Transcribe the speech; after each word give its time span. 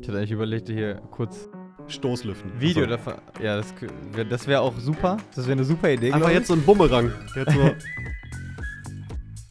Ich 0.00 0.08
hatte 0.08 0.18
eigentlich 0.18 0.32
überlegt, 0.32 0.68
hier 0.68 0.96
kurz 1.10 1.48
Stoßlüften. 1.88 2.60
Video 2.60 2.84
Achso. 2.84 2.96
davon. 2.96 3.14
Ja, 3.42 3.56
das, 3.56 3.74
das 4.28 4.46
wäre 4.46 4.60
auch 4.60 4.78
super. 4.78 5.16
Das 5.34 5.46
wäre 5.46 5.52
eine 5.52 5.64
super 5.64 5.90
Idee. 5.90 6.12
Einfach 6.12 6.28
ich. 6.28 6.34
jetzt 6.34 6.48
so 6.48 6.54
ein 6.54 6.62
Bumerang. 6.62 7.12
Jetzt 7.34 7.52
so. 7.52 7.60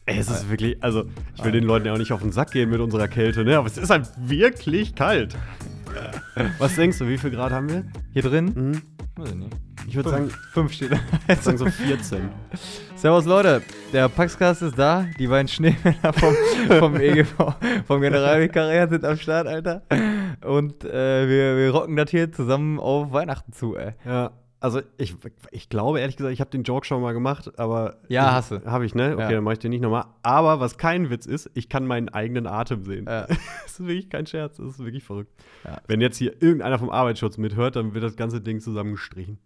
Ey, 0.06 0.18
es 0.18 0.28
ist 0.28 0.50
wirklich, 0.50 0.82
also 0.82 1.04
ich 1.34 1.42
will 1.42 1.52
den 1.52 1.64
Leuten 1.64 1.86
ja 1.86 1.94
auch 1.94 1.98
nicht 1.98 2.12
auf 2.12 2.20
den 2.20 2.30
Sack 2.30 2.50
gehen 2.50 2.68
mit 2.68 2.80
unserer 2.80 3.08
Kälte, 3.08 3.42
ne? 3.42 3.56
Aber 3.56 3.66
es 3.66 3.78
ist 3.78 3.88
halt 3.88 4.10
wirklich 4.18 4.94
kalt. 4.94 5.34
Was 6.58 6.74
denkst 6.76 6.98
du, 6.98 7.08
wie 7.08 7.16
viel 7.16 7.30
Grad 7.30 7.52
haben 7.52 7.70
wir? 7.70 7.84
Hier 8.12 8.22
drin? 8.22 8.52
Mhm. 8.54 8.82
Weiß 9.16 9.30
ich 9.30 9.36
nicht. 9.36 9.56
Ich 9.86 9.96
würde 9.96 10.10
sagen, 10.10 10.30
Fünf 10.52 10.72
steht 10.72 10.92
da. 10.92 10.96
ich 10.96 11.28
würd 11.28 11.42
sagen 11.42 11.58
so 11.58 11.66
14. 11.70 12.28
Servus 13.04 13.26
Leute, 13.26 13.60
der 13.92 14.08
Paxcast 14.08 14.62
ist 14.62 14.78
da. 14.78 15.06
Die 15.18 15.26
beiden 15.26 15.46
Schneemänner 15.46 16.10
vom, 16.14 16.34
vom 16.78 16.96
EGV, 16.96 17.34
vom 17.86 18.00
Generalvikariat 18.00 18.88
sind 18.88 19.04
am 19.04 19.18
Start, 19.18 19.46
Alter. 19.46 19.82
Und 20.42 20.86
äh, 20.86 21.28
wir, 21.28 21.58
wir 21.58 21.70
rocken 21.70 21.96
das 21.96 22.08
hier 22.10 22.32
zusammen 22.32 22.80
auf 22.80 23.12
Weihnachten 23.12 23.52
zu, 23.52 23.76
ey. 23.76 23.92
Ja, 24.06 24.30
also 24.58 24.80
ich, 24.96 25.14
ich 25.50 25.68
glaube 25.68 26.00
ehrlich 26.00 26.16
gesagt, 26.16 26.32
ich 26.32 26.40
habe 26.40 26.48
den 26.48 26.62
Joke 26.62 26.86
schon 26.86 27.02
mal 27.02 27.12
gemacht, 27.12 27.58
aber. 27.58 27.96
Ja, 28.08 28.32
hast 28.32 28.52
du. 28.52 28.64
Habe 28.64 28.86
ich, 28.86 28.94
ne? 28.94 29.12
Okay, 29.12 29.20
Ja. 29.24 29.30
dann 29.32 29.44
mache 29.44 29.52
ich 29.52 29.58
den 29.58 29.72
nicht 29.72 29.82
nochmal. 29.82 30.06
Aber 30.22 30.58
was 30.60 30.78
kein 30.78 31.10
Witz 31.10 31.26
ist, 31.26 31.50
ich 31.52 31.68
kann 31.68 31.86
meinen 31.86 32.08
eigenen 32.08 32.46
Atem 32.46 32.86
sehen. 32.86 33.04
Ja. 33.06 33.26
Das 33.64 33.80
ist 33.80 33.86
wirklich 33.86 34.08
kein 34.08 34.24
Scherz, 34.26 34.56
das 34.56 34.66
ist 34.66 34.78
wirklich 34.78 35.04
verrückt. 35.04 35.30
Ja. 35.64 35.76
Wenn 35.88 36.00
jetzt 36.00 36.16
hier 36.16 36.40
irgendeiner 36.40 36.78
vom 36.78 36.88
Arbeitsschutz 36.88 37.36
mithört, 37.36 37.76
dann 37.76 37.92
wird 37.92 38.02
das 38.02 38.16
ganze 38.16 38.40
Ding 38.40 38.60
zusammengestrichen. 38.60 39.36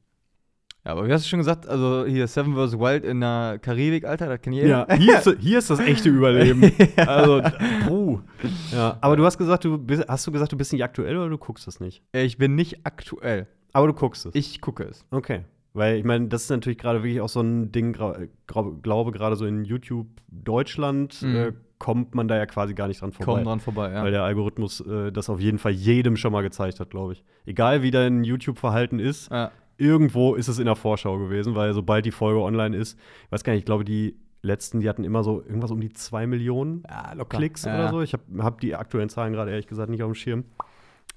Ja, 0.84 0.92
aber 0.92 1.06
wie 1.06 1.12
hast 1.12 1.24
du 1.24 1.28
schon 1.28 1.40
gesagt, 1.40 1.66
also 1.68 2.06
hier 2.06 2.26
Seven 2.28 2.54
vs. 2.54 2.78
Wild 2.78 3.04
in 3.04 3.20
der 3.20 3.58
Karibik, 3.60 4.04
Alter, 4.06 4.26
das 4.28 4.40
kennt 4.40 4.56
jeder. 4.56 4.86
Ja, 4.88 4.94
hier 4.96 5.18
ist, 5.18 5.36
hier 5.40 5.58
ist 5.58 5.68
das 5.70 5.80
echte 5.80 6.08
Überleben. 6.08 6.72
Also, 6.96 7.42
puh. 7.86 8.20
Ja, 8.72 8.96
aber 9.00 9.16
du 9.16 9.24
hast 9.24 9.36
gesagt, 9.38 9.64
du 9.64 9.76
bist, 9.76 10.04
hast 10.08 10.26
du 10.26 10.32
gesagt, 10.32 10.52
du 10.52 10.56
bist 10.56 10.72
nicht 10.72 10.82
aktuell 10.84 11.16
oder 11.18 11.28
du 11.28 11.36
guckst 11.38 11.68
es 11.68 11.80
nicht? 11.80 12.02
Äh, 12.12 12.24
Ich 12.24 12.38
bin 12.38 12.54
nicht 12.54 12.86
aktuell. 12.86 13.46
Aber 13.72 13.86
du 13.86 13.92
guckst 13.92 14.24
es. 14.26 14.34
Ich 14.34 14.60
gucke 14.62 14.84
es. 14.84 15.04
Okay. 15.10 15.40
Weil 15.74 15.96
ich 15.98 16.04
meine, 16.04 16.28
das 16.28 16.44
ist 16.44 16.50
natürlich 16.50 16.78
gerade 16.78 17.02
wirklich 17.02 17.20
auch 17.20 17.28
so 17.28 17.40
ein 17.40 17.70
Ding, 17.70 17.92
grau- 17.92 18.16
glaube 18.82 19.12
gerade 19.12 19.36
so 19.36 19.44
in 19.44 19.64
YouTube 19.64 20.06
Deutschland 20.28 21.20
Mhm. 21.22 21.36
äh, 21.36 21.52
kommt 21.78 22.14
man 22.14 22.26
da 22.26 22.36
ja 22.36 22.46
quasi 22.46 22.74
gar 22.74 22.88
nicht 22.88 23.00
dran 23.02 23.12
vorbei. 23.12 23.32
Komm 23.34 23.44
dran 23.44 23.60
vorbei, 23.60 23.92
ja. 23.92 24.02
Weil 24.02 24.10
der 24.10 24.22
Algorithmus 24.24 24.80
äh, 24.80 25.12
das 25.12 25.28
auf 25.28 25.38
jeden 25.40 25.58
Fall 25.58 25.72
jedem 25.72 26.16
schon 26.16 26.32
mal 26.32 26.42
gezeigt 26.42 26.80
hat, 26.80 26.90
glaube 26.90 27.12
ich. 27.12 27.22
Egal 27.46 27.82
wie 27.82 27.90
dein 27.90 28.24
YouTube-Verhalten 28.24 28.98
ist, 28.98 29.30
ja. 29.30 29.50
Irgendwo 29.78 30.34
ist 30.34 30.48
es 30.48 30.58
in 30.58 30.66
der 30.66 30.76
Vorschau 30.76 31.18
gewesen, 31.18 31.54
weil 31.54 31.72
sobald 31.72 32.04
die 32.04 32.10
Folge 32.10 32.40
online 32.40 32.76
ist, 32.76 32.98
ich 33.24 33.32
weiß 33.32 33.44
gar 33.44 33.52
nicht, 33.52 33.60
ich 33.60 33.66
glaube, 33.66 33.84
die 33.84 34.16
letzten, 34.42 34.80
die 34.80 34.88
hatten 34.88 35.04
immer 35.04 35.24
so 35.24 35.42
irgendwas 35.42 35.70
um 35.70 35.80
die 35.80 35.92
2 35.92 36.26
Millionen 36.26 36.82
Ja. 36.88 37.24
Klicks 37.24 37.64
ja. 37.64 37.74
oder 37.74 37.90
so. 37.90 38.02
Ich 38.02 38.12
habe 38.12 38.24
hab 38.38 38.60
die 38.60 38.74
aktuellen 38.74 39.08
Zahlen 39.08 39.32
gerade 39.32 39.50
ehrlich 39.50 39.66
gesagt 39.66 39.90
nicht 39.90 40.02
auf 40.02 40.10
dem 40.10 40.14
Schirm. 40.14 40.44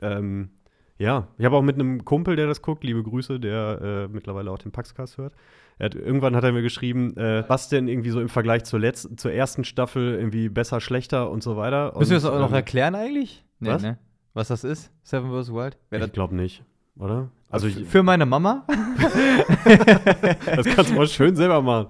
Ähm, 0.01 0.49
ja, 0.97 1.27
ich 1.37 1.45
habe 1.45 1.55
auch 1.55 1.63
mit 1.63 1.75
einem 1.75 2.05
Kumpel, 2.05 2.35
der 2.35 2.47
das 2.47 2.61
guckt, 2.61 2.83
liebe 2.83 3.01
Grüße, 3.01 3.39
der 3.39 3.81
äh, 3.81 4.07
mittlerweile 4.07 4.51
auch 4.51 4.59
den 4.59 4.71
Paxcast 4.71 5.17
hört. 5.17 5.33
Hat, 5.79 5.95
irgendwann 5.95 6.35
hat 6.35 6.43
er 6.43 6.51
mir 6.51 6.61
geschrieben, 6.61 7.17
äh, 7.17 7.43
was 7.47 7.69
denn 7.69 7.87
irgendwie 7.87 8.11
so 8.11 8.21
im 8.21 8.29
Vergleich 8.29 8.65
zur, 8.65 8.79
letzten, 8.79 9.17
zur 9.17 9.31
ersten 9.31 9.63
Staffel 9.63 10.13
irgendwie 10.13 10.47
besser, 10.49 10.79
schlechter 10.79 11.31
und 11.31 11.41
so 11.41 11.57
weiter. 11.57 11.93
Müssen 11.97 12.11
wir 12.11 12.17
das 12.17 12.25
auch 12.25 12.37
noch 12.39 12.49
ähm, 12.49 12.55
erklären 12.55 12.93
eigentlich? 12.93 13.43
Nee, 13.59 13.69
was? 13.69 13.81
ne? 13.81 13.97
Was 14.33 14.49
das 14.49 14.63
ist? 14.63 14.91
Seven 15.01 15.31
vs. 15.31 15.51
Wild? 15.51 15.77
Wer 15.89 16.05
Ich 16.05 16.11
glaube 16.11 16.35
nicht, 16.35 16.63
oder? 16.97 17.31
Also 17.51 17.67
ich, 17.67 17.85
für 17.85 18.01
meine 18.03 18.25
Mama. 18.25 18.65
das 19.65 20.65
kannst 20.67 20.91
du 20.91 20.95
mal 20.95 21.07
schön 21.07 21.35
selber 21.35 21.61
machen. 21.61 21.87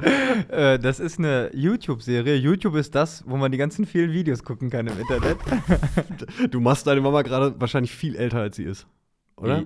äh, 0.50 0.80
das 0.80 1.00
ist 1.00 1.20
eine 1.20 1.52
YouTube-Serie. 1.54 2.36
YouTube 2.36 2.76
ist 2.76 2.96
das, 2.96 3.24
wo 3.28 3.38
man 3.38 3.52
die 3.52 3.58
ganzen 3.58 3.86
vielen 3.86 4.12
Videos 4.12 4.44
gucken 4.44 4.70
kann 4.70 4.88
im 4.88 5.00
Internet. 5.00 5.38
Du 6.50 6.60
machst 6.60 6.88
deine 6.88 7.02
Mama 7.02 7.22
gerade 7.22 7.54
wahrscheinlich 7.60 7.92
viel 7.92 8.16
älter, 8.16 8.40
als 8.40 8.56
sie 8.56 8.64
ist, 8.64 8.88
oder? 9.38 9.64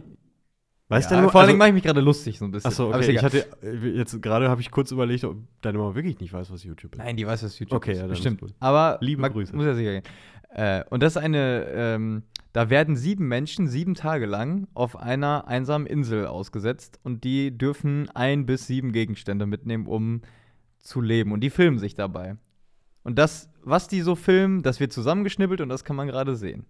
Weißt 0.87 1.09
ja, 1.09 1.19
du, 1.19 1.29
vor 1.29 1.41
allen 1.41 1.45
also- 1.45 1.47
Dingen 1.47 1.57
mache 1.57 1.69
ich 1.69 1.73
mich 1.73 1.83
gerade 1.83 1.99
lustig 2.01 2.37
so 2.37 2.45
ein 2.45 2.51
bisschen. 2.51 2.67
Achso, 2.69 2.89
Aber 2.89 2.97
okay. 2.97 3.05
Ich 3.05 3.09
egal. 3.17 3.23
hatte 3.23 3.47
äh, 3.63 3.89
jetzt 3.97 4.21
gerade 4.21 4.49
habe 4.49 4.61
ich 4.61 4.69
kurz 4.69 4.91
überlegt, 4.91 5.23
ob 5.23 5.37
deine 5.61 5.79
Mama 5.79 5.95
wirklich 5.95 6.19
nicht 6.19 6.31
weiß, 6.31 6.51
was 6.51 6.63
YouTube 6.63 6.93
ist. 6.93 6.99
Nein, 6.99 7.17
die 7.17 7.25
weiß, 7.25 7.43
was 7.43 7.57
YouTube 7.57 7.75
Okay, 7.77 7.93
ist. 7.93 7.97
ja, 7.97 8.03
ist 8.05 8.09
Bestimmt. 8.11 8.39
gut. 8.41 8.53
Aber 8.59 8.99
Liebe 9.01 9.27
Grüße. 9.27 9.55
muss 9.55 9.65
ja 9.65 9.73
sicher 9.73 9.93
gehen. 9.93 10.03
Äh, 10.55 10.85
und 10.89 11.03
das 11.03 11.17
ist 11.17 11.21
eine, 11.21 11.65
ähm, 11.73 12.23
da 12.53 12.69
werden 12.69 12.95
sieben 12.95 13.27
Menschen 13.27 13.67
sieben 13.67 13.93
Tage 13.93 14.25
lang 14.25 14.67
auf 14.73 14.95
einer 14.95 15.47
einsamen 15.47 15.85
Insel 15.85 16.27
ausgesetzt 16.27 16.97
und 17.03 17.25
die 17.25 17.55
dürfen 17.55 18.09
ein 18.13 18.45
bis 18.45 18.65
sieben 18.65 18.93
Gegenstände 18.93 19.45
mitnehmen, 19.45 19.85
um 19.85 20.21
zu 20.79 21.01
leben. 21.01 21.33
Und 21.33 21.41
die 21.41 21.49
filmen 21.49 21.77
sich 21.77 21.93
dabei. 21.93 22.37
Und 23.03 23.19
das, 23.19 23.49
was 23.63 23.89
die 23.89 23.99
so 23.99 24.15
filmen, 24.15 24.63
das 24.63 24.79
wird 24.79 24.93
zusammengeschnippelt 24.93 25.59
und 25.59 25.67
das 25.67 25.83
kann 25.83 25.97
man 25.97 26.07
gerade 26.07 26.37
sehen. 26.37 26.65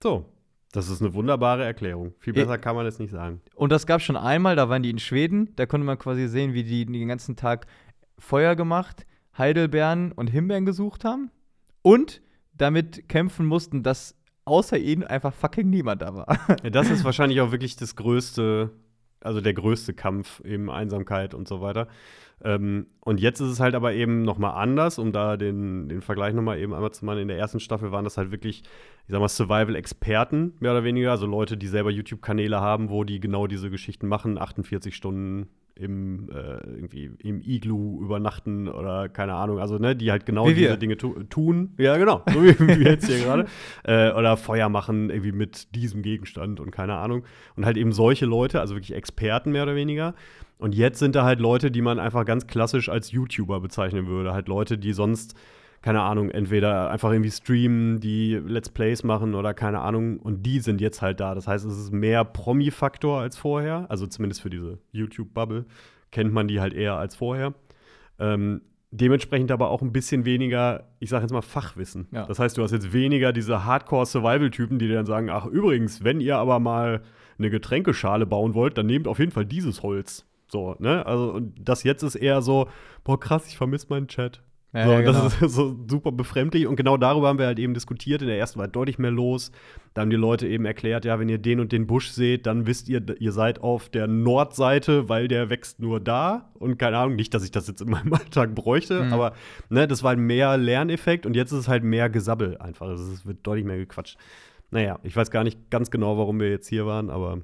So, 0.00 0.32
das 0.70 0.88
ist 0.88 1.02
eine 1.02 1.12
wunderbare 1.12 1.64
Erklärung. 1.64 2.14
Viel 2.20 2.32
besser 2.32 2.58
kann 2.58 2.76
man 2.76 2.86
es 2.86 3.00
nicht 3.00 3.10
sagen. 3.10 3.40
Und 3.56 3.72
das 3.72 3.86
gab 3.86 4.02
schon 4.02 4.16
einmal, 4.16 4.54
da 4.54 4.68
waren 4.68 4.84
die 4.84 4.90
in 4.90 5.00
Schweden, 5.00 5.52
da 5.56 5.66
konnte 5.66 5.84
man 5.84 5.98
quasi 5.98 6.28
sehen, 6.28 6.54
wie 6.54 6.62
die 6.62 6.86
den 6.86 7.08
ganzen 7.08 7.34
Tag 7.34 7.66
Feuer 8.18 8.54
gemacht, 8.54 9.04
Heidelbeeren 9.36 10.12
und 10.12 10.28
Himbeeren 10.28 10.64
gesucht 10.64 11.04
haben 11.04 11.32
und 11.82 12.22
damit 12.56 13.08
kämpfen 13.08 13.46
mussten, 13.46 13.82
dass 13.82 14.14
außer 14.44 14.78
ihnen 14.78 15.04
einfach 15.04 15.34
fucking 15.34 15.68
niemand 15.68 16.02
da 16.02 16.14
war. 16.14 16.26
Ja, 16.62 16.70
das 16.70 16.90
ist 16.90 17.04
wahrscheinlich 17.04 17.40
auch 17.40 17.52
wirklich 17.52 17.76
das 17.76 17.96
größte, 17.96 18.70
also 19.20 19.40
der 19.40 19.54
größte 19.54 19.92
Kampf 19.94 20.40
eben 20.40 20.70
Einsamkeit 20.70 21.34
und 21.34 21.48
so 21.48 21.60
weiter. 21.60 21.88
Ähm, 22.44 22.86
und 23.00 23.20
jetzt 23.20 23.40
ist 23.40 23.48
es 23.48 23.60
halt 23.60 23.74
aber 23.74 23.94
eben 23.94 24.22
noch 24.22 24.38
mal 24.38 24.50
anders, 24.50 24.98
um 24.98 25.10
da 25.12 25.36
den, 25.36 25.88
den 25.88 26.02
Vergleich 26.02 26.34
noch 26.34 26.42
mal 26.42 26.58
eben 26.58 26.74
einmal 26.74 26.92
zu 26.92 27.04
machen. 27.04 27.18
In 27.18 27.28
der 27.28 27.38
ersten 27.38 27.60
Staffel 27.60 27.92
waren 27.92 28.04
das 28.04 28.18
halt 28.18 28.30
wirklich, 28.30 28.60
ich 28.60 29.12
sag 29.12 29.20
mal, 29.20 29.28
Survival-Experten, 29.28 30.54
mehr 30.60 30.72
oder 30.72 30.84
weniger. 30.84 31.10
Also 31.10 31.26
Leute, 31.26 31.56
die 31.56 31.66
selber 31.66 31.90
YouTube-Kanäle 31.90 32.60
haben, 32.60 32.90
wo 32.90 33.04
die 33.04 33.20
genau 33.20 33.46
diese 33.46 33.70
Geschichten 33.70 34.06
machen, 34.06 34.38
48 34.38 34.94
Stunden 34.94 35.48
im, 35.76 36.30
äh, 36.30 36.56
irgendwie 36.64 37.10
im 37.18 37.40
Iglu 37.42 38.00
übernachten 38.00 38.66
oder 38.66 39.08
keine 39.08 39.34
Ahnung. 39.34 39.58
Also, 39.58 39.78
ne, 39.78 39.94
die 39.94 40.10
halt 40.10 40.26
genau 40.26 40.48
diese. 40.48 40.78
Dinge 40.78 40.96
tu 40.96 41.22
tun. 41.24 41.74
Ja, 41.78 41.96
genau. 41.96 42.22
So 42.32 42.42
wie 42.42 42.58
wir 42.58 42.92
jetzt 42.92 43.06
hier 43.06 43.18
gerade. 43.24 43.46
Äh, 43.84 44.12
oder 44.12 44.36
Feuer 44.36 44.68
machen 44.68 45.10
irgendwie 45.10 45.32
mit 45.32 45.74
diesem 45.74 46.02
Gegenstand 46.02 46.60
und 46.60 46.70
keine 46.70 46.94
Ahnung. 46.94 47.24
Und 47.56 47.66
halt 47.66 47.76
eben 47.76 47.92
solche 47.92 48.26
Leute, 48.26 48.60
also 48.60 48.74
wirklich 48.74 48.94
Experten 48.94 49.52
mehr 49.52 49.64
oder 49.64 49.74
weniger. 49.74 50.14
Und 50.58 50.74
jetzt 50.74 50.98
sind 50.98 51.14
da 51.14 51.24
halt 51.24 51.40
Leute, 51.40 51.70
die 51.70 51.82
man 51.82 51.98
einfach 51.98 52.24
ganz 52.24 52.46
klassisch 52.46 52.88
als 52.88 53.12
YouTuber 53.12 53.60
bezeichnen 53.60 54.06
würde. 54.06 54.32
Halt 54.32 54.48
Leute, 54.48 54.78
die 54.78 54.94
sonst, 54.94 55.34
keine 55.82 56.02
Ahnung, 56.02 56.30
entweder 56.30 56.90
einfach 56.90 57.12
irgendwie 57.12 57.30
streamen, 57.30 58.00
die 58.00 58.34
Let's 58.34 58.68
Plays 58.68 59.04
machen 59.04 59.34
oder 59.34 59.54
keine 59.54 59.80
Ahnung. 59.80 60.18
Und 60.18 60.44
die 60.44 60.60
sind 60.60 60.80
jetzt 60.80 61.02
halt 61.02 61.20
da. 61.20 61.34
Das 61.34 61.46
heißt, 61.46 61.64
es 61.64 61.78
ist 61.78 61.92
mehr 61.92 62.24
Promi-Faktor 62.24 63.20
als 63.20 63.36
vorher. 63.36 63.86
Also 63.88 64.06
zumindest 64.06 64.42
für 64.42 64.50
diese 64.50 64.78
YouTube-Bubble 64.92 65.66
kennt 66.10 66.32
man 66.32 66.48
die 66.48 66.60
halt 66.60 66.74
eher 66.74 66.94
als 66.94 67.14
vorher. 67.14 67.54
Ähm, 68.18 68.62
dementsprechend 68.90 69.50
aber 69.50 69.70
auch 69.70 69.82
ein 69.82 69.92
bisschen 69.92 70.24
weniger, 70.24 70.88
ich 70.98 71.10
sag 71.10 71.22
jetzt 71.22 71.32
mal, 71.32 71.42
Fachwissen. 71.42 72.08
Ja. 72.12 72.26
Das 72.26 72.38
heißt, 72.38 72.56
du 72.56 72.62
hast 72.62 72.72
jetzt 72.72 72.92
weniger 72.92 73.32
diese 73.32 73.64
Hardcore-Survival-Typen, 73.64 74.78
die 74.78 74.88
dir 74.88 74.94
dann 74.94 75.06
sagen, 75.06 75.30
ach 75.30 75.46
übrigens, 75.46 76.02
wenn 76.04 76.20
ihr 76.20 76.36
aber 76.36 76.58
mal 76.58 77.02
eine 77.38 77.50
Getränkeschale 77.50 78.26
bauen 78.26 78.54
wollt, 78.54 78.78
dann 78.78 78.86
nehmt 78.86 79.06
auf 79.06 79.18
jeden 79.18 79.32
Fall 79.32 79.44
dieses 79.44 79.82
Holz. 79.82 80.26
So, 80.48 80.76
ne? 80.78 81.04
Also, 81.04 81.32
und 81.32 81.54
das 81.60 81.82
jetzt 81.82 82.02
ist 82.02 82.14
eher 82.14 82.40
so, 82.40 82.68
boah, 83.04 83.18
krass, 83.18 83.46
ich 83.48 83.56
vermisse 83.56 83.88
meinen 83.90 84.08
Chat. 84.08 84.42
Ja, 84.72 84.84
so, 84.84 84.92
ja, 84.92 85.00
genau. 85.00 85.12
Das 85.24 85.40
ist 85.40 85.54
so 85.54 85.76
super 85.88 86.12
befremdlich. 86.12 86.66
Und 86.66 86.76
genau 86.76 86.96
darüber 86.96 87.28
haben 87.28 87.38
wir 87.38 87.46
halt 87.46 87.58
eben 87.58 87.72
diskutiert. 87.72 88.20
In 88.20 88.28
der 88.28 88.38
ersten 88.38 88.58
war 88.58 88.68
deutlich 88.68 88.98
mehr 88.98 89.10
los. 89.10 89.50
Da 89.94 90.02
haben 90.02 90.10
die 90.10 90.16
Leute 90.16 90.46
eben 90.46 90.66
erklärt, 90.66 91.04
ja, 91.06 91.18
wenn 91.18 91.28
ihr 91.30 91.38
den 91.38 91.60
und 91.60 91.72
den 91.72 91.86
Busch 91.86 92.10
seht, 92.10 92.44
dann 92.46 92.66
wisst 92.66 92.88
ihr, 92.88 93.02
ihr 93.18 93.32
seid 93.32 93.60
auf 93.62 93.88
der 93.88 94.06
Nordseite, 94.06 95.08
weil 95.08 95.28
der 95.28 95.48
wächst 95.48 95.80
nur 95.80 96.00
da. 96.00 96.50
Und 96.54 96.78
keine 96.78 96.98
Ahnung, 96.98 97.16
nicht, 97.16 97.32
dass 97.32 97.44
ich 97.44 97.50
das 97.50 97.68
jetzt 97.68 97.80
in 97.80 97.88
meinem 97.90 98.12
Alltag 98.12 98.54
bräuchte, 98.54 99.02
Mhm. 99.04 99.12
aber 99.12 99.32
ne, 99.70 99.88
das 99.88 100.02
war 100.02 100.10
halt 100.10 100.18
mehr 100.18 100.56
Lerneffekt 100.58 101.24
und 101.26 101.34
jetzt 101.34 101.52
ist 101.52 101.60
es 101.60 101.68
halt 101.68 101.82
mehr 101.84 102.10
Gesabbel 102.10 102.58
einfach. 102.58 102.88
Also 102.88 103.10
es 103.12 103.24
wird 103.24 103.38
deutlich 103.46 103.64
mehr 103.64 103.78
gequatscht. 103.78 104.18
Naja, 104.70 104.98
ich 105.04 105.16
weiß 105.16 105.30
gar 105.30 105.44
nicht 105.44 105.70
ganz 105.70 105.90
genau, 105.90 106.18
warum 106.18 106.38
wir 106.40 106.50
jetzt 106.50 106.68
hier 106.68 106.84
waren, 106.86 107.08
aber 107.08 107.38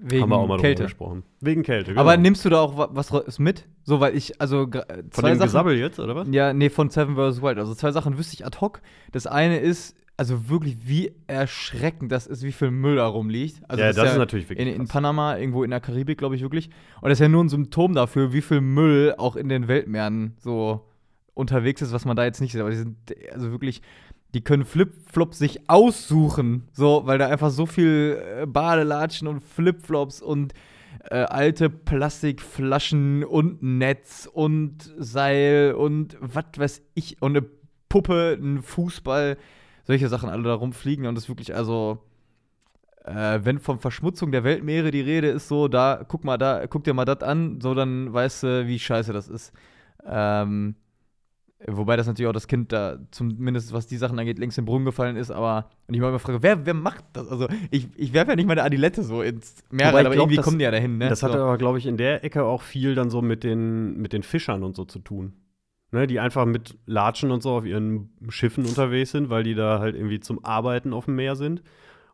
Wegen 0.00 0.22
haben 0.22 0.30
wir 0.30 0.36
auch 0.36 0.46
mal 0.46 0.58
Kälte. 0.60 0.84
gesprochen. 0.84 1.22
Wegen 1.40 1.62
Kälte, 1.62 1.90
genau. 1.92 2.00
Aber 2.02 2.16
nimmst 2.16 2.44
du 2.44 2.48
da 2.48 2.60
auch 2.60 2.76
wa- 2.76 2.88
was 2.92 3.38
mit? 3.38 3.66
So, 3.84 4.00
weil 4.00 4.16
ich, 4.16 4.40
also 4.40 4.62
äh, 4.64 4.68
Von 4.70 5.10
zwei 5.10 5.28
dem 5.30 5.38
Sachen. 5.38 5.46
Gesabbel 5.48 5.76
jetzt, 5.78 5.98
oder 6.00 6.14
was? 6.14 6.28
Ja, 6.30 6.52
nee, 6.52 6.68
von 6.70 6.90
Seven 6.90 7.14
vs. 7.16 7.40
Wild. 7.42 7.58
Also 7.58 7.74
zwei 7.74 7.92
Sachen 7.92 8.18
wüsste 8.18 8.34
ich 8.34 8.44
ad 8.46 8.58
hoc. 8.60 8.80
Das 9.12 9.26
eine 9.26 9.58
ist, 9.58 9.96
also 10.16 10.48
wirklich, 10.48 10.78
wie 10.86 11.12
erschreckend 11.26 12.10
das 12.12 12.26
ist, 12.26 12.42
wie 12.42 12.52
viel 12.52 12.70
Müll 12.70 12.96
da 12.96 13.06
rumliegt. 13.06 13.60
Also 13.68 13.82
ja, 13.82 13.92
das 13.92 14.12
ist 14.12 14.18
natürlich 14.18 14.48
wirklich 14.48 14.66
in, 14.68 14.74
in. 14.82 14.88
Panama, 14.88 15.36
irgendwo 15.36 15.62
in 15.64 15.70
der 15.70 15.80
Karibik, 15.80 16.18
glaube 16.18 16.36
ich, 16.36 16.42
wirklich. 16.42 16.68
Und 17.00 17.10
das 17.10 17.18
ist 17.18 17.22
ja 17.22 17.28
nur 17.28 17.44
ein 17.44 17.48
Symptom 17.48 17.94
dafür, 17.94 18.32
wie 18.32 18.40
viel 18.42 18.60
Müll 18.60 19.14
auch 19.18 19.36
in 19.36 19.48
den 19.48 19.68
Weltmeeren 19.68 20.34
so 20.38 20.86
unterwegs 21.34 21.82
ist, 21.82 21.92
was 21.92 22.06
man 22.06 22.16
da 22.16 22.24
jetzt 22.24 22.40
nicht 22.40 22.52
sieht. 22.52 22.62
Aber 22.62 22.70
die 22.70 22.76
sind 22.76 22.96
also 23.32 23.50
wirklich, 23.50 23.82
die 24.36 24.42
können 24.42 24.66
Flipflops 24.66 25.38
sich 25.38 25.70
aussuchen, 25.70 26.68
so, 26.74 27.06
weil 27.06 27.16
da 27.16 27.26
einfach 27.26 27.48
so 27.48 27.64
viel 27.64 28.22
äh, 28.42 28.44
Badelatschen 28.44 29.28
und 29.28 29.40
Flipflops 29.42 30.20
und 30.20 30.52
äh, 31.10 31.20
alte 31.20 31.70
Plastikflaschen 31.70 33.24
und 33.24 33.62
Netz 33.62 34.28
und 34.30 34.92
Seil 34.98 35.72
und 35.72 36.18
was 36.20 36.44
weiß 36.54 36.82
ich 36.92 37.22
und 37.22 37.34
eine 37.34 37.46
Puppe, 37.88 38.36
ein 38.38 38.60
Fußball, 38.60 39.38
solche 39.84 40.08
Sachen 40.08 40.28
alle 40.28 40.42
da 40.42 40.52
rumfliegen 40.52 41.06
und 41.06 41.14
das 41.14 41.24
ist 41.24 41.30
wirklich 41.30 41.54
also 41.54 42.04
äh, 43.06 43.40
wenn 43.42 43.58
von 43.58 43.78
Verschmutzung 43.78 44.32
der 44.32 44.44
Weltmeere 44.44 44.90
die 44.90 45.00
Rede 45.00 45.28
ist, 45.28 45.48
so, 45.48 45.66
da, 45.66 46.04
guck 46.06 46.24
mal, 46.24 46.36
da, 46.36 46.66
guck 46.66 46.84
dir 46.84 46.92
mal 46.92 47.06
das 47.06 47.22
an, 47.22 47.58
so, 47.62 47.72
dann 47.72 48.12
weißt 48.12 48.42
du, 48.42 48.66
wie 48.66 48.78
scheiße 48.78 49.14
das 49.14 49.28
ist. 49.28 49.54
Ähm, 50.04 50.74
wobei 51.68 51.96
das 51.96 52.06
natürlich 52.06 52.28
auch 52.28 52.32
das 52.32 52.46
Kind 52.46 52.72
da, 52.72 52.98
zumindest 53.10 53.72
was 53.72 53.86
die 53.86 53.96
Sachen 53.96 54.18
angeht, 54.18 54.38
längst 54.38 54.58
in 54.58 54.62
den 54.62 54.66
Brunnen 54.66 54.84
gefallen 54.84 55.16
ist, 55.16 55.30
aber 55.30 55.68
und 55.86 55.94
ich 55.94 56.00
mal 56.00 56.08
immer 56.08 56.18
frage, 56.18 56.42
wer, 56.42 56.64
wer 56.66 56.74
macht 56.74 57.04
das? 57.12 57.28
Also, 57.28 57.48
ich, 57.70 57.88
ich 57.96 58.12
werfe 58.12 58.30
ja 58.30 58.36
nicht 58.36 58.46
meine 58.46 58.62
Adilette 58.62 59.02
so 59.02 59.22
ins 59.22 59.54
Meer 59.70 59.94
rein, 59.94 60.06
aber 60.06 60.14
glaub, 60.14 60.24
irgendwie 60.24 60.36
das- 60.36 60.44
kommen 60.44 60.58
die 60.58 60.64
ja 60.64 60.70
dahin, 60.70 60.98
ne? 60.98 61.08
Das 61.08 61.22
hat 61.22 61.32
so. 61.32 61.38
aber, 61.38 61.58
glaube 61.58 61.78
ich, 61.78 61.86
in 61.86 61.96
der 61.96 62.24
Ecke 62.24 62.44
auch 62.44 62.62
viel 62.62 62.94
dann 62.94 63.10
so 63.10 63.22
mit 63.22 63.44
den, 63.44 63.96
mit 63.98 64.12
den 64.12 64.22
Fischern 64.22 64.62
und 64.62 64.76
so 64.76 64.84
zu 64.84 64.98
tun. 64.98 65.32
Ne, 65.92 66.08
die 66.08 66.18
einfach 66.18 66.46
mit 66.46 66.76
Latschen 66.86 67.30
und 67.30 67.44
so 67.44 67.50
auf 67.52 67.64
ihren 67.64 68.10
Schiffen 68.28 68.66
unterwegs 68.66 69.12
sind, 69.12 69.30
weil 69.30 69.44
die 69.44 69.54
da 69.54 69.78
halt 69.78 69.94
irgendwie 69.94 70.18
zum 70.18 70.44
Arbeiten 70.44 70.92
auf 70.92 71.04
dem 71.04 71.14
Meer 71.14 71.36
sind. 71.36 71.62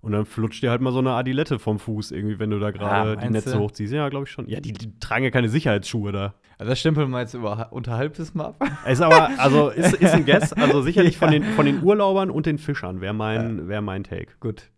Und 0.03 0.11
dann 0.13 0.27
flutscht 0.27 0.63
dir 0.65 0.71
halt 0.71 0.81
mal 0.81 0.93
so 0.93 0.99
eine 0.99 1.13
Adilette 1.13 1.61
vom 1.61 1.79
Fuß 1.79 2.11
irgendwie, 2.11 2.39
wenn 2.41 2.51
du 2.51 2.59
da 2.59 2.73
gerade 2.73 3.13
die 3.17 3.29
meinst 3.29 3.47
Netze 3.47 3.53
du? 3.53 3.61
hochziehst. 3.63 3.93
Ja, 3.93 4.09
glaube 4.09 4.25
ich 4.27 4.31
schon. 4.33 4.49
Ja, 4.49 4.59
die, 4.61 4.73
die 4.73 4.99
tragen 4.99 5.23
ja 5.25 5.31
keine 5.31 5.49
Sicherheitsschuhe 5.49 6.11
da. 6.11 6.35
Also 6.59 6.71
das 6.71 6.81
stempeln 6.81 7.09
wir 7.11 7.21
jetzt 7.21 7.35
über, 7.35 7.69
unterhalb 7.71 8.15
des 8.15 8.35
mal 8.35 8.47
ab. 8.47 8.57
Ist 8.89 9.01
aber, 9.01 9.31
also 9.39 9.69
ist, 9.71 9.95
ist 9.95 10.13
ein 10.13 10.25
Guess, 10.27 10.53
also 10.53 10.83
sicherlich 10.83 11.17
von, 11.17 11.33
Ja. 11.33 11.39
den, 11.39 11.45
von 11.55 11.67
den 11.67 11.83
Urlaubern 11.83 12.31
und 12.31 12.47
den 12.47 12.59
Fischern 12.59 13.01
wäre 13.01 13.15
mein, 13.15 13.69
wär 13.69 13.81
mein 13.81 14.03
Take. 14.05 14.33
Gut. 14.41 14.71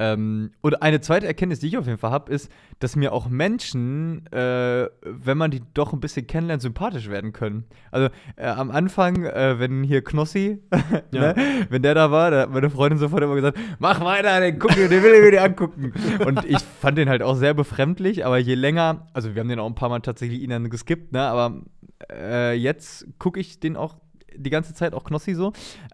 Ähm, 0.00 0.50
und 0.60 0.82
eine 0.82 1.00
zweite 1.00 1.26
Erkenntnis, 1.26 1.60
die 1.60 1.68
ich 1.68 1.78
auf 1.78 1.86
jeden 1.86 1.98
Fall 1.98 2.10
habe, 2.10 2.32
ist, 2.32 2.50
dass 2.80 2.96
mir 2.96 3.12
auch 3.12 3.28
Menschen, 3.28 4.26
äh, 4.32 4.88
wenn 5.02 5.38
man 5.38 5.52
die 5.52 5.62
doch 5.72 5.92
ein 5.92 6.00
bisschen 6.00 6.26
kennenlernt, 6.26 6.62
sympathisch 6.62 7.08
werden 7.08 7.32
können. 7.32 7.64
Also 7.92 8.08
äh, 8.36 8.46
am 8.46 8.72
Anfang, 8.72 9.24
äh, 9.24 9.58
wenn 9.60 9.84
hier 9.84 10.02
Knossi, 10.02 10.60
Ja. 11.12 11.32
ne, 11.32 11.66
wenn 11.70 11.82
der 11.82 11.94
da 11.94 12.10
war, 12.10 12.30
da 12.32 12.40
hat 12.42 12.50
meine 12.50 12.70
Freundin 12.70 12.98
sofort 12.98 13.22
immer 13.22 13.36
gesagt, 13.36 13.56
mach 13.78 14.04
weiter, 14.04 14.40
den, 14.40 14.58
guck, 14.58 14.74
den 14.74 14.90
will 14.90 15.14
ich 15.14 15.22
mir 15.22 15.30
dir 15.30 15.44
angucken. 15.44 15.92
Und 16.26 16.44
ich 16.44 16.58
fand 16.80 16.98
den 16.98 17.08
halt 17.08 17.22
auch 17.22 17.36
sehr 17.36 17.54
befremdlich, 17.54 18.26
aber 18.26 18.38
je 18.38 18.54
länger, 18.54 19.06
also 19.12 19.34
wir 19.34 19.40
haben 19.40 19.48
den 19.48 19.60
auch 19.60 19.66
ein 19.68 19.76
paar 19.76 19.90
Mal 19.90 20.00
tatsächlich 20.00 20.40
ihn 20.40 20.50
dann 20.50 20.70
geskippt, 20.70 21.12
ne, 21.12 21.20
aber 21.22 21.62
äh, 22.10 22.54
jetzt 22.54 23.06
gucke 23.20 23.38
ich 23.38 23.60
den 23.60 23.76
auch 23.76 23.96
die 24.36 24.50
ganze 24.50 24.74
Zeit 24.74 24.94
auch 24.94 25.04
Knossi 25.04 25.34
so. 25.34 25.52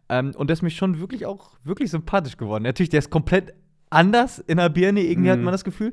Ähm, 0.08 0.32
und 0.34 0.48
der 0.48 0.54
ist 0.54 0.62
mich 0.62 0.76
schon 0.76 0.98
wirklich 1.00 1.26
auch 1.26 1.50
wirklich 1.64 1.90
sympathisch 1.90 2.38
geworden. 2.38 2.62
Natürlich, 2.64 2.88
der 2.88 3.00
ist 3.00 3.10
komplett 3.10 3.52
anders 3.90 4.38
in 4.38 4.56
der 4.58 4.68
Birne, 4.68 5.00
irgendwie 5.02 5.30
hat 5.30 5.38
Mhm. 5.38 5.44
man 5.44 5.52
das 5.52 5.64
Gefühl. 5.64 5.92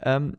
Ähm, 0.00 0.36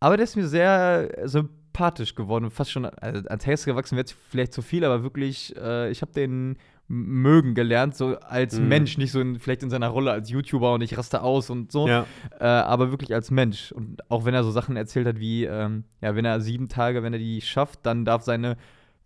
aber 0.00 0.16
der 0.16 0.24
ist 0.24 0.36
mir 0.36 0.46
sehr 0.46 1.10
sympathisch 1.28 2.14
geworden. 2.14 2.50
Fast 2.50 2.70
schon 2.72 2.84
also 2.86 3.28
ans 3.28 3.46
Herz 3.46 3.64
gewachsen 3.64 3.96
wird 3.96 4.14
vielleicht 4.30 4.52
zu 4.52 4.62
viel, 4.62 4.84
aber 4.84 5.02
wirklich, 5.02 5.54
äh, 5.56 5.90
ich 5.90 6.02
habe 6.02 6.12
den 6.12 6.56
mögen 6.88 7.54
gelernt, 7.54 7.96
so 7.96 8.16
als 8.20 8.60
Mhm. 8.60 8.68
Mensch, 8.68 8.96
nicht 8.98 9.10
so 9.10 9.20
in, 9.20 9.40
vielleicht 9.40 9.64
in 9.64 9.70
seiner 9.70 9.88
Rolle 9.88 10.12
als 10.12 10.30
YouTuber 10.30 10.72
und 10.74 10.82
ich 10.82 10.96
raste 10.96 11.20
aus 11.22 11.50
und 11.50 11.72
so, 11.72 11.88
Ja. 11.88 12.06
äh, 12.38 12.44
aber 12.44 12.92
wirklich 12.92 13.12
als 13.12 13.32
Mensch. 13.32 13.72
Und 13.72 14.08
auch 14.08 14.24
wenn 14.24 14.34
er 14.34 14.44
so 14.44 14.52
Sachen 14.52 14.76
erzählt 14.76 15.06
hat 15.08 15.18
wie, 15.18 15.44
ähm, 15.44 15.82
ja, 16.00 16.14
wenn 16.14 16.24
er 16.24 16.40
sieben 16.40 16.68
Tage, 16.68 17.02
wenn 17.02 17.12
er 17.12 17.18
die 17.18 17.40
schafft, 17.40 17.84
dann 17.84 18.04
darf 18.04 18.22
seine, 18.22 18.56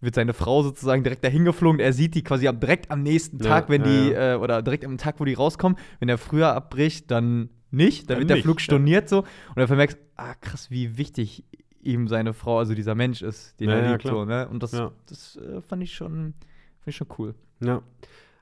wird 0.00 0.14
seine 0.14 0.32
Frau 0.32 0.62
sozusagen 0.62 1.02
direkt 1.02 1.25
dahin 1.25 1.44
geflogen. 1.44 1.81
Er 1.81 1.93
sieht 1.93 2.14
die 2.14 2.23
quasi 2.23 2.49
am, 2.49 2.58
direkt 2.61 2.91
am 2.91 3.02
nächsten 3.02 3.38
Ja, 3.38 3.44
Tag, 3.50 3.69
wenn 3.69 3.82
ja, 3.85 3.87
die, 3.88 4.11
ja. 4.11 4.35
Äh, 4.35 4.37
oder 4.37 4.62
direkt 4.62 4.85
am 4.85 4.99
Tag, 4.99 5.20
wo 5.20 5.25
die 5.25 5.35
rauskommen. 5.35 5.79
Wenn 5.99 6.08
er 6.08 6.19
früher 6.19 6.55
abbricht, 6.55 7.11
dann 7.11 7.50
nicht. 7.70 8.08
Dann 8.08 8.14
Dann 8.14 8.19
wird 8.20 8.31
der 8.31 8.37
nicht, 8.37 8.44
Flug 8.44 8.58
ja. 8.58 8.64
storniert 8.64 9.08
so. 9.08 9.19
Und 9.20 9.56
dann 9.56 9.67
vermerkst 9.67 9.99
ah, 10.17 10.35
krass, 10.41 10.70
wie 10.70 10.97
wichtig 10.99 11.44
ihm 11.82 12.08
seine 12.08 12.35
Frau, 12.35 12.58
also 12.58 12.75
dieser 12.75 12.94
Mensch 12.94 13.23
ist, 13.23 13.58
den 13.61 13.70
Ja, 13.70 13.76
er 13.76 13.82
ja, 13.85 13.91
liebt. 13.93 14.06
so, 14.06 14.25
ne? 14.25 14.49
Und 14.49 14.62
das, 14.62 14.73
Ja. 14.73 14.93
das 15.06 15.37
äh, 15.37 15.62
fand 15.62 15.82
ich 15.82 15.94
schon, 15.94 16.35
fand 16.81 16.87
ich 16.88 16.97
schon 16.97 17.06
cool. 17.19 17.35
Ja, 17.61 17.82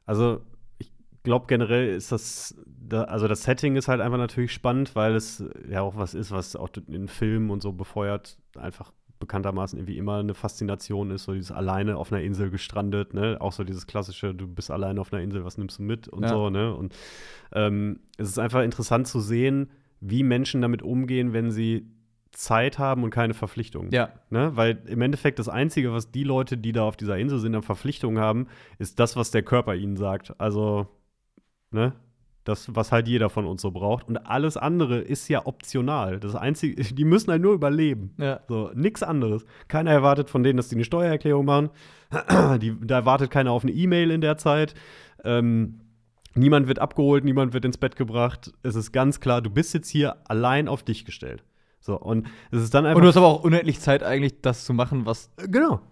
also 0.07 0.41
ich 0.79 0.91
glaube 1.23 1.47
generell 1.47 1.89
ist 1.95 2.11
das, 2.11 2.57
da, 2.67 3.05
also 3.05 3.29
das 3.29 3.43
Setting 3.45 3.77
ist 3.77 3.87
halt 3.87 4.01
einfach 4.01 4.19
natürlich 4.19 4.53
spannend, 4.53 4.97
weil 4.97 5.15
es 5.15 5.45
ja 5.69 5.83
auch 5.83 5.97
was 5.97 6.15
ist, 6.15 6.31
was 6.33 6.57
auch 6.57 6.71
in 6.89 7.07
Filmen 7.07 7.51
und 7.51 7.63
so 7.63 7.73
befeuert, 7.73 8.39
einfach 8.57 8.93
bekanntermaßen 9.19 9.79
irgendwie 9.79 9.99
immer 9.99 10.19
eine 10.19 10.35
Faszination 10.35 11.11
ist, 11.11 11.25
so 11.25 11.33
dieses 11.33 11.51
alleine 11.51 11.97
auf 11.97 12.13
einer 12.13 12.23
Insel 12.23 12.51
gestrandet, 12.51 13.15
ne, 13.15 13.37
auch 13.41 13.53
so 13.53 13.65
dieses 13.65 13.87
klassische, 13.87 14.35
du 14.35 14.47
bist 14.47 14.71
alleine 14.71 15.01
auf 15.01 15.13
einer 15.13 15.23
Insel, 15.23 15.45
was 15.45 15.59
nimmst 15.59 15.79
du 15.79 15.83
mit 15.83 16.09
und 16.09 16.23
Ja. 16.25 16.29
so, 16.29 16.51
ne, 16.51 16.75
und 16.75 16.95
ähm, 17.53 18.01
es 18.17 18.29
ist 18.29 18.39
einfach 18.39 18.63
interessant 18.63 19.07
zu 19.07 19.21
sehen, 19.21 19.71
wie 20.01 20.23
Menschen 20.23 20.63
damit 20.63 20.83
umgehen, 20.83 21.33
wenn 21.33 21.51
sie 21.51 21.87
Zeit 22.31 22.79
haben 22.79 23.03
und 23.03 23.11
keine 23.11 23.35
Verpflichtungen. 23.35 23.91
Ja, 23.91 24.11
Ne? 24.31 24.53
Weil 24.55 24.83
im 24.87 25.01
Endeffekt 25.01 25.39
das 25.39 25.49
Einzige, 25.49 25.93
was 25.93 26.11
die 26.13 26.25
Leute, 26.25 26.57
die 26.57 26.73
da 26.73 26.85
auf 26.85 26.97
dieser 26.97 27.19
Insel 27.19 27.39
sind, 27.39 27.55
an 27.55 27.63
Verpflichtungen 27.63 28.23
haben, 28.23 28.47
ist 28.79 29.01
das, 29.01 29.17
was 29.17 29.31
der 29.31 29.43
Körper 29.43 29.75
ihnen 29.75 29.97
sagt. 29.97 30.39
Also, 30.39 30.87
ne? 31.71 31.95
Das, 32.49 32.75
was 32.75 32.93
halt 32.93 33.09
jeder 33.09 33.29
von 33.29 33.45
uns 33.45 33.61
so 33.61 33.71
braucht. 33.71 34.09
Und 34.09 34.17
alles 34.17 34.57
andere 34.57 35.01
ist 35.01 35.29
ja 35.29 35.45
optional. 35.45 36.19
Das 36.19 36.35
Einzige, 36.35 36.83
die 36.95 37.05
müssen 37.05 37.31
halt 37.31 37.43
nur 37.43 37.53
überleben. 37.53 38.15
ja. 38.17 38.41
So, 38.49 38.71
nix 38.75 39.03
anderes. 39.03 39.45
Keiner 39.69 39.91
erwartet 39.91 40.31
von 40.31 40.43
denen, 40.43 40.57
dass 40.57 40.69
die 40.69 40.77
eine 40.77 40.85
Steuererklärung 40.85 41.45
machen. 41.45 41.69
Die, 42.63 42.75
da 42.81 42.97
erwartet 42.97 43.31
keiner 43.31 43.53
auf 43.53 43.65
eine 43.65 43.73
E-Mail 43.73 44.11
in 44.11 44.23
der 44.23 44.39
Zeit. 44.39 44.73
Ähm, 45.25 45.81
niemand 46.35 46.69
wird 46.69 46.79
abgeholt, 46.79 47.23
niemand 47.23 47.53
wird 47.53 47.67
ins 47.67 47.77
Bett 47.77 47.97
gebracht. 47.97 48.51
Es 48.63 48.77
ist 48.77 48.93
ganz 48.93 49.21
klar, 49.21 49.43
du 49.43 49.51
bist 49.51 49.75
jetzt 49.75 49.91
hier 49.91 50.17
allein 50.27 50.69
auf 50.69 50.83
dich 50.83 51.05
gestellt. 51.05 51.45
So, 51.81 52.01
und 52.01 52.27
es 52.51 52.63
ist 52.63 52.73
dann 52.73 52.87
einfach. 52.87 52.97
Und 52.97 53.03
du 53.03 53.09
hast 53.09 53.19
aber 53.19 53.27
auch 53.27 53.45
unendlich 53.45 53.79
Zeit, 53.81 54.03
eigentlich 54.03 54.41
das 54.41 54.65
zu 54.65 54.73
machen, 54.73 55.05
was 55.05 55.31
genau. 55.37 55.83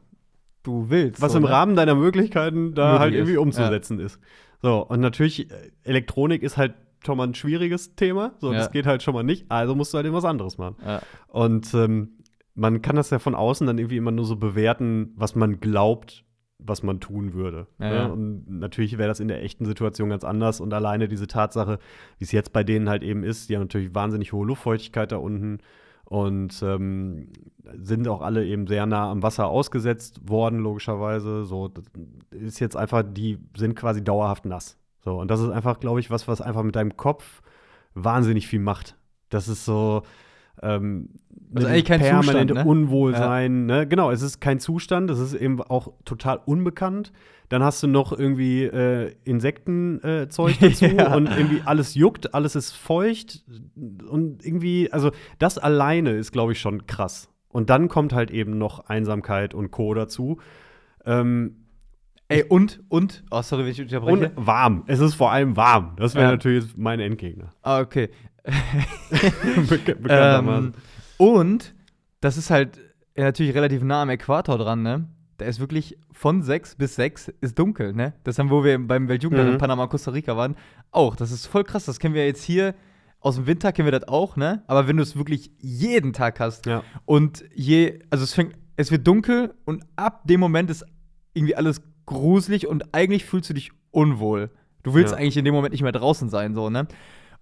du 0.62 0.88
willst. 0.88 1.20
was 1.20 1.32
so, 1.32 1.38
im 1.38 1.44
ne? 1.44 1.50
Rahmen 1.50 1.76
deiner 1.76 1.94
Möglichkeiten 1.94 2.74
da 2.74 2.84
Möglich 2.84 3.00
halt 3.00 3.14
irgendwie 3.14 3.32
ist, 3.34 3.38
umzusetzen 3.40 4.00
ist. 4.00 4.18
So, 4.62 4.86
und 4.86 5.00
natürlich, 5.00 5.50
äh, 5.50 5.54
Elektronik 5.84 6.42
ist 6.42 6.56
halt 6.56 6.74
schon 7.04 7.18
mal 7.18 7.26
ein 7.26 7.34
schwieriges 7.34 7.94
Thema. 7.94 8.34
So, 8.38 8.52
Ja. 8.52 8.58
das 8.58 8.72
geht 8.72 8.86
halt 8.86 9.02
schon 9.02 9.14
mal 9.14 9.22
nicht. 9.22 9.46
Also 9.50 9.74
musst 9.74 9.92
du 9.92 9.96
halt 9.96 10.06
irgendwas 10.06 10.24
anderes 10.24 10.58
machen. 10.58 10.76
Ja. 10.84 11.02
Und 11.28 11.72
ähm, 11.74 12.10
man 12.54 12.82
kann 12.82 12.96
das 12.96 13.10
ja 13.10 13.18
von 13.18 13.34
außen 13.34 13.66
dann 13.66 13.78
irgendwie 13.78 13.98
immer 13.98 14.10
nur 14.12 14.24
so 14.24 14.36
bewerten, 14.36 15.12
was 15.16 15.34
man 15.34 15.60
glaubt, 15.60 16.24
was 16.58 16.82
man 16.82 17.00
tun 17.00 17.34
würde. 17.34 17.66
Ja, 17.78 18.08
ne? 18.08 18.12
Und 18.12 18.48
natürlich 18.48 18.96
wäre 18.98 19.08
das 19.08 19.20
in 19.20 19.28
der 19.28 19.42
echten 19.42 19.66
Situation 19.66 20.08
ganz 20.08 20.24
anders. 20.24 20.60
Und 20.60 20.72
alleine 20.72 21.06
diese 21.06 21.26
Tatsache, 21.26 21.78
wie 22.18 22.24
es 22.24 22.32
jetzt 22.32 22.52
bei 22.52 22.64
denen 22.64 22.88
halt 22.88 23.02
eben 23.02 23.22
ist, 23.24 23.50
die 23.50 23.56
haben 23.56 23.62
natürlich 23.64 23.94
wahnsinnig 23.94 24.32
hohe 24.32 24.46
Luftfeuchtigkeit 24.46 25.12
da 25.12 25.18
unten 25.18 25.58
und 26.06 26.62
ähm, 26.62 27.28
sind 27.82 28.06
auch 28.08 28.22
alle 28.22 28.46
eben 28.46 28.66
sehr 28.66 28.86
nah 28.86 29.10
am 29.10 29.22
Wasser 29.22 29.48
ausgesetzt 29.48 30.28
worden, 30.28 30.60
logischerweise. 30.60 31.44
So, 31.44 31.68
das 31.68 31.84
ist 32.30 32.60
jetzt 32.60 32.76
einfach, 32.76 33.02
die 33.06 33.38
sind 33.56 33.74
quasi 33.74 34.02
dauerhaft 34.02 34.44
nass. 34.44 34.78
So, 35.04 35.20
und 35.20 35.30
das 35.30 35.40
ist 35.40 35.50
einfach, 35.50 35.80
glaube 35.80 36.00
ich, 36.00 36.10
was, 36.10 36.28
was 36.28 36.40
einfach 36.40 36.62
mit 36.62 36.76
deinem 36.76 36.96
Kopf 36.96 37.42
wahnsinnig 37.94 38.46
viel 38.46 38.60
macht. 38.60 38.96
Das 39.30 39.48
ist 39.48 39.64
so, 39.64 40.02
ähm, 40.62 41.08
Also 41.54 41.68
eigentlich 41.68 41.84
kein 41.84 42.00
permanente 42.00 42.54
Zustand, 42.54 42.54
ne? 42.54 42.64
Unwohlsein. 42.64 43.66
Ne? 43.66 43.86
Genau, 43.86 44.10
es 44.10 44.22
ist 44.22 44.40
kein 44.40 44.58
Zustand, 44.60 45.10
es 45.10 45.18
ist 45.18 45.34
eben 45.34 45.60
auch 45.62 45.92
total 46.04 46.40
unbekannt. 46.44 47.12
Dann 47.48 47.62
hast 47.62 47.82
du 47.82 47.86
noch 47.86 48.12
irgendwie 48.12 48.64
äh, 48.64 49.14
Insektenzeug 49.24 50.60
äh, 50.62 50.68
dazu 50.68 50.84
Ja. 50.86 51.14
und 51.14 51.26
irgendwie 51.30 51.62
alles 51.64 51.94
juckt, 51.94 52.34
alles 52.34 52.56
ist 52.56 52.72
feucht 52.72 53.44
und 53.76 54.44
irgendwie, 54.44 54.90
also 54.92 55.10
das 55.38 55.56
alleine 55.58 56.10
ist, 56.12 56.32
glaube 56.32 56.52
ich, 56.52 56.60
schon 56.60 56.86
krass. 56.86 57.28
Und 57.48 57.70
dann 57.70 57.88
kommt 57.88 58.12
halt 58.12 58.30
eben 58.30 58.58
noch 58.58 58.80
Einsamkeit 58.86 59.54
und 59.54 59.70
Co. 59.70 59.94
dazu. 59.94 60.38
Ähm, 61.04 61.56
Ey, 62.28 62.42
und, 62.42 62.82
und, 62.88 63.22
oh, 63.30 63.40
sorry, 63.42 63.62
wenn 63.64 63.70
ich 63.70 63.80
unterbreche. 63.80 64.32
und 64.34 64.46
warm. 64.46 64.82
Es 64.88 64.98
ist 64.98 65.14
vor 65.14 65.30
allem 65.30 65.56
warm. 65.56 65.94
Das 65.96 66.16
wäre 66.16 66.24
Ja. 66.24 66.30
natürlich 66.32 66.76
mein 66.76 66.98
Endgegner. 66.98 67.52
ah, 67.62 67.78
okay. 67.80 68.10
Ähm, 70.08 70.72
und 71.18 71.74
das 72.20 72.36
ist 72.36 72.50
halt 72.50 72.78
ja, 73.16 73.24
natürlich 73.24 73.54
relativ 73.54 73.82
nah 73.82 74.02
am 74.02 74.10
Äquator 74.10 74.58
dran, 74.58 74.82
ne? 74.82 75.08
Da 75.38 75.44
ist 75.44 75.60
wirklich 75.60 75.98
von 76.12 76.42
6 76.42 76.76
bis 76.76 76.94
6 76.96 77.28
ist 77.40 77.58
dunkel, 77.58 77.92
ne? 77.92 78.14
Das 78.24 78.38
haben, 78.38 78.50
wo 78.50 78.64
wir 78.64 78.78
beim 78.78 79.08
Weltjugendtag 79.08 79.46
Mhm. 79.46 79.52
in 79.54 79.58
Panama, 79.58 79.86
Costa 79.86 80.10
Rica 80.10 80.36
waren, 80.36 80.56
auch. 80.90 81.14
Das 81.16 81.30
ist 81.30 81.46
voll 81.46 81.64
krass. 81.64 81.84
Das 81.84 81.98
kennen 81.98 82.14
wir 82.14 82.24
jetzt 82.26 82.42
hier 82.42 82.74
aus 83.20 83.36
dem 83.36 83.46
Winter, 83.46 83.72
kennen 83.72 83.86
wir 83.86 83.98
das 83.98 84.08
auch, 84.08 84.36
ne? 84.36 84.62
Aber 84.66 84.88
wenn 84.88 84.96
du 84.96 85.02
es 85.02 85.16
wirklich 85.16 85.50
jeden 85.58 86.12
Tag 86.12 86.40
hast 86.40 86.66
ja. 86.66 86.82
und 87.04 87.44
je, 87.54 88.00
also 88.10 88.24
es 88.24 88.32
fängt, 88.34 88.54
es 88.76 88.90
wird 88.90 89.06
dunkel 89.06 89.54
und 89.64 89.84
ab 89.96 90.26
dem 90.26 90.40
Moment 90.40 90.70
ist 90.70 90.84
irgendwie 91.34 91.56
alles 91.56 91.82
gruselig 92.06 92.66
und 92.66 92.94
eigentlich 92.94 93.24
fühlst 93.24 93.50
du 93.50 93.54
dich 93.54 93.72
unwohl. 93.90 94.50
Du 94.82 94.94
willst 94.94 95.12
Ja. 95.12 95.18
eigentlich 95.18 95.36
in 95.36 95.44
dem 95.44 95.54
Moment 95.54 95.72
nicht 95.72 95.82
mehr 95.82 95.92
draußen 95.92 96.28
sein, 96.30 96.54
so, 96.54 96.70
ne? 96.70 96.86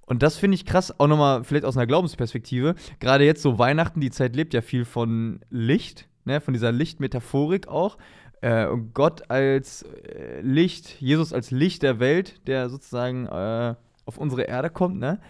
Und 0.06 0.22
das 0.22 0.36
finde 0.36 0.56
ich 0.56 0.66
krass, 0.66 0.98
auch 0.98 1.06
nochmal 1.06 1.44
vielleicht 1.44 1.64
aus 1.64 1.76
einer 1.76 1.86
Glaubensperspektive. 1.86 2.74
Gerade 3.00 3.24
jetzt 3.24 3.42
so 3.42 3.58
Weihnachten, 3.58 4.00
die 4.00 4.10
Zeit 4.10 4.36
lebt 4.36 4.54
ja 4.54 4.60
viel 4.60 4.84
von 4.84 5.40
Licht, 5.50 6.08
ne? 6.24 6.40
Von 6.40 6.54
dieser 6.54 6.72
Lichtmetaphorik 6.72 7.68
auch. 7.68 7.96
Äh, 8.40 8.66
und 8.66 8.92
Gott 8.92 9.30
als 9.30 9.82
äh, 9.82 10.40
Licht, 10.42 11.00
Jesus 11.00 11.32
als 11.32 11.50
Licht 11.50 11.82
der 11.82 12.00
Welt, 12.00 12.46
der 12.46 12.68
sozusagen 12.68 13.26
äh, 13.26 13.74
auf 14.04 14.18
unsere 14.18 14.42
Erde 14.42 14.70
kommt, 14.70 14.98
ne? 14.98 15.20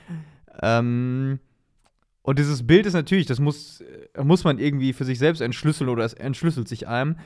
Ähm, 0.62 1.38
und 2.22 2.38
dieses 2.38 2.66
Bild 2.66 2.86
ist 2.86 2.94
natürlich, 2.94 3.26
das 3.26 3.38
muss, 3.38 3.82
äh, 3.82 4.24
muss 4.24 4.44
man 4.44 4.58
irgendwie 4.58 4.92
für 4.92 5.04
sich 5.04 5.18
selbst 5.18 5.40
entschlüsseln 5.40 5.90
oder 5.90 6.04
es 6.04 6.14
entschlüsselt 6.14 6.68
sich 6.68 6.88
einem. 6.88 7.16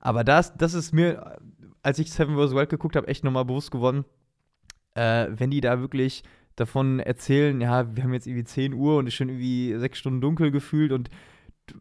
Aber 0.00 0.24
das, 0.24 0.56
das 0.56 0.74
ist 0.74 0.92
mir, 0.92 1.38
als 1.82 1.98
ich 1.98 2.10
Seven 2.10 2.36
vs. 2.36 2.54
Wild 2.54 2.68
geguckt 2.68 2.96
habe, 2.96 3.06
echt 3.06 3.24
nochmal 3.24 3.44
bewusst 3.44 3.70
geworden, 3.70 4.04
äh, 4.94 5.28
wenn 5.30 5.50
die 5.50 5.60
da 5.60 5.80
wirklich 5.80 6.24
davon 6.60 7.00
erzählen, 7.00 7.60
ja, 7.60 7.94
wir 7.96 8.02
haben 8.04 8.12
jetzt 8.12 8.26
irgendwie 8.26 8.44
10 8.44 8.74
Uhr 8.74 8.98
und 8.98 9.06
ist 9.06 9.14
schon 9.14 9.28
irgendwie 9.28 9.74
sechs 9.78 9.98
Stunden 9.98 10.20
dunkel 10.20 10.50
gefühlt 10.50 10.92
und 10.92 11.08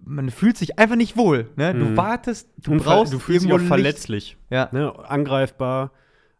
man 0.03 0.29
fühlt 0.29 0.57
sich 0.57 0.79
einfach 0.79 0.96
nicht 0.98 1.15
wohl. 1.15 1.50
Ne? 1.55 1.74
Du 1.74 1.86
Mhm. 1.86 1.98
wartest, 1.98 2.50
du 2.57 2.72
Und 2.74 2.84
brauchst 2.84 3.13
du 3.13 3.19
fühlst 3.19 3.46
dich 3.46 3.53
auch 3.53 3.60
verletzlich. 3.60 4.38
Ja. 4.50 4.67
Ne? 4.74 4.93
Angreifbar, 5.07 5.91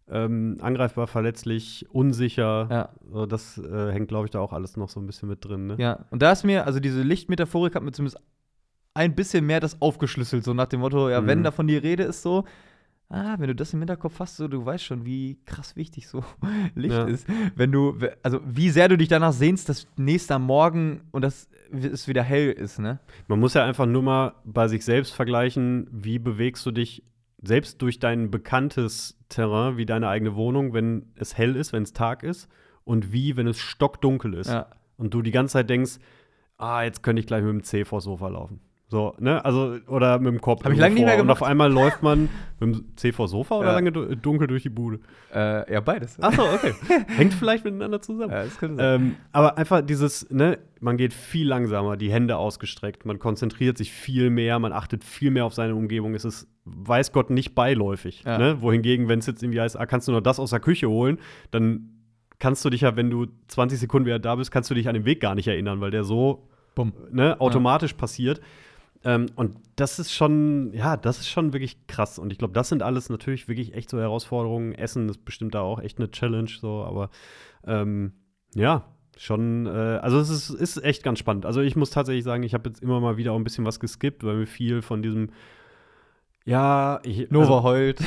ähm, 0.10 0.58
angreifbar, 0.62 1.08
verletzlich, 1.08 1.86
unsicher. 1.90 2.68
Ja. 2.70 2.90
So, 3.12 3.26
das 3.26 3.58
äh, 3.58 3.92
hängt, 3.92 4.10
glaube 4.10 4.26
ich, 4.26 4.32
da 4.32 4.40
auch 4.40 4.52
alles 4.54 4.76
noch 4.78 4.90
so 4.90 5.00
ein 5.00 5.06
bisschen 5.08 5.30
mit 5.30 5.44
drin. 5.46 5.68
Ne? 5.68 5.76
Ja, 5.78 6.06
und 6.12 6.22
da 6.22 6.32
ist 6.32 6.44
mir, 6.44 6.66
also 6.66 6.80
diese 6.80 7.02
Lichtmetaphorik 7.02 7.76
hat 7.76 7.84
mir 7.84 7.92
zumindest 7.92 8.22
ein 8.94 9.16
bisschen 9.16 9.46
mehr 9.46 9.60
das 9.60 9.82
aufgeschlüsselt, 9.82 10.44
so 10.44 10.54
nach 10.54 10.68
dem 10.68 10.80
Motto, 10.82 11.10
ja, 11.10 11.26
wenn 11.26 11.40
Mhm. 11.40 11.44
davon 11.44 11.68
die 11.68 11.78
Rede 11.78 12.04
ist, 12.04 12.22
so, 12.24 12.46
ah, 13.10 13.36
wenn 13.40 13.48
du 13.48 13.56
das 13.56 13.74
im 13.74 13.80
Hinterkopf 13.80 14.20
hast, 14.20 14.38
so, 14.38 14.48
du 14.48 14.66
weißt 14.66 14.84
schon, 14.84 15.06
wie 15.06 15.38
krass 15.46 15.76
wichtig 15.76 16.08
so 16.08 16.24
Licht 16.76 16.94
Ja. 16.96 17.06
ist. 17.06 17.28
Wenn 17.56 17.72
du, 17.72 17.98
also 18.24 18.40
wie 18.46 18.70
sehr 18.70 18.88
du 18.90 18.98
dich 18.98 19.08
danach 19.08 19.34
sehnst, 19.34 19.70
dass 19.70 19.88
nächster 19.98 20.40
Morgen 20.40 21.02
und 21.12 21.22
das 21.22 21.50
es 21.72 22.08
wieder 22.08 22.24
hell 22.24 22.52
ist, 22.52 22.80
ne? 22.80 23.00
Man 23.28 23.40
muss 23.40 23.54
ja 23.54 23.66
einfach 23.66 23.86
nur 23.86 24.02
mal 24.02 24.36
bei 24.46 24.68
sich 24.70 24.86
selbst 24.86 25.14
vergleichen, 25.14 25.88
wie 25.92 26.18
bewegst 26.20 26.66
du 26.66 26.72
dich 26.72 27.04
selbst 27.42 27.82
durch 27.82 28.00
dein 28.00 28.32
bekanntes 28.32 29.18
Terrain, 29.30 29.78
wie 29.78 29.86
deine 29.86 30.08
eigene 30.08 30.36
Wohnung, 30.36 30.74
wenn 30.74 31.08
es 31.16 31.38
hell 31.38 31.56
ist, 31.56 31.74
wenn 31.74 31.84
es 31.84 31.94
Tag 31.94 32.24
ist, 32.24 32.48
und 32.84 33.12
wie, 33.12 33.36
wenn 33.36 33.48
es 33.48 33.60
stockdunkel 33.60 34.34
ist. 34.34 34.50
Ja. 34.50 34.68
Und 34.98 35.14
du 35.14 35.22
die 35.22 35.32
ganze 35.32 35.54
Zeit 35.54 35.70
denkst, 35.70 36.00
ah, 36.58 36.84
jetzt 36.84 37.04
könnte 37.04 37.20
ich 37.20 37.28
gleich 37.28 37.44
mit 37.44 37.52
dem 37.52 37.64
C 37.64 37.84
vors 37.84 38.06
Sofa 38.06 38.30
laufen. 38.30 38.62
So, 38.90 39.14
ne? 39.20 39.44
Also, 39.44 39.76
oder 39.88 40.18
mit 40.18 40.28
dem 40.28 40.40
Kopf. 40.40 40.64
Hab 40.64 40.72
ich 40.72 40.80
lange 40.80 40.94
nicht 40.96 41.04
mehr 41.04 41.14
vor. 41.16 41.22
Und 41.22 41.28
gemacht. 41.28 41.42
auf 41.42 41.48
einmal 41.48 41.70
läuft 41.70 42.04
man 42.04 42.30
mit 42.62 42.74
dem 42.76 42.96
C 42.96 43.12
vors 43.12 43.32
Sofa 43.32 43.56
oder 43.58 43.68
Ja. 43.70 43.74
lange 43.74 43.92
du- 43.92 44.16
dunkel 44.16 44.48
durch 44.48 44.64
die 44.64 44.70
Bude? 44.70 45.00
Äh, 45.34 45.74
ja, 45.74 45.82
beides. 45.82 46.18
Achso, 46.22 46.44
okay. 46.44 46.74
Hängt 47.08 47.34
vielleicht 47.34 47.66
miteinander 47.66 48.02
zusammen. 48.02 48.32
Ja, 48.32 48.44
das 48.46 48.58
könnte 48.58 48.78
sein. 48.78 49.02
Ähm, 49.02 49.16
aber 49.34 49.58
einfach 49.58 49.82
dieses, 49.82 50.30
ne, 50.32 50.58
man 50.80 50.96
geht 50.96 51.14
viel 51.14 51.46
langsamer, 51.48 51.98
die 51.98 52.10
Hände 52.12 52.38
ausgestreckt, 52.38 53.06
man 53.06 53.20
konzentriert 53.20 53.78
sich 53.78 53.92
viel 53.92 54.30
mehr, 54.30 54.58
man 54.60 54.72
achtet 54.72 55.04
viel 55.04 55.32
mehr 55.32 55.44
auf 55.44 55.54
seine 55.54 55.76
Umgebung. 55.76 56.16
Es 56.16 56.24
ist, 56.24 56.48
weiß 56.64 57.12
Gott, 57.12 57.30
nicht 57.30 57.56
beiläufig. 57.56 58.24
Ja. 58.26 58.38
Ne? 58.38 58.62
Wohingegen, 58.62 59.10
wenn 59.10 59.20
es 59.20 59.26
jetzt 59.26 59.44
irgendwie 59.44 59.60
heißt, 59.60 59.78
ah, 59.78 59.86
kannst 59.86 60.08
du 60.08 60.14
nur 60.14 60.22
das 60.22 60.40
aus 60.40 60.52
der 60.52 60.62
Küche 60.62 60.88
holen, 60.88 61.18
dann 61.52 61.90
kannst 62.40 62.64
du 62.64 62.70
dich 62.70 62.82
ja, 62.82 62.96
wenn 62.96 63.10
du 63.10 63.26
20 63.50 63.80
Sekunden 63.80 64.06
wieder 64.06 64.20
da 64.20 64.36
bist, 64.36 64.50
kannst 64.52 64.70
du 64.70 64.76
dich 64.76 64.88
an 64.88 64.94
den 64.94 65.04
Weg 65.04 65.20
gar 65.20 65.36
nicht 65.36 65.48
erinnern, 65.50 65.82
weil 65.82 65.92
der 65.92 66.06
so 66.06 66.48
ne, 67.12 67.36
automatisch 67.42 67.94
passiert. 67.94 68.40
Ähm, 69.04 69.28
und 69.36 69.58
das 69.76 70.00
ist 70.00 70.14
schon, 70.14 70.74
ja, 70.74 70.98
das 70.98 71.20
ist 71.20 71.30
schon 71.30 71.54
wirklich 71.54 71.88
krass. 71.88 72.20
Und 72.20 72.32
ich 72.32 72.38
glaube, 72.40 72.54
das 72.54 72.70
sind 72.70 72.84
alles 72.84 73.10
natürlich 73.10 73.48
wirklich 73.48 73.74
echt 73.74 73.90
so 73.90 74.00
Herausforderungen. 74.00 74.74
Essen 74.74 75.08
ist 75.10 75.24
bestimmt 75.24 75.56
da 75.56 75.62
auch 75.62 75.80
echt 75.80 76.00
eine 76.00 76.12
Challenge, 76.12 76.50
so, 76.50 76.84
aber 76.84 77.10
ähm, 77.66 78.14
ja, 78.56 78.86
schon, 79.18 79.66
äh, 79.66 79.70
also 79.70 80.20
es 80.20 80.30
ist, 80.30 80.50
ist 80.50 80.84
echt 80.84 81.04
ganz 81.04 81.20
spannend. 81.20 81.46
Also 81.46 81.62
ich 81.62 81.76
muss 81.76 81.90
tatsächlich 81.90 82.24
sagen, 82.24 82.44
ich 82.44 82.54
habe 82.54 82.70
jetzt 82.70 82.82
immer 82.82 83.00
mal 83.00 83.18
wieder 83.18 83.34
auch 83.34 83.38
ein 83.38 83.44
bisschen 83.44 83.66
was 83.66 83.80
geskippt, 83.80 84.24
weil 84.24 84.38
mir 84.38 84.48
viel 84.48 84.82
von 84.82 85.02
diesem 85.02 85.32
ja, 86.48 87.02
ich, 87.04 87.30
Nova 87.30 87.58
also, 87.58 87.64
heult. 87.64 88.00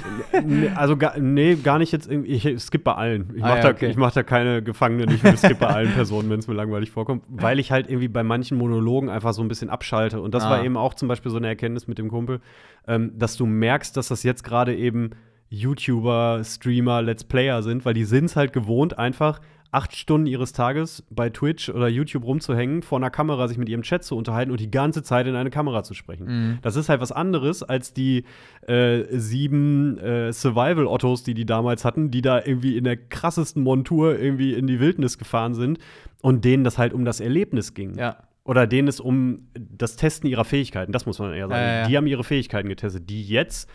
Nee, 0.44 0.70
also 0.74 0.96
gar, 0.96 1.18
nee, 1.18 1.56
gar 1.56 1.78
nicht 1.78 1.92
jetzt 1.92 2.10
irgendwie. 2.10 2.32
Ich 2.32 2.60
skippe 2.62 2.84
bei 2.84 2.94
allen. 2.94 3.30
Ich 3.36 3.44
Ah, 3.44 3.48
mache 3.48 3.58
ja, 3.58 3.62
da, 3.64 3.70
okay. 3.70 3.90
ich 3.90 3.96
mach 3.98 4.12
da 4.12 4.22
keine 4.22 4.62
Gefangenen. 4.62 5.10
Ich 5.14 5.20
skippe 5.38 5.56
bei 5.56 5.66
allen 5.66 5.92
Personen, 5.92 6.30
wenn 6.30 6.38
es 6.38 6.48
mir 6.48 6.54
langweilig 6.54 6.90
vorkommt, 6.90 7.22
weil 7.28 7.58
ich 7.58 7.70
halt 7.70 7.88
irgendwie 7.88 8.08
bei 8.08 8.22
manchen 8.22 8.56
Monologen 8.56 9.10
einfach 9.10 9.34
so 9.34 9.42
ein 9.42 9.48
bisschen 9.48 9.68
abschalte. 9.68 10.20
Und 10.22 10.34
das 10.34 10.44
Ah. 10.44 10.50
war 10.50 10.64
eben 10.64 10.78
auch 10.78 10.94
zum 10.94 11.06
Beispiel 11.08 11.30
so 11.30 11.36
eine 11.36 11.48
Erkenntnis 11.48 11.86
mit 11.86 11.98
dem 11.98 12.08
Kumpel, 12.08 12.40
ähm, 12.88 13.12
dass 13.18 13.36
du 13.36 13.44
merkst, 13.44 13.94
dass 13.96 14.08
das 14.08 14.22
jetzt 14.22 14.42
gerade 14.42 14.74
eben 14.74 15.10
YouTuber, 15.50 16.40
Streamer, 16.44 17.02
Let's 17.02 17.24
Player 17.24 17.62
sind, 17.62 17.84
weil 17.84 17.92
die 17.94 18.04
sind 18.04 18.24
es 18.26 18.36
halt 18.36 18.52
gewohnt, 18.52 18.98
einfach 18.98 19.40
acht 19.72 19.96
Stunden 19.96 20.26
ihres 20.26 20.52
Tages 20.52 21.04
bei 21.10 21.30
Twitch 21.30 21.68
oder 21.68 21.88
YouTube 21.88 22.24
rumzuhängen, 22.24 22.82
vor 22.82 22.98
einer 22.98 23.10
Kamera 23.10 23.46
sich 23.46 23.58
mit 23.58 23.68
ihrem 23.68 23.82
Chat 23.82 24.02
zu 24.02 24.16
unterhalten 24.16 24.50
und 24.50 24.58
die 24.60 24.70
ganze 24.70 25.02
Zeit 25.02 25.26
in 25.26 25.36
eine 25.36 25.50
Kamera 25.50 25.82
zu 25.82 25.94
sprechen. 25.94 26.26
Mhm. 26.26 26.58
Das 26.62 26.76
ist 26.76 26.88
halt 26.88 27.00
was 27.00 27.12
anderes 27.12 27.62
als 27.62 27.92
die 27.92 28.24
äh, 28.66 29.04
sieben 29.10 29.98
äh, 29.98 30.32
Survival-Ottos, 30.32 31.22
die 31.22 31.34
die 31.34 31.46
damals 31.46 31.84
hatten, 31.84 32.10
die 32.10 32.22
da 32.22 32.42
irgendwie 32.44 32.76
in 32.76 32.84
der 32.84 32.96
krassesten 32.96 33.62
Montur 33.62 34.18
irgendwie 34.18 34.54
in 34.54 34.66
die 34.66 34.80
Wildnis 34.80 35.18
gefahren 35.18 35.54
sind 35.54 35.78
und 36.20 36.44
denen 36.44 36.64
das 36.64 36.76
halt 36.76 36.92
um 36.92 37.04
das 37.04 37.20
Erlebnis 37.20 37.74
ging. 37.74 37.96
Ja. 37.96 38.16
Oder 38.42 38.66
denen 38.66 38.88
es 38.88 38.98
um 38.98 39.48
das 39.54 39.96
Testen 39.96 40.28
ihrer 40.28 40.44
Fähigkeiten, 40.44 40.92
das 40.92 41.06
muss 41.06 41.18
man 41.18 41.32
eher 41.32 41.46
sagen. 41.46 41.60
Ja, 41.60 41.80
ja. 41.82 41.86
Die 41.86 41.96
haben 41.96 42.06
ihre 42.06 42.24
Fähigkeiten 42.24 42.68
getestet. 42.68 43.08
Die 43.08 43.22
jetzt 43.22 43.70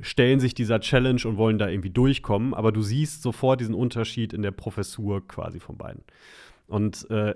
stellen 0.00 0.40
sich 0.40 0.54
dieser 0.54 0.80
Challenge 0.80 1.20
und 1.24 1.36
wollen 1.36 1.58
da 1.58 1.68
irgendwie 1.68 1.90
durchkommen, 1.90 2.54
aber 2.54 2.72
du 2.72 2.82
siehst 2.82 3.22
sofort 3.22 3.60
diesen 3.60 3.74
Unterschied 3.74 4.32
in 4.32 4.42
der 4.42 4.52
Professur 4.52 5.26
quasi 5.26 5.60
von 5.60 5.76
beiden. 5.76 6.04
Und 6.66 7.10
äh, 7.10 7.34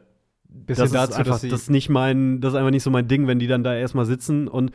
das 0.48 0.78
dazu, 0.78 0.94
ist 0.94 1.18
einfach, 1.18 1.40
das 1.40 1.68
nicht 1.68 1.88
mein, 1.88 2.40
das 2.40 2.52
ist 2.52 2.58
einfach 2.58 2.70
nicht 2.70 2.84
so 2.84 2.90
mein 2.90 3.08
Ding, 3.08 3.26
wenn 3.26 3.38
die 3.38 3.48
dann 3.48 3.64
da 3.64 3.74
erstmal 3.74 4.06
sitzen 4.06 4.46
und 4.46 4.70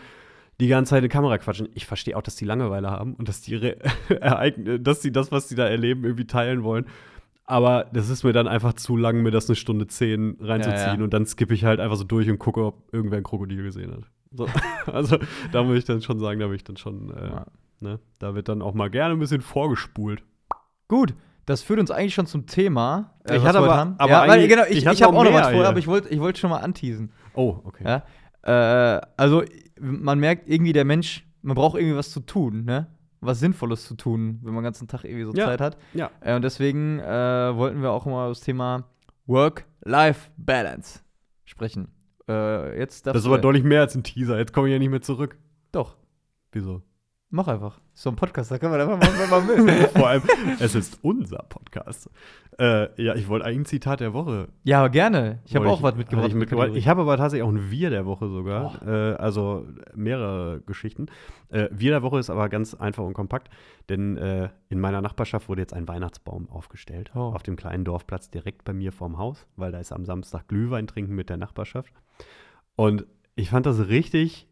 die 0.60 0.68
ganze 0.68 0.90
Zeit 0.90 1.00
in 1.00 1.04
die 1.04 1.14
Kamera 1.14 1.38
quatschen. 1.38 1.70
Ich 1.74 1.86
verstehe 1.86 2.18
auch, 2.18 2.22
dass 2.22 2.36
die 2.36 2.46
Langeweile 2.46 2.92
haben 2.92 3.14
und 3.14 3.30
dass 3.30 3.42
die 3.42 3.56
Ereignisse, 4.10 4.80
dass 4.80 5.02
sie 5.02 5.12
das, 5.12 5.32
was 5.32 5.48
sie 5.48 5.56
da 5.56 5.66
erleben, 5.68 6.04
irgendwie 6.04 6.28
teilen 6.28 6.64
wollen. 6.64 6.86
Aber 7.46 7.88
das 7.94 8.10
ist 8.10 8.24
mir 8.24 8.34
dann 8.34 8.48
einfach 8.48 8.74
zu 8.74 8.96
lang, 8.96 9.24
mir 9.24 9.32
das 9.32 9.50
eine 9.50 9.56
Stunde 9.56 9.88
zehn 9.88 10.38
reinzuziehen 10.40 10.78
Ja, 10.78 10.96
ja. 10.98 11.04
und 11.04 11.14
dann 11.14 11.26
skippe 11.26 11.54
ich 11.54 11.64
halt 11.64 11.80
einfach 11.80 11.96
so 11.96 12.04
durch 12.04 12.30
und 12.30 12.38
gucke, 12.38 12.64
ob 12.64 12.94
irgendwer 12.94 13.18
ein 13.18 13.24
Krokodil 13.24 13.64
gesehen 13.64 13.92
hat. 13.92 14.04
So. 14.32 14.48
also 14.86 15.18
da 15.52 15.64
muss 15.64 15.78
ich 15.78 15.86
dann 15.86 16.02
schon 16.02 16.20
sagen, 16.20 16.40
da 16.40 16.48
bin 16.48 16.58
ich 16.58 16.64
dann 16.64 16.78
schon, 16.78 17.10
äh, 17.10 17.28
Ja. 17.28 17.46
Ne, 17.82 18.00
da 18.20 18.36
wird 18.36 18.50
dann 18.50 18.62
auch 18.62 18.74
mal 18.74 18.90
gerne 18.90 19.14
ein 19.16 19.20
bisschen 19.20 19.42
vorgespult. 19.42 20.24
Gut, 20.88 21.14
das 21.46 21.62
führt 21.64 21.80
uns 21.80 21.92
eigentlich 21.92 22.14
schon 22.14 22.26
zum 22.28 22.46
Thema. 22.48 23.14
äh, 23.28 23.38
Ich 23.38 23.44
hatte 23.44 23.60
aber- 23.60 23.76
haben. 23.76 23.96
aber 23.98 24.12
ja, 24.12 24.28
weil, 24.28 24.48
genau, 24.48 24.64
ich 24.64 24.78
ich, 24.78 24.86
ich 24.86 25.02
habe 25.04 25.18
auch 25.18 25.24
noch 25.24 25.34
was 25.34 25.50
vor, 25.52 25.66
aber 25.66 25.80
ich 25.80 25.88
wollte 25.88 26.10
ich 26.10 26.20
wollt 26.20 26.38
schon 26.38 26.50
mal 26.50 26.60
anteasen. 26.60 27.12
Oh, 27.34 27.58
okay. 27.64 27.84
Ja? 27.84 28.04
Äh, 28.98 29.02
also, 29.18 29.44
man 29.80 30.20
merkt 30.20 30.48
irgendwie, 30.50 30.74
der 30.74 30.86
Mensch, 30.86 31.26
man 31.42 31.56
braucht 31.56 31.78
irgendwie 31.78 31.96
was 31.98 32.12
zu 32.12 32.20
tun, 32.22 32.66
ne? 32.66 32.88
Was 33.22 33.40
Sinnvolles 33.40 33.86
zu 33.86 33.96
tun, 33.96 34.40
wenn 34.44 34.54
man 34.54 34.62
den 34.62 34.68
ganzen 34.68 34.88
Tag 34.88 35.04
irgendwie 35.04 35.26
so. 35.26 35.34
Zeit 35.34 35.60
hat. 35.60 35.78
Ja. 35.94 36.10
Äh, 36.22 36.36
und 36.36 36.42
deswegen 36.42 37.00
äh, 37.00 37.56
wollten 37.56 37.82
wir 37.82 37.92
auch 37.92 38.06
mal 38.06 38.30
das 38.30 38.40
Thema 38.40 38.86
Work-Life-Balance 39.84 41.00
sprechen. 41.46 41.90
Äh, 42.28 42.78
jetzt 42.80 43.08
Das 43.08 43.18
ist 43.18 43.26
aber 43.26 43.38
deutlich 43.40 43.64
mehr 43.64 43.82
als 43.82 43.96
ein 43.96 44.04
Teaser. 44.04 44.38
Jetzt 44.38 44.54
komme 44.54 44.68
ich 44.68 44.74
ja 44.74 44.80
nicht 44.80 44.90
mehr 44.90 45.02
zurück. 45.02 45.38
Doch, 45.72 45.96
Wieso? 46.52 46.82
Mach 47.30 47.48
einfach. 47.48 47.80
So 47.94 48.10
ein 48.10 48.16
Podcast, 48.16 48.52
da 48.52 48.58
kann 48.58 48.72
man 48.72 48.82
einfach 48.82 48.98
machen, 48.98 49.20
wenn 49.20 49.30
man 49.30 49.48
will. 49.68 49.88
Vor 49.96 50.08
allem, 50.08 50.24
es 50.60 50.76
ist 50.76 51.00
unser 51.02 51.44
Podcast. 51.50 52.10
Äh, 52.58 53.02
ja, 53.02 53.16
ich 53.16 53.28
wollte 53.28 53.46
ein 53.46 53.66
Zitat 53.66 54.00
der 54.00 54.14
Woche. 54.14 54.50
ja, 54.64 54.80
aber 54.80 54.90
gerne. 54.90 55.40
Ich 55.46 55.56
habe 55.56 55.70
auch 55.70 55.82
was 55.82 55.96
mitgebracht. 55.96 56.28
Ich, 56.30 56.36
mitgebracht. 56.36 56.72
ich 56.74 56.88
habe 56.88 57.02
aber 57.02 57.18
tatsächlich 57.18 57.48
auch 57.48 57.52
ein 57.52 57.72
Wir 57.72 57.90
der 57.90 58.06
Woche 58.06 58.28
sogar. 58.28 58.86
Äh, 58.86 59.16
also 59.16 59.66
mehrere 59.96 60.62
Geschichten. 60.62 61.08
Äh, 61.50 61.70
Wir 61.72 61.92
der 61.92 62.02
Woche 62.04 62.20
ist 62.20 62.30
aber 62.30 62.50
ganz 62.50 62.74
einfach 62.74 63.04
und 63.04 63.14
kompakt, 63.14 63.50
denn 63.90 64.18
äh, 64.18 64.50
in 64.70 64.80
meiner 64.80 65.02
Nachbarschaft 65.02 65.50
wurde 65.50 65.62
jetzt 65.62 65.74
ein 65.74 65.88
Weihnachtsbaum 65.88 66.50
aufgestellt. 66.50 67.12
Oh. 67.16 67.20
Auf 67.20 67.44
dem 67.44 67.56
kleinen 67.56 67.86
Dorfplatz 67.86 68.30
direkt 68.30 68.64
bei 68.66 68.74
mir 68.74 68.92
vorm 68.92 69.18
Haus, 69.18 69.46
weil 69.56 69.72
da 69.72 69.80
ist 69.80 69.92
am 69.92 70.06
Samstag 70.06 70.48
Glühwein 70.48 70.88
trinken 70.88 71.16
mit 71.16 71.30
der 71.30 71.38
Nachbarschaft. 71.38 71.94
Und 72.76 73.06
ich 73.36 73.50
fand 73.50 73.66
das 73.66 73.88
richtig 73.88 74.48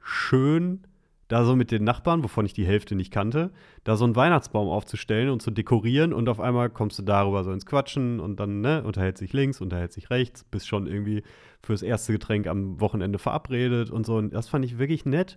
schön, 0.00 0.86
da 1.34 1.44
so 1.44 1.56
mit 1.56 1.72
den 1.72 1.82
Nachbarn, 1.82 2.22
wovon 2.22 2.46
ich 2.46 2.52
die 2.52 2.64
Hälfte 2.64 2.94
nicht 2.94 3.12
kannte, 3.12 3.50
da 3.82 3.96
so 3.96 4.04
einen 4.04 4.14
Weihnachtsbaum 4.14 4.68
aufzustellen 4.68 5.30
und 5.30 5.42
zu 5.42 5.50
dekorieren 5.50 6.12
und 6.12 6.28
auf 6.28 6.38
einmal 6.38 6.70
kommst 6.70 7.00
du 7.00 7.02
darüber 7.02 7.42
so 7.42 7.50
ins 7.50 7.66
Quatschen 7.66 8.20
und 8.20 8.38
dann 8.38 8.60
ne, 8.60 8.84
unterhält 8.84 9.18
sich 9.18 9.32
links, 9.32 9.60
unterhält 9.60 9.92
sich 9.92 10.10
rechts, 10.10 10.44
bist 10.44 10.68
schon 10.68 10.86
irgendwie 10.86 11.24
fürs 11.60 11.82
erste 11.82 12.12
Getränk 12.12 12.46
am 12.46 12.80
Wochenende 12.80 13.18
verabredet 13.18 13.90
und 13.90 14.06
so. 14.06 14.14
Und 14.14 14.32
das 14.32 14.48
fand 14.48 14.64
ich 14.64 14.78
wirklich 14.78 15.06
nett, 15.06 15.36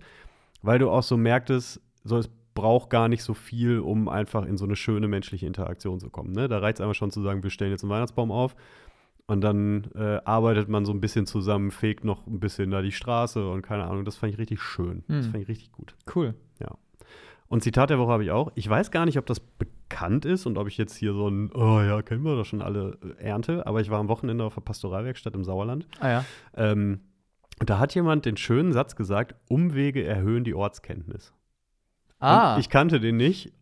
weil 0.61 0.77
du 0.77 0.91
auch 0.91 1.01
so 1.01 1.17
merktest, 1.17 1.81
so 2.03 2.17
es 2.17 2.29
braucht 2.53 2.91
gar 2.91 3.07
nicht 3.07 3.23
so 3.23 3.33
viel, 3.33 3.79
um 3.79 4.07
einfach 4.07 4.45
in 4.45 4.57
so 4.57 4.65
eine 4.65 4.75
schöne 4.75 5.07
menschliche 5.07 5.47
Interaktion 5.47 5.99
zu 5.99 6.11
kommen. 6.11 6.31
Ne? 6.31 6.47
Da 6.47 6.57
es 6.57 6.79
einfach 6.79 6.93
schon 6.93 7.09
zu 7.09 7.23
sagen, 7.23 7.41
wir 7.41 7.49
stellen 7.49 7.71
jetzt 7.71 7.83
einen 7.83 7.89
Weihnachtsbaum 7.89 8.29
auf 8.29 8.55
und 9.27 9.41
dann 9.41 9.89
äh, 9.95 10.19
arbeitet 10.25 10.69
man 10.69 10.85
so 10.85 10.93
ein 10.93 11.01
bisschen 11.01 11.25
zusammen, 11.25 11.71
fegt 11.71 12.03
noch 12.05 12.25
ein 12.27 12.39
bisschen 12.39 12.71
da 12.71 12.81
die 12.81 12.91
Straße 12.93 13.47
und 13.49 13.61
keine 13.61 13.83
Ahnung. 13.85 14.05
Das 14.05 14.15
fand 14.15 14.33
ich 14.33 14.39
richtig 14.39 14.61
schön. 14.61 15.03
Das 15.07 15.25
Hm. 15.25 15.31
fand 15.31 15.43
ich 15.43 15.49
richtig 15.49 15.71
gut. 15.71 15.95
Cool. 16.15 16.33
Und 17.49 17.63
Zitat 17.63 17.89
der 17.89 17.97
Woche 17.97 18.11
habe 18.11 18.25
ich 18.25 18.31
auch. 18.31 18.51
Ich 18.55 18.67
weiß 18.69 18.91
gar 18.91 19.05
nicht, 19.05 19.17
ob 19.17 19.25
das 19.25 19.39
bekannt 19.39 20.25
ist 20.25 20.45
und 20.45 20.57
ob 20.57 20.67
ich 20.67 20.77
jetzt 20.77 20.97
hier 20.97 21.13
so 21.13 21.29
ein, 21.29 21.49
oh 21.53 21.79
ja, 21.79 22.01
kennen 22.01 22.23
wir 22.25 22.35
doch 22.35 22.43
schon 22.43 22.61
alle, 22.61 22.97
äh, 23.19 23.23
ernte. 23.23 23.65
Aber 23.65 23.79
ich 23.79 23.89
war 23.89 23.99
am 24.01 24.09
Wochenende 24.09 24.43
auf 24.43 24.55
der 24.55 24.59
Pastoralwerkstatt 24.61 25.33
im 25.33 25.45
Sauerland. 25.45 25.87
Ah 26.01 26.09
ja. 26.09 26.25
Ähm, 26.55 26.99
und 27.61 27.69
da 27.69 27.79
hat 27.79 27.95
jemand 27.95 28.25
den 28.25 28.35
schönen 28.35 28.73
Satz 28.73 28.97
gesagt: 28.97 29.35
Umwege 29.47 30.03
erhöhen 30.03 30.43
die 30.43 30.55
Ortskenntnis. 30.55 31.33
Ah. 32.19 32.55
Und 32.55 32.59
ich 32.59 32.69
kannte 32.69 32.99
den 32.99 33.15
nicht. 33.15 33.53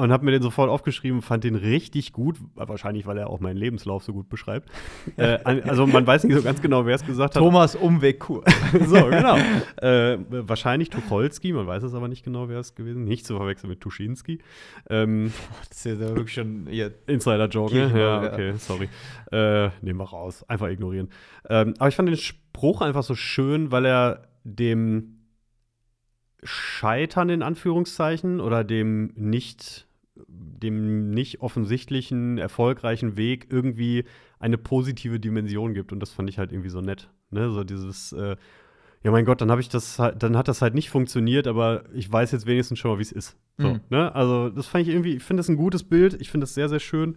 Und 0.00 0.12
habe 0.12 0.24
mir 0.24 0.32
den 0.32 0.42
sofort 0.42 0.70
aufgeschrieben, 0.70 1.22
fand 1.22 1.44
den 1.44 1.54
richtig 1.54 2.12
gut, 2.12 2.38
wahrscheinlich, 2.54 3.06
weil 3.06 3.18
er 3.18 3.28
auch 3.28 3.40
meinen 3.40 3.56
Lebenslauf 3.56 4.02
so 4.02 4.12
gut 4.12 4.28
beschreibt. 4.28 4.70
äh, 5.16 5.38
also 5.44 5.86
man 5.86 6.06
weiß 6.06 6.24
nicht 6.24 6.36
so 6.36 6.42
ganz 6.42 6.62
genau, 6.62 6.86
wer 6.86 6.94
es 6.94 7.04
gesagt 7.04 7.36
hat. 7.36 7.42
Thomas 7.42 7.76
Umwegkur. 7.76 8.44
so, 8.86 8.94
genau. 9.10 9.36
Äh, 9.76 10.18
wahrscheinlich 10.28 10.90
Tucholsky, 10.90 11.52
man 11.52 11.66
weiß 11.66 11.82
es 11.82 11.94
aber 11.94 12.08
nicht 12.08 12.24
genau, 12.24 12.48
wer 12.48 12.58
es 12.58 12.74
gewesen 12.74 13.04
Nicht 13.04 13.26
zu 13.26 13.36
verwechseln 13.36 13.70
mit 13.70 13.80
Tuschinski. 13.80 14.38
Ähm, 14.88 15.32
das 15.68 15.84
ist 15.84 15.84
ja 15.84 15.98
wirklich 15.98 16.32
schon. 16.32 16.66
Insider-Joke, 17.06 17.74
ne? 17.74 18.00
Ja, 18.00 18.32
okay, 18.32 18.54
sorry. 18.56 18.88
Äh, 19.32 19.70
nehmen 19.82 19.98
wir 19.98 20.08
raus. 20.08 20.44
Einfach 20.48 20.68
ignorieren. 20.68 21.08
Ähm, 21.48 21.74
aber 21.78 21.88
ich 21.88 21.96
fand 21.96 22.08
den 22.08 22.16
Spruch 22.16 22.80
einfach 22.80 23.02
so 23.02 23.14
schön, 23.14 23.70
weil 23.70 23.84
er 23.84 24.28
dem 24.44 25.18
Scheitern 26.42 27.28
in 27.28 27.42
Anführungszeichen 27.42 28.40
oder 28.40 28.64
dem 28.64 29.12
nicht 29.14 29.86
dem 30.28 31.10
nicht 31.10 31.40
offensichtlichen, 31.40 32.38
erfolgreichen 32.38 33.16
Weg 33.16 33.48
irgendwie 33.50 34.04
eine 34.38 34.58
positive 34.58 35.20
Dimension 35.20 35.74
gibt. 35.74 35.92
Und 35.92 36.00
das 36.00 36.10
fand 36.10 36.28
ich 36.28 36.38
halt 36.38 36.52
irgendwie 36.52 36.70
so 36.70 36.80
nett. 36.80 37.10
Ne? 37.30 37.50
So 37.50 37.64
dieses, 37.64 38.12
äh, 38.12 38.36
ja 39.02 39.10
mein 39.10 39.24
Gott, 39.24 39.40
dann 39.40 39.50
habe 39.50 39.60
ich 39.60 39.68
das 39.68 39.98
halt, 39.98 40.22
dann 40.22 40.36
hat 40.36 40.48
das 40.48 40.62
halt 40.62 40.74
nicht 40.74 40.90
funktioniert, 40.90 41.46
aber 41.46 41.84
ich 41.92 42.10
weiß 42.10 42.32
jetzt 42.32 42.46
wenigstens 42.46 42.78
schon 42.78 42.90
mal, 42.90 42.98
wie 42.98 43.02
es 43.02 43.12
ist. 43.12 43.36
So, 43.58 43.68
mhm. 43.68 43.80
ne? 43.90 44.14
Also, 44.14 44.48
das 44.50 44.66
fand 44.66 44.86
ich 44.86 44.92
irgendwie, 44.92 45.16
ich 45.16 45.22
finde 45.22 45.40
das 45.40 45.48
ein 45.48 45.56
gutes 45.56 45.84
Bild, 45.84 46.20
ich 46.20 46.30
finde 46.30 46.44
das 46.44 46.54
sehr, 46.54 46.68
sehr 46.68 46.80
schön. 46.80 47.16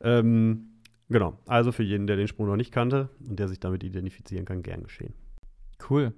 Ähm, 0.00 0.70
genau, 1.08 1.38
also 1.46 1.72
für 1.72 1.82
jeden, 1.82 2.06
der 2.06 2.16
den 2.16 2.28
Sprung 2.28 2.46
noch 2.46 2.56
nicht 2.56 2.72
kannte 2.72 3.08
und 3.28 3.38
der 3.38 3.48
sich 3.48 3.60
damit 3.60 3.82
identifizieren 3.82 4.44
kann, 4.44 4.62
gern 4.62 4.84
geschehen. 4.84 5.14
Cool 5.88 6.12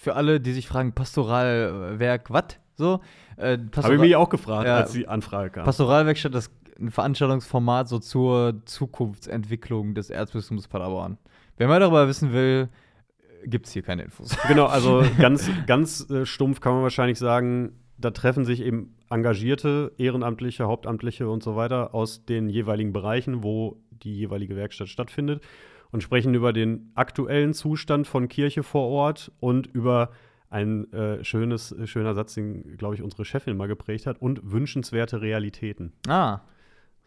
für 0.00 0.16
alle, 0.16 0.40
die 0.40 0.52
sich 0.52 0.66
fragen, 0.66 0.94
Pastoralwerk, 0.94 2.30
was? 2.30 2.58
So, 2.80 3.00
äh, 3.36 3.58
Habe 3.76 3.94
ich 3.94 4.00
mich 4.00 4.16
auch 4.16 4.30
gefragt, 4.30 4.66
ja, 4.66 4.78
als 4.78 4.92
die 4.92 5.06
Anfrage 5.06 5.50
kam. 5.50 5.64
Pastoralwerkstatt 5.64 6.34
ist 6.34 6.50
ein 6.80 6.90
Veranstaltungsformat 6.90 7.88
so 7.88 7.98
zur 7.98 8.62
Zukunftsentwicklung 8.64 9.94
des 9.94 10.08
Erzbistums 10.08 10.66
Paderborn. 10.66 11.18
Wer 11.58 11.68
mehr 11.68 11.78
darüber 11.78 12.08
wissen 12.08 12.32
will, 12.32 12.70
gibt 13.44 13.66
es 13.66 13.72
hier 13.72 13.82
keine 13.82 14.02
Infos. 14.02 14.34
Genau, 14.48 14.64
also 14.64 15.04
ganz, 15.18 15.50
ganz 15.66 16.08
äh, 16.08 16.24
stumpf 16.24 16.60
kann 16.60 16.72
man 16.72 16.82
wahrscheinlich 16.82 17.18
sagen, 17.18 17.72
da 17.98 18.12
treffen 18.12 18.46
sich 18.46 18.62
eben 18.62 18.96
engagierte, 19.10 19.92
ehrenamtliche, 19.98 20.66
hauptamtliche 20.66 21.28
und 21.28 21.42
so 21.42 21.54
weiter 21.54 21.94
aus 21.94 22.24
den 22.24 22.48
jeweiligen 22.48 22.94
Bereichen, 22.94 23.42
wo 23.42 23.76
die 23.90 24.16
jeweilige 24.16 24.56
Werkstatt 24.56 24.88
stattfindet 24.88 25.42
und 25.90 26.02
sprechen 26.02 26.34
über 26.34 26.54
den 26.54 26.92
aktuellen 26.94 27.52
Zustand 27.52 28.06
von 28.06 28.28
Kirche 28.28 28.62
vor 28.62 28.88
Ort 28.88 29.32
und 29.40 29.66
über 29.66 30.10
ein 30.50 30.92
äh, 30.92 31.24
schönes, 31.24 31.72
äh, 31.72 31.86
schöner 31.86 32.14
Satz, 32.14 32.34
den, 32.34 32.76
glaube 32.76 32.96
ich, 32.96 33.02
unsere 33.02 33.24
Chefin 33.24 33.56
mal 33.56 33.68
geprägt 33.68 34.06
hat, 34.06 34.20
und 34.20 34.40
wünschenswerte 34.50 35.22
Realitäten. 35.22 35.92
Ah. 36.06 36.40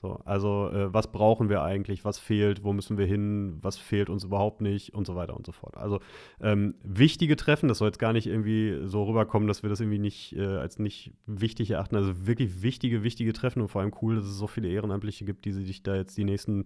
So, 0.01 0.19
also, 0.25 0.69
äh, 0.69 0.93
was 0.93 1.13
brauchen 1.13 1.47
wir 1.47 1.61
eigentlich? 1.61 2.03
Was 2.03 2.19
fehlt? 2.19 2.65
Wo 2.65 2.73
müssen 2.73 2.97
wir 2.97 3.05
hin? 3.05 3.59
Was 3.61 3.77
fehlt 3.77 4.09
uns 4.09 4.25
überhaupt 4.25 4.59
nicht? 4.59 4.93
Und 4.93 5.07
so 5.07 5.15
weiter 5.15 5.35
und 5.35 5.45
so 5.45 5.53
fort. 5.53 5.77
Also, 5.77 5.99
ähm, 6.41 6.75
wichtige 6.83 7.37
Treffen, 7.37 7.69
das 7.69 7.77
soll 7.77 7.87
jetzt 7.87 7.99
gar 7.99 8.11
nicht 8.11 8.27
irgendwie 8.27 8.81
so 8.83 9.03
rüberkommen, 9.03 9.47
dass 9.47 9.63
wir 9.63 9.69
das 9.69 9.79
irgendwie 9.79 9.99
nicht 9.99 10.35
äh, 10.35 10.45
als 10.45 10.77
nicht 10.77 11.13
wichtig 11.25 11.71
erachten. 11.71 11.95
Also, 11.95 12.27
wirklich 12.27 12.63
wichtige, 12.63 13.03
wichtige 13.03 13.31
Treffen 13.31 13.61
und 13.61 13.69
vor 13.69 13.81
allem 13.81 13.93
cool, 14.01 14.17
dass 14.17 14.25
es 14.25 14.37
so 14.37 14.47
viele 14.47 14.67
Ehrenamtliche 14.67 15.23
gibt, 15.23 15.45
die 15.45 15.53
sich 15.53 15.83
da 15.83 15.95
jetzt 15.95 16.17
die 16.17 16.25
nächsten 16.25 16.65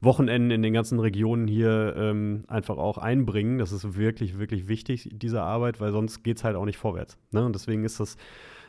Wochenenden 0.00 0.50
in 0.50 0.62
den 0.62 0.72
ganzen 0.72 1.00
Regionen 1.00 1.48
hier 1.48 1.94
ähm, 1.96 2.44
einfach 2.48 2.76
auch 2.76 2.98
einbringen. 2.98 3.58
Das 3.58 3.72
ist 3.72 3.96
wirklich, 3.96 4.38
wirklich 4.38 4.68
wichtig, 4.68 5.08
diese 5.12 5.42
Arbeit, 5.42 5.80
weil 5.80 5.92
sonst 5.92 6.22
geht 6.22 6.36
es 6.36 6.44
halt 6.44 6.56
auch 6.56 6.66
nicht 6.66 6.78
vorwärts. 6.78 7.18
Ne? 7.30 7.44
Und 7.44 7.54
deswegen 7.54 7.84
ist 7.84 7.98
das 7.98 8.16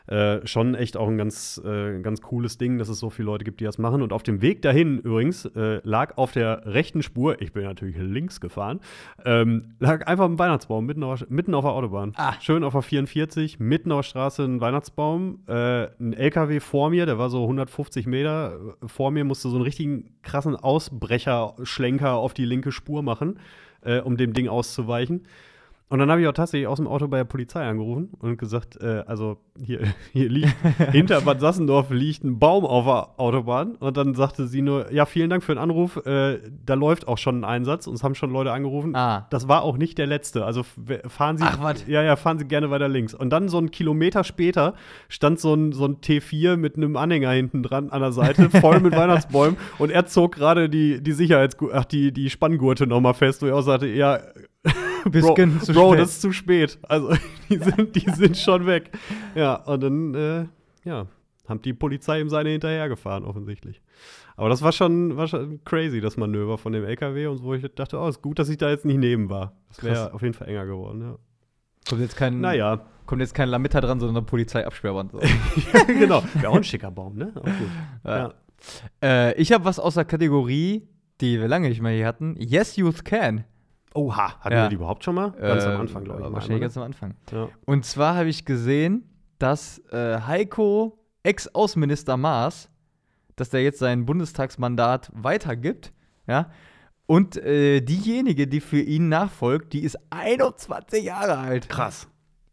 äh, 0.07 0.45
schon 0.47 0.73
echt 0.75 0.95
auch 0.95 1.07
ein 1.07 1.17
ganz, 1.17 1.61
äh, 1.63 1.99
ganz 2.01 2.21
cooles 2.21 2.57
Ding, 2.57 2.77
dass 2.77 2.87
es 2.87 2.99
so 2.99 3.09
viele 3.09 3.25
Leute 3.25 3.43
gibt, 3.43 3.59
die 3.59 3.65
das 3.65 3.77
machen. 3.77 4.01
Und 4.01 4.13
auf 4.13 4.23
dem 4.23 4.41
Weg 4.41 4.61
dahin 4.61 4.99
übrigens 4.99 5.45
äh, 5.45 5.81
lag 5.83 6.17
auf 6.17 6.31
der 6.31 6.65
rechten 6.65 7.03
Spur, 7.03 7.41
ich 7.41 7.51
bin 7.51 7.63
natürlich 7.63 7.97
links 7.99 8.39
gefahren, 8.39 8.79
ähm, 9.25 9.75
lag 9.79 10.07
einfach 10.07 10.25
ein 10.25 10.39
Weihnachtsbaum 10.39 10.85
mitten 10.85 11.03
auf, 11.03 11.29
mitten 11.29 11.53
auf 11.53 11.65
der 11.65 11.73
Autobahn. 11.73 12.13
Ah. 12.15 12.33
Schön 12.39 12.63
auf 12.63 12.73
der 12.73 12.81
44, 12.81 13.59
mitten 13.59 13.91
auf 13.91 14.05
der 14.05 14.09
Straße 14.09 14.43
ein 14.43 14.61
Weihnachtsbaum. 14.61 15.41
Äh, 15.47 15.87
ein 15.99 16.13
LKW 16.13 16.59
vor 16.61 16.89
mir, 16.89 17.05
der 17.05 17.17
war 17.17 17.29
so 17.29 17.43
150 17.43 18.07
Meter 18.07 18.75
äh, 18.81 18.87
vor 18.87 19.11
mir, 19.11 19.25
musste 19.25 19.49
so 19.49 19.57
einen 19.57 19.65
richtigen 19.65 20.15
krassen 20.21 20.55
Ausbrecherschlenker 20.55 22.13
auf 22.13 22.33
die 22.33 22.45
linke 22.45 22.71
Spur 22.71 23.03
machen, 23.03 23.39
um 24.03 24.17
dem 24.17 24.33
Ding 24.33 24.49
auszuweichen. 24.49 25.21
Und 25.89 25.99
dann 25.99 26.11
habe 26.11 26.21
ich 26.21 26.27
auch 26.27 26.33
tatsächlich 26.33 26.67
aus 26.67 26.77
dem 26.77 26.87
Auto 26.87 27.07
bei 27.07 27.17
der 27.17 27.23
Polizei 27.23 27.65
angerufen 27.65 28.09
und 28.19 28.37
gesagt, 28.37 28.75
äh, 28.81 29.03
also 29.07 29.37
hier, 29.57 29.79
hier 30.11 30.27
liegt, 30.27 30.53
hinter 30.91 31.21
Bad 31.21 31.39
Sassendorf 31.39 31.91
liegt 31.91 32.25
ein 32.25 32.39
Baum 32.39 32.65
auf 32.65 32.85
der 32.85 33.19
Autobahn. 33.19 33.75
Und 33.75 33.95
dann 33.95 34.13
sagte 34.13 34.47
sie 34.47 34.61
nur, 34.61 34.91
ja, 34.91 35.05
vielen 35.05 35.29
Dank 35.29 35.43
für 35.43 35.53
den 35.53 35.59
Anruf, 35.59 35.95
äh, 36.05 36.39
da 36.65 36.73
läuft 36.73 37.07
auch 37.07 37.17
schon 37.17 37.39
ein 37.39 37.43
Einsatz 37.45 37.87
und 37.87 37.93
es 37.93 38.03
haben 38.03 38.15
schon 38.15 38.31
Leute 38.31 38.51
angerufen. 38.51 38.95
Ah. 38.95 39.27
Das 39.29 39.47
war 39.47 39.61
auch 39.61 39.77
nicht 39.77 39.97
der 39.97 40.07
letzte. 40.07 40.43
Also 40.43 40.63
fahren 41.07 41.37
Sie, 41.37 41.45
Ach, 41.45 41.61
was? 41.61 41.87
ja, 41.87 42.03
ja, 42.03 42.17
fahren 42.17 42.37
Sie 42.37 42.45
gerne 42.45 42.69
weiter 42.69 42.89
links. 42.89 43.13
Und 43.13 43.29
dann 43.29 43.47
so 43.47 43.57
einen 43.57 43.71
Kilometer 43.71 44.25
später 44.25 44.73
stand 45.07 45.39
so 45.39 45.53
ein, 45.53 45.71
so 45.71 45.85
ein 45.85 45.97
T4 46.01 46.57
mit 46.57 46.75
einem 46.75 46.97
Anhänger 46.97 47.31
hinten 47.31 47.63
dran 47.63 47.91
an 47.91 48.01
der 48.01 48.11
Seite, 48.11 48.49
voll 48.49 48.81
mit 48.81 48.93
Weihnachtsbäumen. 48.95 49.57
Und 49.77 49.91
er 49.91 50.05
zog 50.05 50.35
gerade 50.35 50.67
die, 50.67 51.01
die 51.01 51.13
Sicherheits-, 51.13 51.55
ach, 51.71 51.85
die, 51.85 52.11
die 52.11 52.29
Spanngurte 52.29 52.87
nochmal 52.87 53.13
fest, 53.13 53.41
wo 53.41 53.45
er 53.45 53.55
auch 53.55 53.61
sagte, 53.61 53.87
ja, 53.87 54.19
bisschen 55.11 55.57
Bro, 55.57 55.65
zu 55.65 55.73
Bro, 55.73 55.95
das 55.95 56.09
ist 56.11 56.21
zu 56.21 56.31
spät. 56.31 56.79
Also, 56.83 57.13
die 57.49 57.57
sind, 57.57 57.95
die 57.95 58.09
sind 58.15 58.37
schon 58.37 58.65
weg. 58.65 58.91
Ja, 59.35 59.55
und 59.55 59.83
dann, 59.83 60.13
äh, 60.15 60.45
ja, 60.83 61.07
haben 61.47 61.61
die 61.61 61.73
Polizei 61.73 62.19
ihm 62.19 62.29
seine 62.29 62.49
hinterhergefahren, 62.49 63.23
offensichtlich. 63.23 63.81
Aber 64.35 64.49
das 64.49 64.61
war 64.61 64.71
schon, 64.71 65.17
war 65.17 65.27
schon 65.27 65.63
crazy, 65.63 65.99
das 65.99 66.17
Manöver 66.17 66.57
von 66.57 66.73
dem 66.73 66.83
LKW 66.83 67.27
und 67.27 67.37
so, 67.37 67.43
wo 67.43 67.53
ich 67.53 67.65
dachte, 67.73 67.99
oh, 67.99 68.07
ist 68.07 68.21
gut, 68.21 68.37
dass 68.37 68.49
ich 68.49 68.57
da 68.57 68.69
jetzt 68.69 68.85
nicht 68.85 68.99
neben 68.99 69.29
war. 69.29 69.53
Das 69.69 69.83
wäre 69.83 70.13
auf 70.13 70.21
jeden 70.21 70.33
Fall 70.33 70.47
enger 70.47 70.65
geworden, 70.65 71.01
ja. 71.01 71.15
Kommt 71.89 72.01
jetzt 72.01 72.17
kein, 72.17 72.41
naja. 72.41 72.81
kommt 73.05 73.21
jetzt 73.21 73.33
kein 73.33 73.47
Lametta 73.47 73.79
dran, 73.79 73.99
sondern 73.99 74.17
eine 74.17 74.25
Polizeiabsperrband. 74.25 75.13
So. 75.13 75.21
ja, 75.21 75.83
genau. 75.85 76.21
Wäre 76.33 76.49
auch 76.49 76.57
ein 76.57 76.63
schicker 76.65 76.91
Baum, 76.91 77.15
ne? 77.15 77.31
Gut. 77.33 77.45
Ja. 78.03 78.17
ja. 78.17 78.33
Äh, 79.01 79.41
ich 79.41 79.51
habe 79.53 79.65
was 79.65 79.79
aus 79.79 79.93
der 79.93 80.05
Kategorie, 80.05 80.87
die 81.21 81.39
wir 81.39 81.47
lange 81.47 81.69
nicht 81.69 81.81
mehr 81.81 81.93
hier 81.93 82.05
hatten. 82.05 82.35
Yes, 82.37 82.75
Youth 82.75 83.05
Can. 83.05 83.45
Oha, 83.93 84.39
hatten 84.39 84.55
ja. 84.55 84.63
wir 84.63 84.69
die 84.69 84.75
überhaupt 84.75 85.03
schon 85.03 85.15
mal? 85.15 85.31
Ganz 85.31 85.63
äh, 85.63 85.67
am 85.67 85.81
Anfang, 85.81 86.03
glaube 86.03 86.23
ich. 86.27 86.33
Wahrscheinlich 86.33 86.61
ganz 86.61 86.77
am 86.77 86.83
Anfang. 86.83 87.15
Ja. 87.31 87.49
Und 87.65 87.85
zwar 87.85 88.15
habe 88.15 88.29
ich 88.29 88.45
gesehen, 88.45 89.09
dass 89.39 89.79
äh, 89.91 90.21
Heiko, 90.21 90.99
Ex-Außenminister 91.23 92.17
Maas, 92.17 92.69
dass 93.35 93.49
der 93.49 93.63
jetzt 93.63 93.79
sein 93.79 94.05
Bundestagsmandat 94.05 95.11
weitergibt, 95.13 95.93
ja. 96.27 96.51
Und 97.05 97.37
äh, 97.37 97.79
diejenige, 97.79 98.47
die 98.47 98.59
für 98.59 98.81
ihn 98.81 99.07
nachfolgt, 99.07 99.71
die 99.71 99.79
ist 99.79 99.97
21 100.09 101.05
Jahre 101.05 101.37
alt. 101.37 101.69
Krass. 101.69 102.09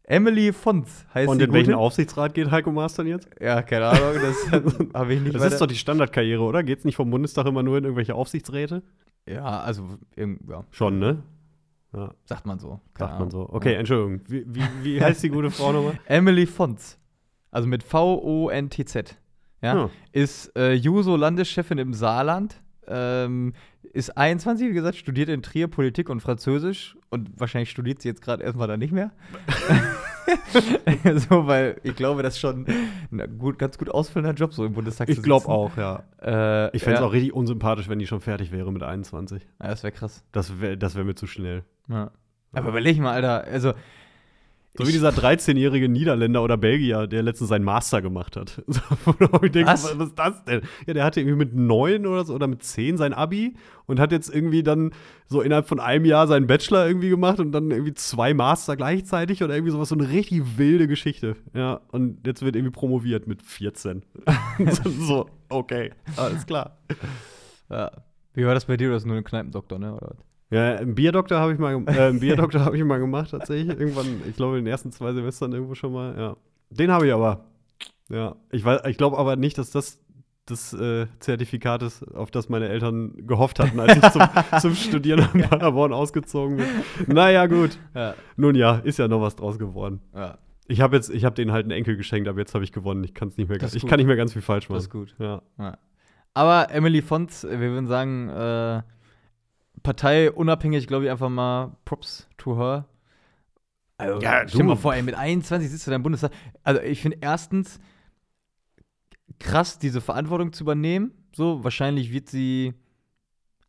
Emily 0.07 0.53
Fons 0.53 1.07
heißt 1.14 1.29
Und 1.29 1.40
in 1.40 1.53
welchen 1.53 1.75
Aufsichtsrat 1.75 2.35
geht 2.35 2.51
Heiko 2.51 2.71
Maas 2.71 2.95
dann 2.95 3.07
jetzt? 3.07 3.29
Ja, 3.40 3.62
keine 3.62 3.87
Ahnung, 3.87 4.14
das 4.21 4.51
habe 4.95 5.14
ich 5.14 5.21
nicht 5.21 5.35
Das 5.35 5.43
weiter. 5.43 5.55
ist 5.55 5.61
doch 5.61 5.67
die 5.67 5.77
Standardkarriere, 5.77 6.43
oder? 6.43 6.62
Geht 6.62 6.81
es 6.81 6.85
nicht 6.85 6.97
vom 6.97 7.11
Bundestag 7.11 7.47
immer 7.47 7.62
nur 7.62 7.79
in 7.79 7.85
irgendwelche 7.85 8.14
Aufsichtsräte? 8.14 8.83
Ja, 9.27 9.61
also 9.61 9.88
ja. 10.17 10.64
Schon, 10.71 10.99
ne? 10.99 11.23
Ja. 11.95 12.12
Sagt 12.27 12.45
man 12.45 12.59
so. 12.59 12.81
Keine 12.93 13.09
Sagt 13.09 13.12
Ahnung. 13.12 13.19
man 13.21 13.31
so. 13.31 13.49
Okay, 13.51 13.73
ja. 13.73 13.79
Entschuldigung. 13.79 14.21
Wie, 14.29 14.45
wie, 14.47 14.62
wie 14.83 15.01
heißt 15.03 15.23
die 15.23 15.31
gute 15.31 15.51
Frau 15.51 15.73
nochmal? 15.73 15.99
Emily 16.07 16.45
Fons. 16.47 16.99
Also 17.51 17.67
mit 17.69 17.83
V-O-N-T-Z. 17.83 19.17
Ja. 19.62 19.75
ja. 19.77 19.90
Ist 20.12 20.55
äh, 20.57 20.73
Juso-Landeschefin 20.75 21.79
im 21.79 21.95
Saarland. 21.95 22.61
Ähm, 22.88 23.55
ist 23.92 24.16
21, 24.16 24.70
wie 24.70 24.75
gesagt, 24.75 24.97
studiert 24.97 25.29
in 25.29 25.42
Trier 25.42 25.68
Politik 25.68 26.09
und 26.09 26.20
Französisch. 26.20 26.97
Und 27.11 27.31
wahrscheinlich 27.38 27.70
studiert 27.70 28.03
sie 28.03 28.09
jetzt 28.09 28.23
gerade 28.23 28.42
erstmal 28.42 28.68
da 28.68 28.77
nicht 28.77 28.92
mehr. 28.92 29.12
so, 31.29 31.47
weil 31.47 31.77
ich 31.83 31.94
glaube, 31.97 32.23
das 32.23 32.35
ist 32.35 32.40
schon 32.40 32.66
ein 33.11 33.38
gut, 33.38 33.59
ganz 33.59 33.79
gut 33.79 33.90
ausfüllender 33.90 34.33
Job, 34.33 34.55
so 34.55 34.64
im 34.64 34.73
Bundestag 34.73 35.09
Ich 35.09 35.23
glaube 35.23 35.49
auch, 35.49 35.77
ja. 35.77 36.03
Äh, 36.23 36.75
ich 36.77 36.83
fände 36.83 36.97
es 36.97 37.01
ja. 37.01 37.07
auch 37.07 37.12
richtig 37.12 37.33
unsympathisch, 37.33 37.88
wenn 37.88 37.99
die 37.99 38.07
schon 38.07 38.20
fertig 38.20 38.53
wäre 38.53 38.73
mit 38.73 38.83
21. 38.83 39.42
Ja, 39.61 39.68
das 39.68 39.83
wäre 39.83 39.92
krass. 39.92 40.25
Das 40.33 40.61
wäre 40.61 40.77
das 40.77 40.94
wär 40.94 41.05
mir 41.05 41.14
zu 41.14 41.27
schnell. 41.27 41.64
Ja. 41.88 42.11
Aber 42.53 42.68
überleg 42.70 42.99
mal, 42.99 43.12
Alter, 43.12 43.44
also 43.44 43.75
so 44.77 44.87
wie 44.89 44.93
dieser 44.93 45.11
13-jährige 45.11 45.89
Niederländer 45.89 46.43
oder 46.43 46.57
Belgier, 46.57 47.07
der 47.07 47.23
letztens 47.23 47.51
seinen 47.51 47.65
Master 47.65 48.03
gemacht 48.03 48.37
hat. 48.37 48.61
Denke, 49.43 49.67
was? 49.67 49.85
was? 49.85 50.09
ist 50.09 50.19
das 50.19 50.45
denn? 50.45 50.63
Ja, 50.87 50.95
der 50.95 51.05
hatte 51.05 51.21
irgendwie 51.21 51.37
mit 51.37 51.55
neun 51.55 52.07
oder 52.07 52.25
so 52.25 52.35
oder 52.35 52.49
mit 52.49 52.65
zehn 52.65 52.97
sein 52.97 53.13
Abi 53.13 53.55
und 53.87 54.01
hat 54.01 54.11
jetzt 54.11 54.35
irgendwie 54.35 54.65
dann 54.65 54.91
so 55.27 55.43
innerhalb 55.43 55.69
von 55.69 55.79
einem 55.79 56.05
Jahr 56.05 56.27
seinen 56.27 56.49
Bachelor 56.49 56.89
irgendwie 56.89 57.09
gemacht 57.09 57.39
und 57.39 57.53
dann 57.53 57.71
irgendwie 57.71 57.95
zwei 57.95 58.35
Master 58.35 58.77
gleichzeitig 58.77 59.45
oder 59.45 59.55
irgendwie 59.55 59.73
sowas, 59.73 59.91
so 59.91 59.95
eine 59.95 60.11
richtig 60.11 60.59
wilde 60.59 60.89
Geschichte. 60.89 61.37
Ja, 61.55 61.81
und 61.93 62.27
jetzt 62.27 62.43
wird 62.43 62.57
irgendwie 62.57 62.73
promoviert 62.73 63.29
mit 63.29 63.43
14. 63.43 64.03
so, 64.85 65.31
okay, 65.51 65.93
alles 66.17 66.47
klar. 66.47 66.79
Ja. 67.71 67.93
Wie 68.35 68.45
war 68.45 68.55
das 68.55 68.65
bei 68.65 68.77
dir? 68.77 68.89
Du 68.89 68.95
hast 68.95 69.07
nur 69.07 69.15
einen 69.15 69.25
Kneipendoktor, 69.25 69.79
ne? 69.79 69.95
Oder? 69.95 70.17
Ja, 70.50 70.76
einen 70.76 70.94
Bierdoktor 70.94 71.38
habe 71.38 71.52
ich 71.52 71.59
mal, 71.59 71.72
äh, 71.87 72.00
einen 72.00 72.20
Bierdoktor 72.20 72.61
habe 72.64 72.76
ich 72.76 72.85
mal 72.85 72.98
gemacht 72.98 73.30
tatsächlich. 73.30 73.68
Irgendwann, 73.78 74.22
ich 74.28 74.37
glaube 74.37 74.59
in 74.59 74.64
den 74.64 74.70
ersten 74.70 74.92
zwei 74.92 75.12
Semestern 75.12 75.52
irgendwo 75.52 75.74
schon 75.74 75.92
mal. 75.92 76.14
Ja, 76.16 76.37
den 76.70 76.90
habe 76.90 77.07
ich 77.07 77.12
aber 77.12 77.44
Ja, 78.09 78.37
ich, 78.50 78.64
weiß- 78.64 78.87
ich 78.88 78.96
glaube 78.98 79.18
aber 79.18 79.37
nicht, 79.37 79.59
dass 79.59 79.70
das 79.70 79.98
das 80.46 80.74
äh, 80.74 81.07
Zertifikat 81.20 81.83
ist, 81.83 82.02
auf 82.14 82.30
das 82.30 82.50
meine 82.50 82.68
Eltern 82.68 83.26
gehofft 83.26 83.59
hatten, 83.61 83.80
als 83.80 83.96
ich 83.96 84.11
zum, 84.11 84.22
zum 84.61 84.74
Studieren 84.74 85.26
in 85.33 85.40
Paderborn 85.40 85.94
ausgezogen 85.94 86.59
bin. 86.59 86.66
Naja, 87.14 87.46
gut. 87.46 87.78
Ja. 87.94 88.14
Nun 88.37 88.54
ja, 88.54 88.76
ist 88.85 88.98
ja 88.98 89.09
noch 89.09 89.22
was 89.22 89.37
draus 89.37 89.59
geworden. 89.59 90.00
ja. 90.14 90.37
Ich 90.66 90.80
habe 90.80 90.96
jetzt, 90.96 91.11
ich 91.11 91.26
habe 91.26 91.35
denen 91.35 91.52
halt 91.52 91.64
einen 91.64 91.72
Enkel 91.72 91.94
geschenkt, 91.96 92.26
aber 92.26 92.38
jetzt 92.40 92.54
habe 92.54 92.64
ich 92.64 92.72
gewonnen. 92.72 93.04
Ich 93.04 93.12
kann 93.12 93.28
es 93.28 93.37
nicht 93.37 93.48
mehr, 93.50 93.62
ich 93.62 93.87
kann 93.87 93.98
nicht 93.98 94.07
mehr 94.07 94.16
ganz 94.16 94.33
viel 94.33 94.40
falsch 94.40 94.68
machen. 94.70 94.76
Das 94.76 94.85
ist 94.85 94.90
gut. 94.90 95.14
Ja. 95.18 95.42
Ja. 95.59 95.76
Aber 96.33 96.70
Emily 96.70 97.02
Font, 97.02 97.30
wir 97.42 97.59
würden 97.61 97.87
sagen, 97.87 98.28
äh, 98.30 98.83
parteiunabhängig, 99.85 100.88
glaube 100.88 101.05
ich, 101.05 101.11
einfach 101.12 101.29
mal 101.29 101.77
Props 101.85 102.29
to 102.37 102.59
her. 102.59 102.88
Also, 103.97 104.20
Ja, 104.20 104.42
stell 104.49 104.59
dir 104.59 104.64
mal 104.64 104.77
vor, 104.77 104.94
ey, 104.94 105.03
mit 105.03 105.14
21 105.14 105.70
sitzt 105.70 105.87
du 105.87 105.90
da 105.90 105.97
im 105.97 106.03
Bundestag. 106.03 106.33
Also, 106.64 106.81
ich 106.81 107.01
finde 107.01 107.18
erstens 107.20 107.79
krass, 109.38 109.79
diese 109.79 110.01
Verantwortung 110.01 110.53
zu 110.53 110.64
übernehmen. 110.64 111.12
So, 111.35 111.62
wahrscheinlich 111.62 112.12
wird 112.12 112.29
sie 112.29 112.75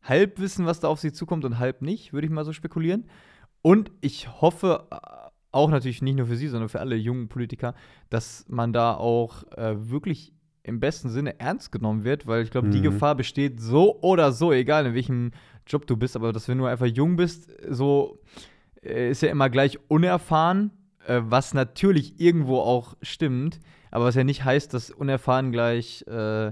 halb 0.02 0.40
wissen, 0.40 0.66
was 0.66 0.80
da 0.80 0.88
auf 0.88 1.00
sie 1.00 1.14
zukommt 1.14 1.46
und 1.46 1.60
halb 1.60 1.82
nicht, 1.82 2.14
würde 2.14 2.26
ich 2.28 2.32
mal 2.34 2.46
so 2.46 2.54
spekulieren. 2.54 3.06
Und 3.62 3.92
ich 4.02 4.42
hoffe 4.42 4.88
äh, 4.92 4.98
auch 5.52 5.70
natürlich 5.70 6.02
nicht 6.02 6.16
nur 6.18 6.28
für 6.28 6.36
sie, 6.36 6.48
sondern 6.48 6.70
für 6.70 6.80
alle 6.80 6.96
jungen 6.96 7.28
Politiker, 7.28 7.74
dass 8.10 8.46
man 8.48 8.74
da 8.74 8.94
auch 8.96 9.44
äh, 9.54 9.90
wirklich 9.90 10.34
im 10.64 10.80
besten 10.80 11.10
Sinne 11.10 11.40
ernst 11.40 11.72
genommen 11.72 12.04
wird, 12.04 12.26
weil 12.28 12.44
ich 12.44 12.52
glaube, 12.52 12.70
die 12.70 12.80
Mhm. 12.80 12.84
Gefahr 12.84 13.16
besteht 13.16 13.60
so 13.60 14.00
oder 14.02 14.32
so, 14.32 14.52
egal 14.52 14.86
in 14.88 14.94
welchem 14.96 15.32
Job 15.68 15.88
du 15.88 15.98
bist, 15.98 16.16
aber 16.16 16.34
dass 16.34 16.48
wenn 16.48 16.58
du 16.58 16.66
einfach 16.66 16.86
jung 16.86 17.16
bist, 17.16 17.50
so 17.70 18.20
äh, 18.84 19.10
ist 19.10 19.22
ja 19.22 19.30
immer 19.30 19.50
gleich 19.50 19.80
unerfahren, 19.88 20.72
äh, 21.08 21.22
was 21.24 21.54
natürlich 21.54 22.20
irgendwo 22.20 22.60
auch 22.60 22.96
stimmt, 23.02 23.60
aber 23.92 24.06
was 24.06 24.16
ja 24.16 24.24
nicht 24.24 24.44
heißt, 24.44 24.74
dass 24.74 24.92
unerfahren 24.92 25.52
gleich 25.52 26.04
äh, 26.08 26.48
äh, 26.48 26.52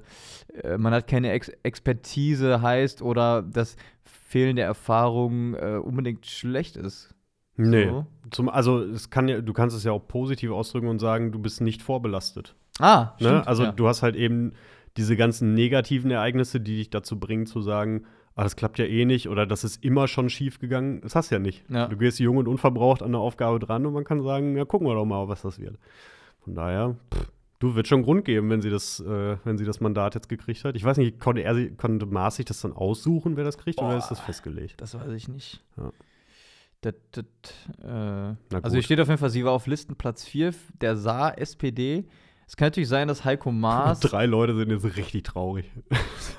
man 0.78 0.94
hat 0.94 1.08
keine 1.08 1.32
Ex 1.32 1.50
Expertise 1.64 2.62
heißt 2.62 3.02
oder 3.02 3.42
dass 3.42 3.76
fehlende 4.04 4.62
Erfahrung 4.62 5.54
äh, 5.56 5.80
unbedingt 5.84 6.26
schlecht 6.26 6.78
ist. 6.78 7.14
Nee. 7.56 7.88
So. 7.88 8.06
Zum, 8.32 8.50
also 8.50 8.82
es 8.82 9.10
kann 9.10 9.28
ja, 9.28 9.42
du 9.42 9.54
kannst 9.54 9.76
es 9.76 9.84
ja 9.84 9.92
auch 9.92 10.08
positiv 10.08 10.52
ausdrücken 10.52 10.88
und 10.88 11.00
sagen, 11.00 11.32
du 11.32 11.40
bist 11.40 11.62
nicht 11.62 11.84
vorbelastet. 11.84 12.56
Ah, 12.80 13.12
Ne? 13.20 13.28
stimmt, 13.28 13.48
Also 13.48 13.64
ja. 13.66 13.72
du 13.72 13.88
hast 13.88 14.02
halt 14.02 14.16
eben 14.16 14.54
diese 14.98 15.16
ganzen 15.16 15.54
negativen 15.54 16.10
Ereignisse, 16.12 16.60
die 16.60 16.78
dich 16.78 16.90
dazu 16.90 17.20
bringen 17.20 17.46
zu 17.46 17.62
sagen, 17.62 18.06
ah, 18.36 18.44
das 18.44 18.56
klappt 18.56 18.80
ja 18.80 18.86
eh 18.86 19.06
nicht 19.06 19.30
oder 19.30 19.46
das 19.46 19.64
ist 19.64 19.84
immer 19.84 20.08
schon 20.08 20.30
schief 20.30 20.60
gegangen. 20.60 21.02
Das 21.02 21.16
hast 21.16 21.32
du 21.32 21.36
ja 21.36 21.40
nicht. 21.40 21.64
Ja. 21.70 21.88
Du 21.88 21.98
gehst 21.98 22.20
jung 22.20 22.38
und 22.38 22.48
unverbraucht 22.48 23.02
an 23.02 23.10
eine 23.10 23.20
Aufgabe 23.20 23.60
dran 23.60 23.86
und 23.86 23.94
man 23.94 24.04
kann 24.04 24.22
sagen, 24.22 24.58
ja, 24.58 24.66
gucken 24.66 24.88
wir 24.88 24.96
doch 24.96 25.06
mal, 25.06 25.28
was 25.28 25.42
das 25.42 25.60
wird. 25.60 25.78
Von 26.44 26.56
daher, 26.56 26.96
pff, 27.14 27.32
du 27.60 27.76
wird 27.76 27.88
schon 27.88 28.04
Grund 28.04 28.26
geben, 28.26 28.50
wenn 28.50 28.62
sie 28.62 28.70
das, 28.70 29.00
äh, 29.00 29.38
wenn 29.44 29.58
sie 29.58 29.66
das 29.66 29.80
Mandat 29.80 30.16
jetzt 30.16 30.28
gekriegt 30.30 30.64
hat. 30.66 30.76
Ich 30.76 30.84
weiß 30.84 30.98
nicht, 30.98 31.20
konnte 31.20 31.42
er 31.44 31.70
konnte 31.72 32.06
Maas 32.06 32.36
sich 32.36 32.46
das 32.46 32.62
dann 32.62 32.74
aussuchen, 32.74 33.38
wer 33.38 33.44
das 33.44 33.58
kriegt, 33.58 33.80
oder 33.80 33.90
Boah. 33.90 33.98
ist 33.98 34.10
das 34.10 34.20
festgelegt? 34.20 34.82
Das 34.82 34.94
weiß 34.94 35.12
ich 35.14 35.28
nicht. 35.28 35.64
Ja. 35.78 35.92
Das, 36.82 36.96
das, 37.12 37.26
äh, 37.82 38.36
also 38.58 38.74
hier 38.74 38.84
steht 38.84 39.00
auf 39.00 39.08
jeden 39.08 39.18
Fall, 39.18 39.30
sie 39.30 39.46
war 39.46 39.54
auf 39.54 39.68
Listenplatz 39.68 40.26
4 40.26 40.54
der 40.82 40.98
Saar 40.98 41.38
SPD. 41.38 42.06
Es 42.48 42.58
kann 42.58 42.68
natürlich 42.68 42.90
sein, 42.90 43.08
dass 43.08 43.26
Heiko 43.26 43.52
Maas. 43.52 44.00
Drei 44.02 44.26
Leute 44.26 44.56
sind 44.56 44.70
jetzt 44.70 44.98
richtig 44.98 45.24
traurig. 45.24 45.72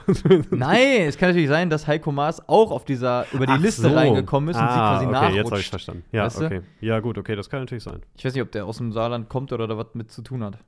Nein, 0.50 1.02
es 1.02 1.16
kann 1.16 1.30
natürlich 1.30 1.48
sein, 1.48 1.70
dass 1.70 1.86
Heiko 1.86 2.12
Maas 2.12 2.46
auch 2.48 2.70
auf 2.70 2.84
dieser 2.84 3.26
über 3.32 3.46
die 3.46 3.52
Ach 3.52 3.58
Liste 3.60 3.82
so. 3.82 3.88
reingekommen 3.88 4.50
ist 4.50 4.56
und 4.56 4.62
sie 4.62 4.68
ah, 4.68 4.92
quasi 4.92 5.06
okay, 5.06 5.12
nachrutscht. 5.12 5.36
jetzt 5.36 5.50
habe 5.50 5.60
ich 5.60 5.70
verstanden. 5.70 6.04
Ja, 6.12 6.24
Weißt 6.24 6.40
du? 6.40 6.46
okay. 6.46 6.60
Ja, 6.80 7.00
gut, 7.00 7.18
okay, 7.18 7.36
das 7.36 7.48
kann 7.48 7.60
natürlich 7.60 7.84
sein. 7.84 8.00
Ich 8.16 8.24
weiß 8.24 8.34
nicht, 8.34 8.42
ob 8.42 8.52
der 8.52 8.66
aus 8.66 8.78
dem 8.78 8.92
Saarland 8.92 9.28
kommt 9.28 9.52
oder 9.52 9.66
da 9.66 9.76
was 9.78 9.86
mit 9.94 10.10
zu 10.10 10.22
tun 10.22 10.44
hat. 10.44 10.58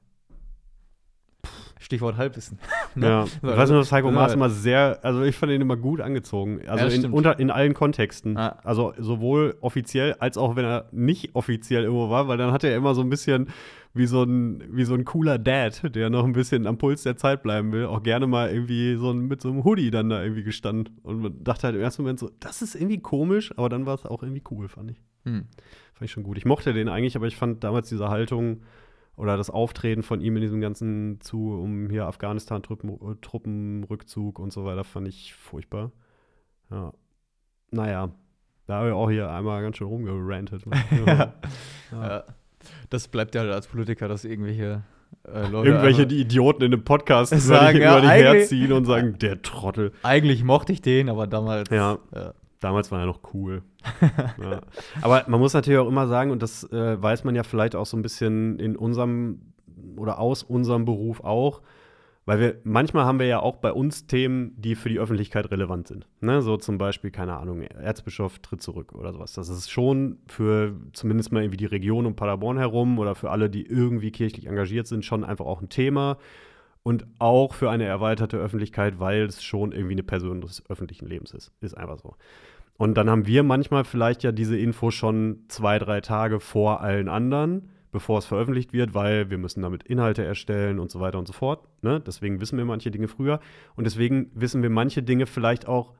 Stichwort 1.78 2.16
Halbwissen. 2.16 2.58
Ne? 2.94 3.06
Ja, 3.06 3.26
So, 3.26 3.48
ich 3.50 3.56
weiß 3.56 3.68
nur, 3.68 3.80
dass 3.80 3.92
Heiko 3.92 4.08
so, 4.08 4.14
Maas 4.14 4.32
immer 4.32 4.48
sehr, 4.48 5.00
also 5.02 5.22
ich 5.22 5.36
fand 5.36 5.52
ihn 5.52 5.60
immer 5.60 5.76
gut 5.76 6.00
angezogen. 6.00 6.62
Also 6.66 6.86
Ja, 6.86 6.90
in, 7.04 7.12
unter, 7.12 7.38
in 7.38 7.50
allen 7.50 7.74
Kontexten. 7.74 8.34
Ja. 8.36 8.56
Also 8.64 8.94
sowohl 8.96 9.56
offiziell 9.60 10.14
als 10.14 10.38
auch 10.38 10.56
wenn 10.56 10.64
er 10.64 10.86
nicht 10.92 11.34
offiziell 11.34 11.84
irgendwo 11.84 12.08
war, 12.08 12.26
weil 12.26 12.38
dann 12.38 12.52
hat 12.52 12.64
er 12.64 12.74
immer 12.74 12.94
so 12.94 13.02
ein 13.02 13.10
bisschen 13.10 13.48
wie 13.92 14.06
so 14.06 14.22
ein, 14.22 14.62
wie 14.70 14.84
so 14.84 14.94
ein 14.94 15.04
cooler 15.04 15.38
Dad, 15.38 15.94
der 15.94 16.08
noch 16.08 16.24
ein 16.24 16.32
bisschen 16.32 16.66
am 16.66 16.78
Puls 16.78 17.02
der 17.02 17.16
Zeit 17.16 17.42
bleiben 17.42 17.72
will, 17.72 17.86
auch 17.86 18.02
gerne 18.02 18.26
mal 18.26 18.50
irgendwie 18.50 18.96
so 18.96 19.10
ein, 19.10 19.26
mit 19.26 19.42
so 19.42 19.50
einem 19.50 19.64
Hoodie 19.64 19.90
dann 19.90 20.08
da 20.08 20.22
irgendwie 20.22 20.42
gestanden. 20.42 20.98
Und 21.02 21.20
man 21.20 21.44
dachte 21.44 21.64
halt 21.64 21.76
im 21.76 21.82
ersten 21.82 22.02
Moment 22.02 22.18
so, 22.18 22.30
das 22.40 22.62
ist 22.62 22.74
irgendwie 22.74 23.00
komisch, 23.00 23.52
aber 23.58 23.68
dann 23.68 23.84
war 23.84 23.94
es 23.94 24.06
auch 24.06 24.22
irgendwie 24.22 24.42
cool, 24.50 24.68
fand 24.68 24.92
ich. 24.92 25.02
Hm. 25.24 25.46
Fand 25.94 26.02
ich 26.02 26.10
schon 26.12 26.22
gut. 26.22 26.38
Ich 26.38 26.44
mochte 26.44 26.72
den 26.72 26.88
eigentlich, 26.88 27.16
aber 27.16 27.26
ich 27.26 27.36
fand 27.36 27.64
damals 27.64 27.88
diese 27.88 28.08
Haltung 28.08 28.62
oder 29.16 29.36
das 29.36 29.50
Auftreten 29.50 30.02
von 30.02 30.20
ihm 30.20 30.36
in 30.36 30.42
diesem 30.42 30.60
ganzen 30.60 31.20
zu 31.20 31.52
um 31.52 31.88
hier 31.90 32.06
Afghanistan-Truppen- 32.06 33.20
Truppenrückzug 33.20 34.38
und 34.38 34.52
so 34.52 34.64
weiter, 34.64 34.84
fand 34.84 35.08
ich 35.08 35.34
furchtbar. 35.34 35.90
Ja. 36.70 36.92
Naja, 37.70 38.10
da 38.66 38.74
habe 38.76 38.88
ich 38.88 38.94
auch 38.94 39.10
hier 39.10 39.30
einmal 39.30 39.62
ganz 39.62 39.76
schön 39.78 39.86
rumgerantet. 39.88 40.64
Ja. 41.06 41.34
Ja. 41.92 42.24
Das 42.90 43.06
bleibt 43.08 43.34
ja 43.34 43.42
als 43.42 43.68
Politiker, 43.68 44.08
dass 44.08 44.24
irgendwelche 44.24 44.82
äh, 45.24 45.48
Leute. 45.48 45.68
Irgendwelche 45.68 46.06
die 46.06 46.20
Idioten 46.20 46.62
in 46.62 46.72
einem 46.72 46.84
Podcast 46.84 47.32
über 47.32 47.40
Sagen, 47.40 47.76
dich, 47.76 47.82
ja, 47.84 47.98
über 47.98 48.00
dich 48.00 48.10
herziehen 48.10 48.72
und 48.72 48.84
sagen, 48.86 49.18
der 49.18 49.40
Trottel. 49.42 49.92
Eigentlich 50.02 50.42
mochte 50.42 50.72
ich 50.72 50.82
den, 50.82 51.08
aber 51.08 51.26
damals. 51.26 51.70
Ja. 51.70 51.98
Ja. 52.14 52.34
Damals 52.60 52.90
war 52.90 53.00
er 53.00 53.06
noch 53.06 53.20
cool. 53.34 53.62
ja. 54.42 54.60
Aber 55.02 55.24
man 55.26 55.40
muss 55.40 55.52
natürlich 55.52 55.78
auch 55.78 55.88
immer 55.88 56.06
sagen, 56.06 56.30
und 56.30 56.42
das 56.42 56.64
äh, 56.72 57.00
weiß 57.00 57.24
man 57.24 57.34
ja 57.34 57.42
vielleicht 57.42 57.74
auch 57.74 57.86
so 57.86 57.96
ein 57.96 58.02
bisschen 58.02 58.58
in 58.58 58.76
unserem 58.76 59.52
oder 59.96 60.18
aus 60.18 60.42
unserem 60.42 60.84
Beruf 60.84 61.20
auch, 61.20 61.62
weil 62.24 62.40
wir 62.40 62.60
manchmal 62.64 63.04
haben 63.04 63.20
wir 63.20 63.26
ja 63.26 63.38
auch 63.38 63.56
bei 63.56 63.72
uns 63.72 64.06
Themen, 64.08 64.52
die 64.56 64.74
für 64.74 64.88
die 64.88 64.98
Öffentlichkeit 64.98 65.50
relevant 65.50 65.86
sind. 65.86 66.08
Ne? 66.20 66.42
So 66.42 66.56
zum 66.56 66.76
Beispiel, 66.76 67.12
keine 67.12 67.36
Ahnung, 67.36 67.62
Erzbischof 67.62 68.40
tritt 68.40 68.62
zurück 68.62 68.94
oder 68.94 69.12
sowas. 69.12 69.34
Das 69.34 69.48
ist 69.48 69.70
schon 69.70 70.18
für 70.26 70.74
zumindest 70.92 71.30
mal 71.30 71.42
irgendwie 71.42 71.58
die 71.58 71.66
Region 71.66 72.04
um 72.04 72.16
Paderborn 72.16 72.58
herum 72.58 72.98
oder 72.98 73.14
für 73.14 73.30
alle, 73.30 73.48
die 73.48 73.64
irgendwie 73.64 74.10
kirchlich 74.10 74.46
engagiert 74.46 74.88
sind, 74.88 75.04
schon 75.04 75.22
einfach 75.22 75.46
auch 75.46 75.62
ein 75.62 75.68
Thema. 75.68 76.18
Und 76.86 77.04
auch 77.18 77.52
für 77.52 77.68
eine 77.68 77.84
erweiterte 77.84 78.36
Öffentlichkeit, 78.36 79.00
weil 79.00 79.22
es 79.22 79.42
schon 79.42 79.72
irgendwie 79.72 79.94
eine 79.94 80.04
Person 80.04 80.40
des 80.40 80.62
öffentlichen 80.70 81.08
Lebens 81.08 81.34
ist. 81.34 81.50
Ist 81.60 81.76
einfach 81.76 81.98
so. 81.98 82.14
Und 82.76 82.94
dann 82.94 83.10
haben 83.10 83.26
wir 83.26 83.42
manchmal 83.42 83.82
vielleicht 83.82 84.22
ja 84.22 84.30
diese 84.30 84.56
Info 84.56 84.92
schon 84.92 85.40
zwei, 85.48 85.80
drei 85.80 86.00
Tage 86.00 86.38
vor 86.38 86.82
allen 86.82 87.08
anderen, 87.08 87.70
bevor 87.90 88.18
es 88.20 88.26
veröffentlicht 88.26 88.72
wird, 88.72 88.94
weil 88.94 89.30
wir 89.30 89.38
müssen 89.38 89.62
damit 89.62 89.82
Inhalte 89.82 90.24
erstellen 90.24 90.78
und 90.78 90.92
so 90.92 91.00
weiter 91.00 91.18
und 91.18 91.26
so 91.26 91.32
fort. 91.32 91.66
Ne? 91.82 92.00
Deswegen 92.00 92.40
wissen 92.40 92.56
wir 92.56 92.64
manche 92.64 92.92
Dinge 92.92 93.08
früher. 93.08 93.40
Und 93.74 93.82
deswegen 93.82 94.30
wissen 94.32 94.62
wir 94.62 94.70
manche 94.70 95.02
Dinge 95.02 95.26
vielleicht 95.26 95.66
auch 95.66 95.92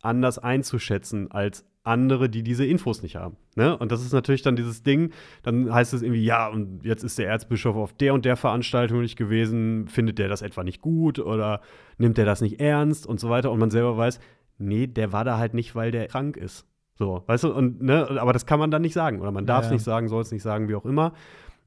anders 0.00 0.40
einzuschätzen 0.40 1.30
als 1.30 1.64
andere, 1.84 2.28
die 2.28 2.42
diese 2.42 2.64
Infos 2.64 3.02
nicht 3.02 3.16
haben. 3.16 3.36
Ne? 3.56 3.76
Und 3.76 3.90
das 3.90 4.02
ist 4.02 4.12
natürlich 4.12 4.42
dann 4.42 4.54
dieses 4.56 4.82
Ding, 4.82 5.10
dann 5.42 5.72
heißt 5.72 5.92
es 5.94 6.02
irgendwie, 6.02 6.24
ja, 6.24 6.48
und 6.48 6.84
jetzt 6.84 7.02
ist 7.02 7.18
der 7.18 7.28
Erzbischof 7.28 7.74
auf 7.76 7.92
der 7.92 8.14
und 8.14 8.24
der 8.24 8.36
Veranstaltung 8.36 9.00
nicht 9.00 9.16
gewesen, 9.16 9.88
findet 9.88 10.18
der 10.18 10.28
das 10.28 10.42
etwa 10.42 10.62
nicht 10.62 10.80
gut 10.80 11.18
oder 11.18 11.60
nimmt 11.98 12.18
der 12.18 12.24
das 12.24 12.40
nicht 12.40 12.60
ernst 12.60 13.06
und 13.06 13.18
so 13.18 13.30
weiter. 13.30 13.50
Und 13.50 13.58
man 13.58 13.70
selber 13.70 13.96
weiß, 13.96 14.20
nee, 14.58 14.86
der 14.86 15.12
war 15.12 15.24
da 15.24 15.38
halt 15.38 15.54
nicht, 15.54 15.74
weil 15.74 15.90
der 15.90 16.06
krank 16.06 16.36
ist. 16.36 16.66
So, 16.98 17.24
weißt 17.26 17.44
du, 17.44 17.52
und, 17.52 17.82
ne, 17.82 18.06
aber 18.20 18.32
das 18.32 18.46
kann 18.46 18.60
man 18.60 18.70
dann 18.70 18.82
nicht 18.82 18.94
sagen. 18.94 19.20
Oder 19.20 19.32
man 19.32 19.46
darf 19.46 19.64
es 19.64 19.70
Ja. 19.70 19.74
nicht 19.74 19.82
sagen, 19.84 20.08
soll 20.08 20.22
es 20.22 20.30
nicht 20.30 20.42
sagen, 20.42 20.68
wie 20.68 20.74
auch 20.76 20.84
immer. 20.86 21.14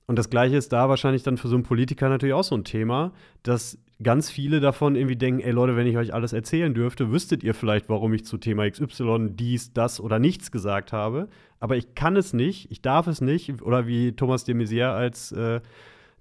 Und 0.08 0.17
das 0.19 0.30
Gleiche 0.30 0.56
ist 0.56 0.71
da 0.71 0.88
wahrscheinlich 0.88 1.23
dann 1.23 1.36
für 1.38 1.47
so 1.47 1.56
einen 1.56 1.63
Politiker 1.63 2.08
natürlich 2.10 2.34
auch 2.36 2.43
so 2.43 2.56
ein 2.56 2.63
Thema, 2.63 3.12
dass 3.43 3.78
ganz 4.03 4.29
viele 4.29 4.60
davon 4.60 4.95
irgendwie 4.95 5.15
denken, 5.15 5.41
ey 5.41 5.51
Leute, 5.51 5.75
wenn 5.75 5.88
ich 5.88 5.97
euch 5.97 6.13
alles 6.13 6.34
erzählen 6.34 6.73
dürfte, 6.73 7.12
wüsstet 7.12 7.43
ihr 7.43 7.53
vielleicht, 7.53 7.88
warum 7.89 8.13
ich 8.13 8.25
zu 8.25 8.38
Thema 8.38 8.69
XY 8.69 9.29
dies, 9.31 9.73
das 9.73 9.99
oder 9.99 10.19
nichts 10.19 10.51
gesagt 10.51 10.91
habe. 10.91 11.29
Aber 11.60 11.77
ich 11.77 11.95
kann 11.95 12.17
es 12.17 12.34
nicht, 12.34 12.69
ich 12.71 12.81
darf 12.81 13.08
es 13.08 13.21
nicht. 13.21 13.62
Oder 13.62 13.88
wie 13.88 14.12
Thomas 14.12 14.43
de 14.43 14.55
Maizière 14.55 14.91
als 14.91 15.31
äh, 15.31 15.62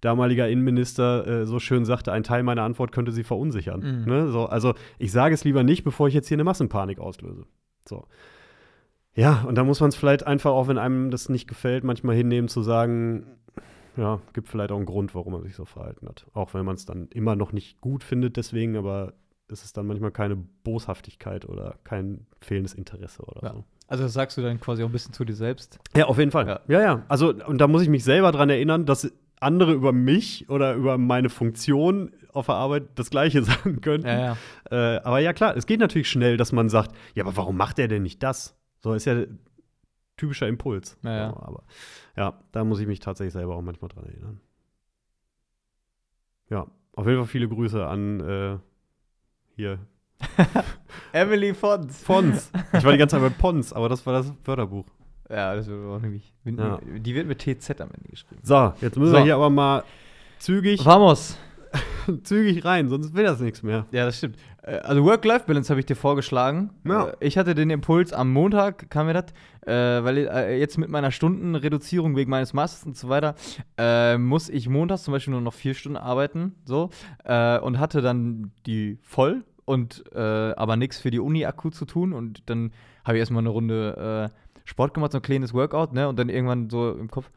damaliger 0.00 0.48
Innenminister 0.48 1.26
äh, 1.26 1.46
so 1.46 1.58
schön 1.58 1.84
sagte, 1.84 2.12
ein 2.12 2.22
Teil 2.22 2.42
meiner 2.42 2.62
Antwort 2.62 2.92
könnte 2.92 3.10
sie 3.10 3.24
verunsichern. 3.24 4.04
Mhm. 4.04 4.04
Ne? 4.04 4.28
So, 4.28 4.46
also 4.46 4.74
ich 4.98 5.10
sage 5.10 5.34
es 5.34 5.44
lieber 5.44 5.64
nicht, 5.64 5.82
bevor 5.82 6.08
ich 6.08 6.14
jetzt 6.14 6.28
hier 6.28 6.36
eine 6.36 6.44
Massenpanik 6.44 6.98
auslöse. 7.00 7.44
So. 7.88 8.06
Ja, 9.14 9.44
und 9.46 9.56
da 9.56 9.64
muss 9.64 9.80
man 9.80 9.88
es 9.88 9.96
vielleicht 9.96 10.26
einfach, 10.26 10.50
auch 10.50 10.68
wenn 10.68 10.78
einem 10.78 11.10
das 11.10 11.28
nicht 11.28 11.48
gefällt, 11.48 11.84
manchmal 11.84 12.16
hinnehmen 12.16 12.48
zu 12.48 12.62
sagen, 12.62 13.26
ja, 13.96 14.20
gibt 14.32 14.48
vielleicht 14.48 14.70
auch 14.72 14.76
einen 14.76 14.86
Grund, 14.86 15.14
warum 15.14 15.32
man 15.34 15.42
sich 15.42 15.54
so 15.54 15.64
verhalten 15.64 16.08
hat. 16.08 16.26
Auch 16.32 16.54
wenn 16.54 16.64
man 16.64 16.74
es 16.74 16.84
dann 16.86 17.08
immer 17.08 17.36
noch 17.36 17.52
nicht 17.52 17.80
gut 17.80 18.02
findet, 18.04 18.36
deswegen, 18.36 18.76
aber 18.76 19.12
es 19.48 19.64
ist 19.64 19.76
dann 19.76 19.86
manchmal 19.86 20.10
keine 20.10 20.36
Boshaftigkeit 20.36 21.48
oder 21.48 21.76
kein 21.84 22.26
fehlendes 22.40 22.74
Interesse 22.74 23.22
oder 23.24 23.42
Ja. 23.46 23.52
so. 23.54 23.64
Also 23.86 24.02
das 24.04 24.14
sagst 24.14 24.36
du 24.38 24.42
dann 24.42 24.58
quasi 24.60 24.82
auch 24.82 24.88
ein 24.88 24.92
bisschen 24.92 25.12
zu 25.12 25.24
dir 25.26 25.34
selbst. 25.34 25.78
Ja, 25.94 26.06
auf 26.06 26.18
jeden 26.18 26.30
Fall. 26.30 26.46
Ja. 26.46 26.60
Ja. 26.68 26.80
ja, 26.80 27.02
Also, 27.08 27.34
und 27.34 27.58
da 27.60 27.68
muss 27.68 27.82
ich 27.82 27.88
mich 27.90 28.02
selber 28.02 28.32
dran 28.32 28.48
erinnern, 28.48 28.86
dass 28.86 29.12
andere 29.40 29.74
über 29.74 29.92
mich 29.92 30.48
oder 30.48 30.74
über 30.74 30.96
meine 30.96 31.28
Funktion 31.28 32.10
auf 32.32 32.46
der 32.46 32.54
Arbeit 32.54 32.84
das 32.94 33.10
Gleiche 33.10 33.42
sagen 33.44 33.82
könnten. 33.82 34.06
Ja, 34.06 34.36
ja. 34.70 34.96
Äh, 34.96 35.00
aber 35.02 35.18
ja, 35.18 35.34
klar, 35.34 35.54
es 35.56 35.66
geht 35.66 35.80
natürlich 35.80 36.08
schnell, 36.08 36.38
dass 36.38 36.50
man 36.52 36.70
sagt, 36.70 36.92
ja, 37.14 37.24
aber 37.24 37.36
warum 37.36 37.56
macht 37.58 37.78
er 37.78 37.86
denn 37.88 38.02
nicht 38.02 38.22
das? 38.22 38.56
So 38.82 38.94
ist 38.94 39.04
ja 39.04 39.24
typischer 40.16 40.48
Impuls. 40.48 40.96
Ja, 41.02 41.16
ja. 41.16 41.26
Aber 41.36 41.62
ja, 42.16 42.38
da 42.52 42.64
muss 42.64 42.80
ich 42.80 42.86
mich 42.86 43.00
tatsächlich 43.00 43.32
selber 43.32 43.56
auch 43.56 43.62
manchmal 43.62 43.88
dran 43.88 44.04
erinnern. 44.04 44.40
ja, 46.50 46.66
auf 46.94 47.06
jeden 47.06 47.18
Fall 47.18 47.26
viele 47.26 47.48
Grüße 47.48 47.84
an 47.86 48.20
äh, 48.20 48.58
hier 49.56 49.78
Emily 51.12 51.54
Fons. 51.54 52.02
Pons. 52.04 52.50
Ich 52.72 52.84
war 52.84 52.92
die 52.92 52.98
ganze 52.98 53.16
Zeit 53.18 53.22
bei 53.22 53.28
Pons, 53.36 53.72
aber 53.72 53.88
das 53.88 54.04
war 54.06 54.12
das 54.14 54.32
Wörterbuch. 54.44 54.86
Ja, 55.28 55.54
das 55.54 55.66
wird 55.66 55.84
auch 55.86 55.98
nämlich. 56.00 56.32
Ja. 56.44 56.78
Die 56.84 57.14
wird 57.14 57.26
mit 57.26 57.38
TZ 57.40 57.80
am 57.80 57.90
Ende 57.90 58.08
geschrieben. 58.10 58.40
So, 58.42 58.72
jetzt 58.80 58.96
müssen 58.96 59.10
So. 59.12 59.16
wir 59.16 59.24
hier 59.24 59.34
aber 59.36 59.50
mal 59.50 59.82
zügig, 60.38 60.84
Vamos. 60.84 61.38
zügig 62.22 62.64
rein, 62.64 62.88
sonst 62.88 63.14
will 63.14 63.24
das 63.24 63.40
nichts 63.40 63.62
mehr. 63.62 63.86
Ja, 63.90 64.04
das 64.04 64.18
stimmt. 64.18 64.36
Äh, 64.62 64.76
Also 64.78 65.04
Work-Life-Balance 65.04 65.70
habe 65.70 65.80
ich 65.80 65.86
dir 65.86 65.96
vorgeschlagen. 65.96 66.70
Ja. 66.84 67.08
Äh, 67.08 67.16
Ich 67.26 67.38
hatte 67.38 67.54
den 67.54 67.70
Impuls 67.70 68.12
am 68.12 68.32
Montag, 68.32 68.90
kam 68.90 69.06
mir 69.06 69.14
das, 69.14 69.24
äh, 69.66 70.04
weil 70.04 70.18
jetzt 70.58 70.78
mit 70.78 70.88
meiner 70.88 71.10
Stundenreduzierung 71.10 72.16
wegen 72.16 72.30
meines 72.30 72.52
Masters 72.52 72.84
und 72.84 72.96
so 72.96 73.08
weiter, 73.08 73.34
muss 74.18 74.48
ich 74.48 74.68
montags 74.68 75.04
zum 75.04 75.12
Beispiel 75.12 75.32
nur 75.32 75.40
noch 75.40 75.54
vier 75.54 75.74
Stunden 75.74 75.96
arbeiten, 75.96 76.54
so, 76.64 76.90
und 77.24 77.78
hatte 77.78 78.02
dann 78.02 78.52
die 78.66 78.98
voll 79.02 79.44
und 79.64 80.04
aber 80.14 80.76
nichts 80.76 80.98
für 80.98 81.10
die 81.10 81.20
Uni-Akku 81.20 81.70
zu 81.70 81.84
tun 81.86 82.12
und 82.12 82.42
dann 82.50 82.72
habe 83.04 83.16
ich 83.16 83.20
erstmal 83.20 83.42
eine 83.42 83.48
Runde 83.50 84.30
Sport 84.64 84.94
gemacht, 84.94 85.12
so 85.12 85.18
ein 85.18 85.22
kleines 85.22 85.52
Workout, 85.54 85.92
ne, 85.92 86.08
und 86.08 86.18
dann 86.18 86.28
irgendwann 86.28 86.70
so 86.70 86.92
im 86.92 87.10
Kopf, 87.10 87.30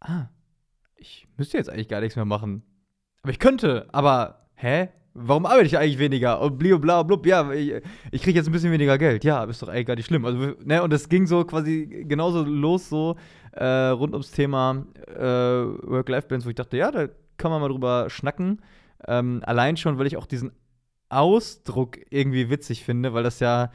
ah, 0.00 0.26
ich 0.96 1.26
müsste 1.36 1.56
jetzt 1.58 1.68
eigentlich 1.70 1.88
gar 1.88 2.00
nichts 2.00 2.16
mehr 2.16 2.24
machen. 2.24 2.62
Aber 3.22 3.30
ich 3.32 3.38
könnte, 3.38 3.86
aber 3.92 4.46
hä? 4.54 4.88
Warum 5.14 5.44
arbeite 5.44 5.66
ich 5.66 5.76
eigentlich 5.76 5.98
weniger? 5.98 6.40
Und 6.40 6.58
blio, 6.58 6.78
bla, 6.78 7.02
blub, 7.02 7.26
ja, 7.26 7.52
ich, 7.52 7.74
ich 8.10 8.22
kriege 8.22 8.38
jetzt 8.38 8.46
ein 8.48 8.52
bisschen 8.52 8.72
weniger 8.72 8.96
Geld. 8.96 9.24
Ja, 9.24 9.44
ist 9.44 9.60
doch 9.62 9.68
eigentlich 9.68 9.86
gar 9.86 9.94
nicht 9.96 10.06
schlimm. 10.06 10.24
Also, 10.24 10.54
ne, 10.64 10.82
und 10.82 10.90
das 10.90 11.08
ging 11.08 11.26
so 11.26 11.44
quasi 11.44 12.04
genauso 12.08 12.42
los, 12.42 12.88
so 12.88 13.16
äh, 13.52 13.64
rund 13.66 14.14
ums 14.14 14.30
Thema 14.30 14.86
äh, 15.06 15.20
Work-Life-Balance, 15.22 16.46
wo 16.46 16.50
ich 16.50 16.56
dachte, 16.56 16.78
ja, 16.78 16.90
da 16.90 17.08
kann 17.36 17.50
man 17.50 17.60
mal 17.60 17.68
drüber 17.68 18.08
schnacken. 18.08 18.62
Ähm, 19.06 19.42
allein 19.44 19.76
schon, 19.76 19.98
weil 19.98 20.06
ich 20.06 20.16
auch 20.16 20.26
diesen 20.26 20.52
Ausdruck 21.10 21.98
irgendwie 22.10 22.48
witzig 22.48 22.82
finde, 22.82 23.12
weil 23.12 23.22
das 23.22 23.38
ja 23.38 23.70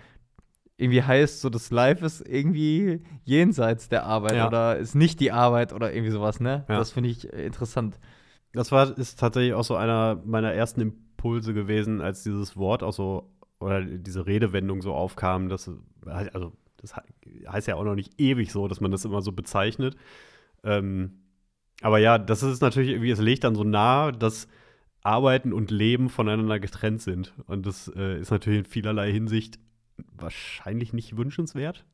irgendwie 0.77 1.03
heißt, 1.03 1.41
so 1.41 1.49
das 1.49 1.69
Life 1.69 2.03
ist 2.03 2.27
irgendwie 2.27 3.01
jenseits 3.25 3.89
der 3.89 4.05
Arbeit 4.05 4.33
Ja. 4.37 4.47
oder 4.47 4.77
ist 4.77 4.95
nicht 4.95 5.19
die 5.19 5.31
Arbeit 5.31 5.71
oder 5.71 5.93
irgendwie 5.93 6.11
sowas, 6.11 6.39
ne? 6.39 6.65
Ja. 6.67 6.77
Das 6.77 6.91
finde 6.91 7.09
ich 7.09 7.31
äh, 7.31 7.45
interessant. 7.45 7.99
Das 8.57 8.71
war, 8.71 8.97
ist 8.97 9.19
tatsächlich 9.19 9.53
auch 9.53 9.63
so 9.63 9.75
einer 9.75 10.21
meiner 10.25 10.51
ersten 10.51 10.81
Impulse 10.81 11.53
gewesen, 11.53 12.01
als 12.01 12.23
dieses 12.23 12.57
Wort 12.57 12.81
auch 12.81 12.93
so, 12.93 13.31
oder 13.59 13.83
diese 13.83 14.25
Redewendung 14.25 14.81
so 14.81 14.93
aufkam, 14.93 15.47
dass, 15.47 15.69
also, 16.05 16.53
das 16.77 16.95
he- 16.95 17.47
heißt 17.47 17.67
ja 17.67 17.75
auch 17.75 17.83
noch 17.83 17.95
nicht 17.95 18.19
ewig 18.19 18.51
so, 18.51 18.67
dass 18.67 18.81
man 18.81 18.91
das 18.91 19.05
immer 19.05 19.21
so 19.21 19.31
bezeichnet. 19.31 19.95
Ähm, 20.63 21.19
aber 21.81 21.99
ja, 21.99 22.17
das 22.17 22.41
ist 22.41 22.61
natürlich 22.61 22.89
irgendwie, 22.89 23.11
es 23.11 23.19
legt 23.19 23.43
dann 23.43 23.55
so 23.55 23.63
nahe, 23.63 24.11
dass 24.11 24.47
Arbeiten 25.03 25.53
und 25.53 25.69
Leben 25.69 26.09
voneinander 26.09 26.59
getrennt 26.59 27.01
sind. 27.01 27.33
Und 27.45 27.65
das 27.67 27.91
äh, 27.95 28.19
ist 28.19 28.31
natürlich 28.31 28.59
in 28.59 28.65
vielerlei 28.65 29.11
Hinsicht 29.11 29.59
wahrscheinlich 30.15 30.93
nicht 30.93 31.15
wünschenswert. 31.15 31.85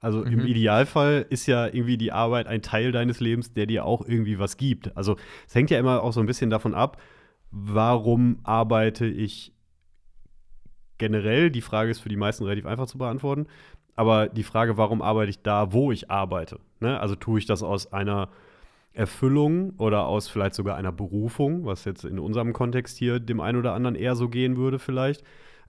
Also 0.00 0.22
im 0.22 0.40
Mhm. 0.40 0.46
Idealfall 0.46 1.26
ist 1.28 1.46
ja 1.46 1.66
irgendwie 1.66 1.96
die 1.96 2.12
Arbeit 2.12 2.46
ein 2.46 2.62
Teil 2.62 2.92
deines 2.92 3.20
Lebens, 3.20 3.52
der 3.52 3.66
dir 3.66 3.84
auch 3.84 4.06
irgendwie 4.06 4.38
was 4.38 4.56
gibt. 4.56 4.96
Also 4.96 5.16
es 5.46 5.54
hängt 5.54 5.70
ja 5.70 5.78
immer 5.78 6.02
auch 6.02 6.12
so 6.12 6.20
ein 6.20 6.26
bisschen 6.26 6.50
davon 6.50 6.74
ab, 6.74 7.00
warum 7.50 8.38
arbeite 8.44 9.06
ich 9.06 9.52
generell. 10.98 11.50
Die 11.50 11.62
Frage 11.62 11.90
ist 11.90 12.00
für 12.00 12.08
die 12.08 12.16
meisten 12.16 12.44
relativ 12.44 12.66
einfach 12.66 12.86
zu 12.86 12.98
beantworten. 12.98 13.46
Aber 13.96 14.28
die 14.28 14.44
Frage, 14.44 14.76
warum 14.76 15.02
arbeite 15.02 15.30
ich 15.30 15.42
da, 15.42 15.72
wo 15.72 15.90
ich 15.90 16.10
arbeite? 16.10 16.60
Ne? 16.78 17.00
Also 17.00 17.16
tue 17.16 17.40
ich 17.40 17.46
das 17.46 17.64
aus 17.64 17.92
einer 17.92 18.28
Erfüllung 18.92 19.74
oder 19.78 20.06
aus 20.06 20.28
vielleicht 20.28 20.54
sogar 20.54 20.76
einer 20.76 20.92
Berufung, 20.92 21.64
was 21.64 21.84
jetzt 21.84 22.04
in 22.04 22.18
unserem 22.18 22.52
Kontext 22.52 22.96
hier 22.98 23.18
dem 23.18 23.40
einen 23.40 23.58
oder 23.58 23.74
anderen 23.74 23.96
eher 23.96 24.14
so 24.14 24.28
gehen 24.28 24.56
würde 24.56 24.78
vielleicht. 24.78 25.24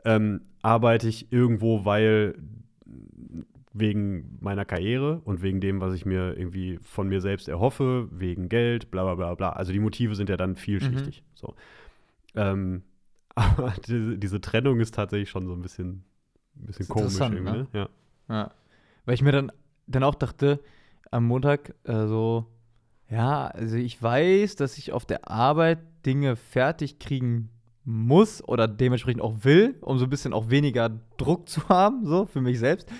Ähm, 0.05 0.41
arbeite 0.61 1.07
ich 1.07 1.31
irgendwo, 1.31 1.85
weil 1.85 2.35
wegen 3.71 4.37
meiner 4.41 4.65
Karriere 4.65 5.21
und 5.25 5.41
wegen 5.41 5.61
dem, 5.61 5.79
was 5.79 5.93
ich 5.93 6.05
mir 6.05 6.37
irgendwie 6.37 6.79
von 6.81 7.07
mir 7.07 7.21
selbst 7.21 7.47
erhoffe, 7.47 8.07
wegen 8.11 8.49
Geld, 8.49 8.89
bla 8.89 9.03
bla 9.03 9.15
bla 9.15 9.35
bla. 9.35 9.49
Also 9.51 9.71
die 9.71 9.79
Motive 9.79 10.15
sind 10.15 10.29
ja 10.29 10.37
dann 10.37 10.55
vielschichtig. 10.55 11.23
So. 11.35 11.55
Ähm, 12.35 12.83
aber 13.35 13.73
diese, 13.85 14.17
diese 14.17 14.41
Trennung 14.41 14.79
ist 14.79 14.95
tatsächlich 14.95 15.29
schon 15.29 15.45
so 15.45 15.53
ein 15.53 15.61
bisschen, 15.61 16.03
ein 16.55 16.65
bisschen 16.65 16.87
komisch 16.87 17.19
irgendwie. 17.19 17.43
ne? 17.43 17.51
Ne? 17.51 17.67
Ja. 17.73 17.89
Ja. 18.27 18.51
Weil 19.05 19.15
ich 19.15 19.21
mir 19.21 19.31
dann, 19.31 19.51
dann 19.87 20.03
auch 20.03 20.15
dachte, 20.15 20.59
am 21.11 21.25
Montag 21.25 21.75
äh, 21.83 22.07
so, 22.07 22.47
ja, 23.09 23.47
also 23.47 23.75
ich 23.75 24.01
weiß, 24.01 24.55
dass 24.55 24.77
ich 24.77 24.93
auf 24.93 25.05
der 25.05 25.29
Arbeit 25.29 25.79
Dinge 26.05 26.35
fertig 26.35 26.99
kriegen 26.99 27.49
muss 27.85 28.43
oder 28.43 28.67
dementsprechend 28.67 29.21
auch 29.21 29.43
will, 29.43 29.75
um 29.81 29.97
so 29.97 30.05
ein 30.05 30.09
bisschen 30.09 30.33
auch 30.33 30.49
weniger 30.49 30.89
Druck 31.17 31.49
zu 31.49 31.67
haben, 31.69 32.05
so 32.05 32.25
für 32.25 32.41
mich 32.41 32.59
selbst. 32.59 32.91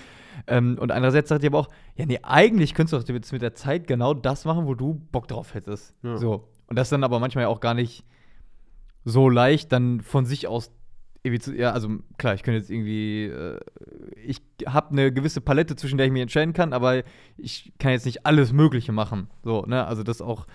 Ähm, 0.46 0.78
und 0.80 0.90
andererseits 0.90 1.28
dachte 1.28 1.46
ich 1.46 1.52
aber 1.52 1.60
auch, 1.60 1.68
ja, 1.96 2.06
nee, 2.06 2.20
eigentlich 2.22 2.74
könntest 2.74 3.08
du 3.08 3.12
doch 3.12 3.14
jetzt 3.14 3.32
mit 3.32 3.42
der 3.42 3.54
Zeit 3.54 3.86
genau 3.86 4.14
das 4.14 4.44
machen, 4.44 4.66
wo 4.66 4.74
du 4.74 4.94
Bock 5.12 5.28
drauf 5.28 5.54
hättest. 5.54 5.94
Ja. 6.02 6.16
So. 6.16 6.48
Und 6.66 6.78
das 6.78 6.86
ist 6.86 6.92
dann 6.92 7.04
aber 7.04 7.18
manchmal 7.18 7.46
auch 7.46 7.60
gar 7.60 7.74
nicht 7.74 8.04
so 9.04 9.28
leicht, 9.28 9.72
dann 9.72 10.00
von 10.00 10.26
sich 10.26 10.46
aus 10.46 10.72
irgendwie 11.22 11.40
zu, 11.40 11.54
ja, 11.54 11.72
also 11.72 11.88
klar, 12.16 12.34
ich 12.34 12.42
könnte 12.42 12.58
jetzt 12.58 12.70
irgendwie, 12.70 13.24
äh, 13.26 13.60
ich 14.24 14.40
habe 14.66 14.90
eine 14.90 15.12
gewisse 15.12 15.40
Palette, 15.40 15.76
zwischen 15.76 15.98
der 15.98 16.06
ich 16.06 16.12
mich 16.12 16.22
entscheiden 16.22 16.54
kann, 16.54 16.72
aber 16.72 17.02
ich 17.36 17.72
kann 17.78 17.92
jetzt 17.92 18.06
nicht 18.06 18.24
alles 18.24 18.52
Mögliche 18.52 18.92
machen. 18.92 19.28
So, 19.42 19.62
ne, 19.66 19.86
also 19.86 20.02
das 20.02 20.22
auch, 20.22 20.46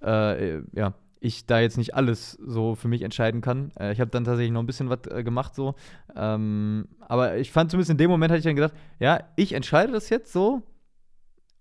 äh, 0.00 0.60
ja, 0.72 0.94
ich 1.24 1.46
da 1.46 1.58
jetzt 1.58 1.78
nicht 1.78 1.94
alles 1.94 2.32
so 2.32 2.74
für 2.74 2.86
mich 2.86 3.02
entscheiden 3.02 3.40
kann. 3.40 3.72
Äh, 3.78 3.92
ich 3.92 4.00
habe 4.00 4.10
dann 4.10 4.24
tatsächlich 4.24 4.52
noch 4.52 4.62
ein 4.62 4.66
bisschen 4.66 4.90
was 4.90 5.06
äh, 5.10 5.24
gemacht 5.24 5.54
so, 5.54 5.74
ähm, 6.14 6.86
aber 7.00 7.38
ich 7.38 7.50
fand 7.50 7.70
zumindest 7.70 7.90
in 7.90 7.96
dem 7.96 8.10
Moment 8.10 8.30
hatte 8.30 8.38
ich 8.38 8.44
dann 8.44 8.56
gedacht, 8.56 8.74
ja, 9.00 9.20
ich 9.36 9.54
entscheide 9.54 9.92
das 9.92 10.10
jetzt 10.10 10.32
so 10.32 10.62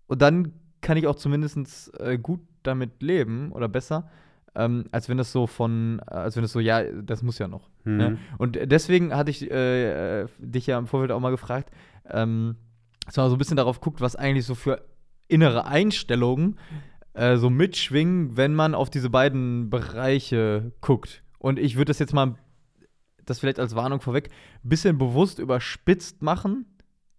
und 0.07 0.21
dann 0.21 0.53
kann 0.81 0.97
ich 0.97 1.07
auch 1.07 1.15
zumindest 1.15 1.97
äh, 1.99 2.17
gut 2.17 2.41
damit 2.63 3.01
leben 3.01 3.53
oder 3.53 3.69
besser, 3.69 4.09
ähm, 4.53 4.85
als 4.91 5.07
wenn 5.07 5.17
das 5.17 5.31
so 5.31 5.47
von, 5.47 6.01
äh, 6.07 6.13
als 6.13 6.35
wenn 6.35 6.43
das 6.43 6.51
so, 6.51 6.59
ja, 6.59 6.83
das 6.83 7.23
muss 7.23 7.39
ja 7.39 7.47
noch. 7.47 7.69
Mhm. 7.85 7.97
Ne? 7.97 8.17
Und 8.37 8.59
deswegen 8.61 9.15
hatte 9.15 9.31
ich 9.31 9.49
äh, 9.49 10.25
dich 10.39 10.67
ja 10.67 10.77
im 10.77 10.87
Vorfeld 10.87 11.11
auch 11.11 11.21
mal 11.21 11.31
gefragt, 11.31 11.71
ähm, 12.09 12.57
dass 13.05 13.15
man 13.15 13.29
so 13.29 13.35
ein 13.35 13.39
bisschen 13.39 13.57
darauf 13.57 13.79
guckt, 13.79 14.01
was 14.01 14.17
eigentlich 14.17 14.45
so 14.45 14.55
für 14.55 14.83
innere 15.29 15.65
Einstellungen 15.65 16.59
äh, 17.13 17.37
so 17.37 17.49
mitschwingen, 17.49 18.37
wenn 18.37 18.55
man 18.55 18.75
auf 18.75 18.89
diese 18.89 19.09
beiden 19.09 19.69
Bereiche 19.69 20.71
guckt. 20.81 21.23
Und 21.39 21.59
ich 21.59 21.75
würde 21.75 21.89
das 21.89 21.99
jetzt 21.99 22.13
mal, 22.13 22.35
das 23.25 23.39
vielleicht 23.39 23.59
als 23.59 23.75
Warnung 23.75 24.01
vorweg, 24.01 24.29
ein 24.63 24.69
bisschen 24.69 24.97
bewusst 24.97 25.39
überspitzt 25.39 26.21
machen, 26.21 26.65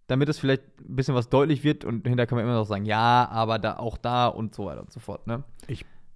damit 0.07 0.29
es 0.29 0.39
vielleicht 0.39 0.63
ein 0.79 0.95
bisschen 0.95 1.15
was 1.15 1.29
deutlich 1.29 1.63
wird 1.63 1.83
und 1.85 2.07
hinterher 2.07 2.27
kann 2.27 2.37
man 2.37 2.45
immer 2.45 2.55
noch 2.55 2.65
sagen, 2.65 2.85
ja, 2.85 3.27
aber 3.29 3.59
da 3.59 3.77
auch 3.77 3.97
da 3.97 4.27
und 4.27 4.53
so 4.53 4.65
weiter 4.65 4.81
und 4.81 4.91
so 4.91 4.99
fort. 4.99 5.27
Ne? 5.27 5.43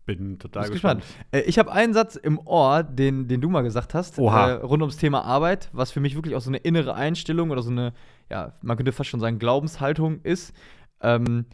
Bin 0.09 0.39
total 0.39 0.63
Bist 0.63 0.73
gespannt. 0.73 1.03
Äh, 1.31 1.41
ich 1.41 1.59
habe 1.59 1.71
einen 1.71 1.93
Satz 1.93 2.15
im 2.15 2.39
Ohr, 2.39 2.81
den, 2.81 3.27
den 3.27 3.41
du 3.41 3.49
mal 3.49 3.61
gesagt 3.61 3.93
hast, 3.93 4.17
äh, 4.17 4.21
rund 4.53 4.81
ums 4.81 4.97
Thema 4.97 5.23
Arbeit, 5.23 5.69
was 5.71 5.91
für 5.91 5.99
mich 5.99 6.15
wirklich 6.15 6.35
auch 6.35 6.41
so 6.41 6.49
eine 6.49 6.57
innere 6.57 6.95
Einstellung 6.95 7.51
oder 7.51 7.61
so 7.61 7.69
eine, 7.69 7.93
ja, 8.27 8.53
man 8.63 8.75
könnte 8.75 8.91
fast 8.91 9.11
schon 9.11 9.19
sagen, 9.19 9.37
Glaubenshaltung 9.37 10.21
ist. 10.23 10.55
Ähm, 11.01 11.45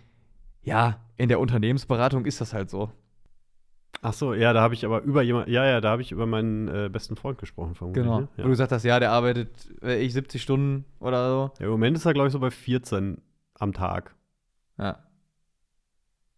ja, 0.65 0.99
in 1.17 1.29
der 1.29 1.39
Unternehmensberatung 1.39 2.25
ist 2.25 2.41
das 2.41 2.53
halt 2.53 2.69
so. 2.69 2.91
Ach 4.01 4.11
so, 4.13 4.33
ja, 4.33 4.51
da 4.51 4.61
habe 4.61 4.73
ich 4.73 4.85
aber 4.85 5.01
über 5.03 5.21
jemand, 5.21 5.47
ja, 5.47 5.65
ja, 5.65 5.79
da 5.79 5.91
habe 5.91 6.01
ich 6.01 6.11
über 6.11 6.25
meinen 6.25 6.67
äh, 6.67 6.89
besten 6.91 7.15
Freund 7.15 7.37
gesprochen, 7.37 7.73
vermutlich. 7.75 8.03
Genau. 8.03 8.19
Ne? 8.21 8.27
Wo 8.35 8.41
du 8.41 8.43
Ja. 8.43 8.49
gesagt 8.49 8.71
hast, 8.73 8.83
ja, 8.83 8.99
der 8.99 9.11
arbeitet, 9.11 9.49
äh, 9.81 9.99
ich 10.03 10.11
70 10.13 10.41
Stunden 10.41 10.83
oder 10.99 11.29
so. 11.29 11.51
ja, 11.59 11.65
Im 11.65 11.71
Moment 11.71 11.95
ist 11.97 12.05
er, 12.05 12.13
glaube 12.13 12.27
ich, 12.27 12.33
so 12.33 12.39
bei 12.39 12.51
14 12.51 13.21
am 13.57 13.71
Tag. 13.71 14.13
Ja. 14.77 14.99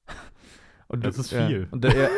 Und 0.87 1.03
Das 1.03 1.15
du- 1.15 1.21
ist 1.21 1.31
ja. 1.31 1.47
viel. 1.47 1.67
Und 1.71 1.83
der, 1.83 1.95
ja, 1.95 2.09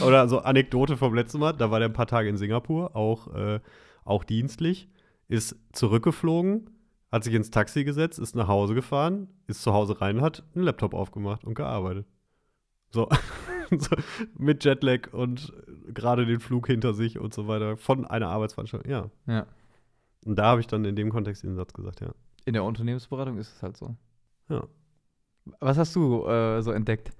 Oder 0.06 0.28
so 0.28 0.38
Anekdote 0.40 0.96
vom 0.96 1.14
letzten 1.14 1.40
Mal, 1.40 1.52
da 1.52 1.70
war 1.70 1.80
der 1.80 1.88
ein 1.88 1.92
paar 1.94 2.06
Tage 2.06 2.28
in 2.28 2.36
Singapur, 2.36 2.94
auch, 2.96 3.34
äh, 3.34 3.60
auch 4.04 4.24
dienstlich, 4.24 4.88
ist 5.28 5.56
zurückgeflogen, 5.72 6.70
hat 7.10 7.24
sich 7.24 7.34
ins 7.34 7.50
Taxi 7.50 7.84
gesetzt, 7.84 8.18
ist 8.18 8.36
nach 8.36 8.48
Hause 8.48 8.74
gefahren, 8.74 9.28
ist 9.46 9.62
zu 9.62 9.72
Hause 9.72 10.00
rein, 10.00 10.20
hat 10.20 10.44
einen 10.54 10.64
Laptop 10.64 10.94
aufgemacht 10.94 11.44
und 11.44 11.54
gearbeitet. 11.54 12.06
So, 12.90 13.08
so 13.70 13.96
mit 14.36 14.64
Jetlag 14.64 15.12
und 15.12 15.52
gerade 15.88 16.26
den 16.26 16.40
Flug 16.40 16.66
hinter 16.66 16.94
sich 16.94 17.18
und 17.18 17.34
so 17.34 17.48
weiter 17.48 17.76
von 17.76 18.06
einer 18.06 18.28
Arbeitsveranstaltung, 18.28 18.90
ja. 18.90 19.10
ja. 19.26 19.46
Und 20.24 20.36
da 20.36 20.46
habe 20.46 20.60
ich 20.60 20.66
dann 20.66 20.84
in 20.84 20.96
dem 20.96 21.10
Kontext 21.10 21.42
den 21.42 21.56
Satz 21.56 21.72
gesagt, 21.72 22.00
ja. 22.00 22.12
In 22.44 22.54
der 22.54 22.64
Unternehmensberatung 22.64 23.38
ist 23.38 23.54
es 23.54 23.62
halt 23.62 23.76
so. 23.76 23.96
Ja. 24.48 24.66
Was 25.60 25.78
hast 25.78 25.96
du 25.96 26.26
äh, 26.26 26.62
so 26.62 26.70
entdeckt? 26.70 27.12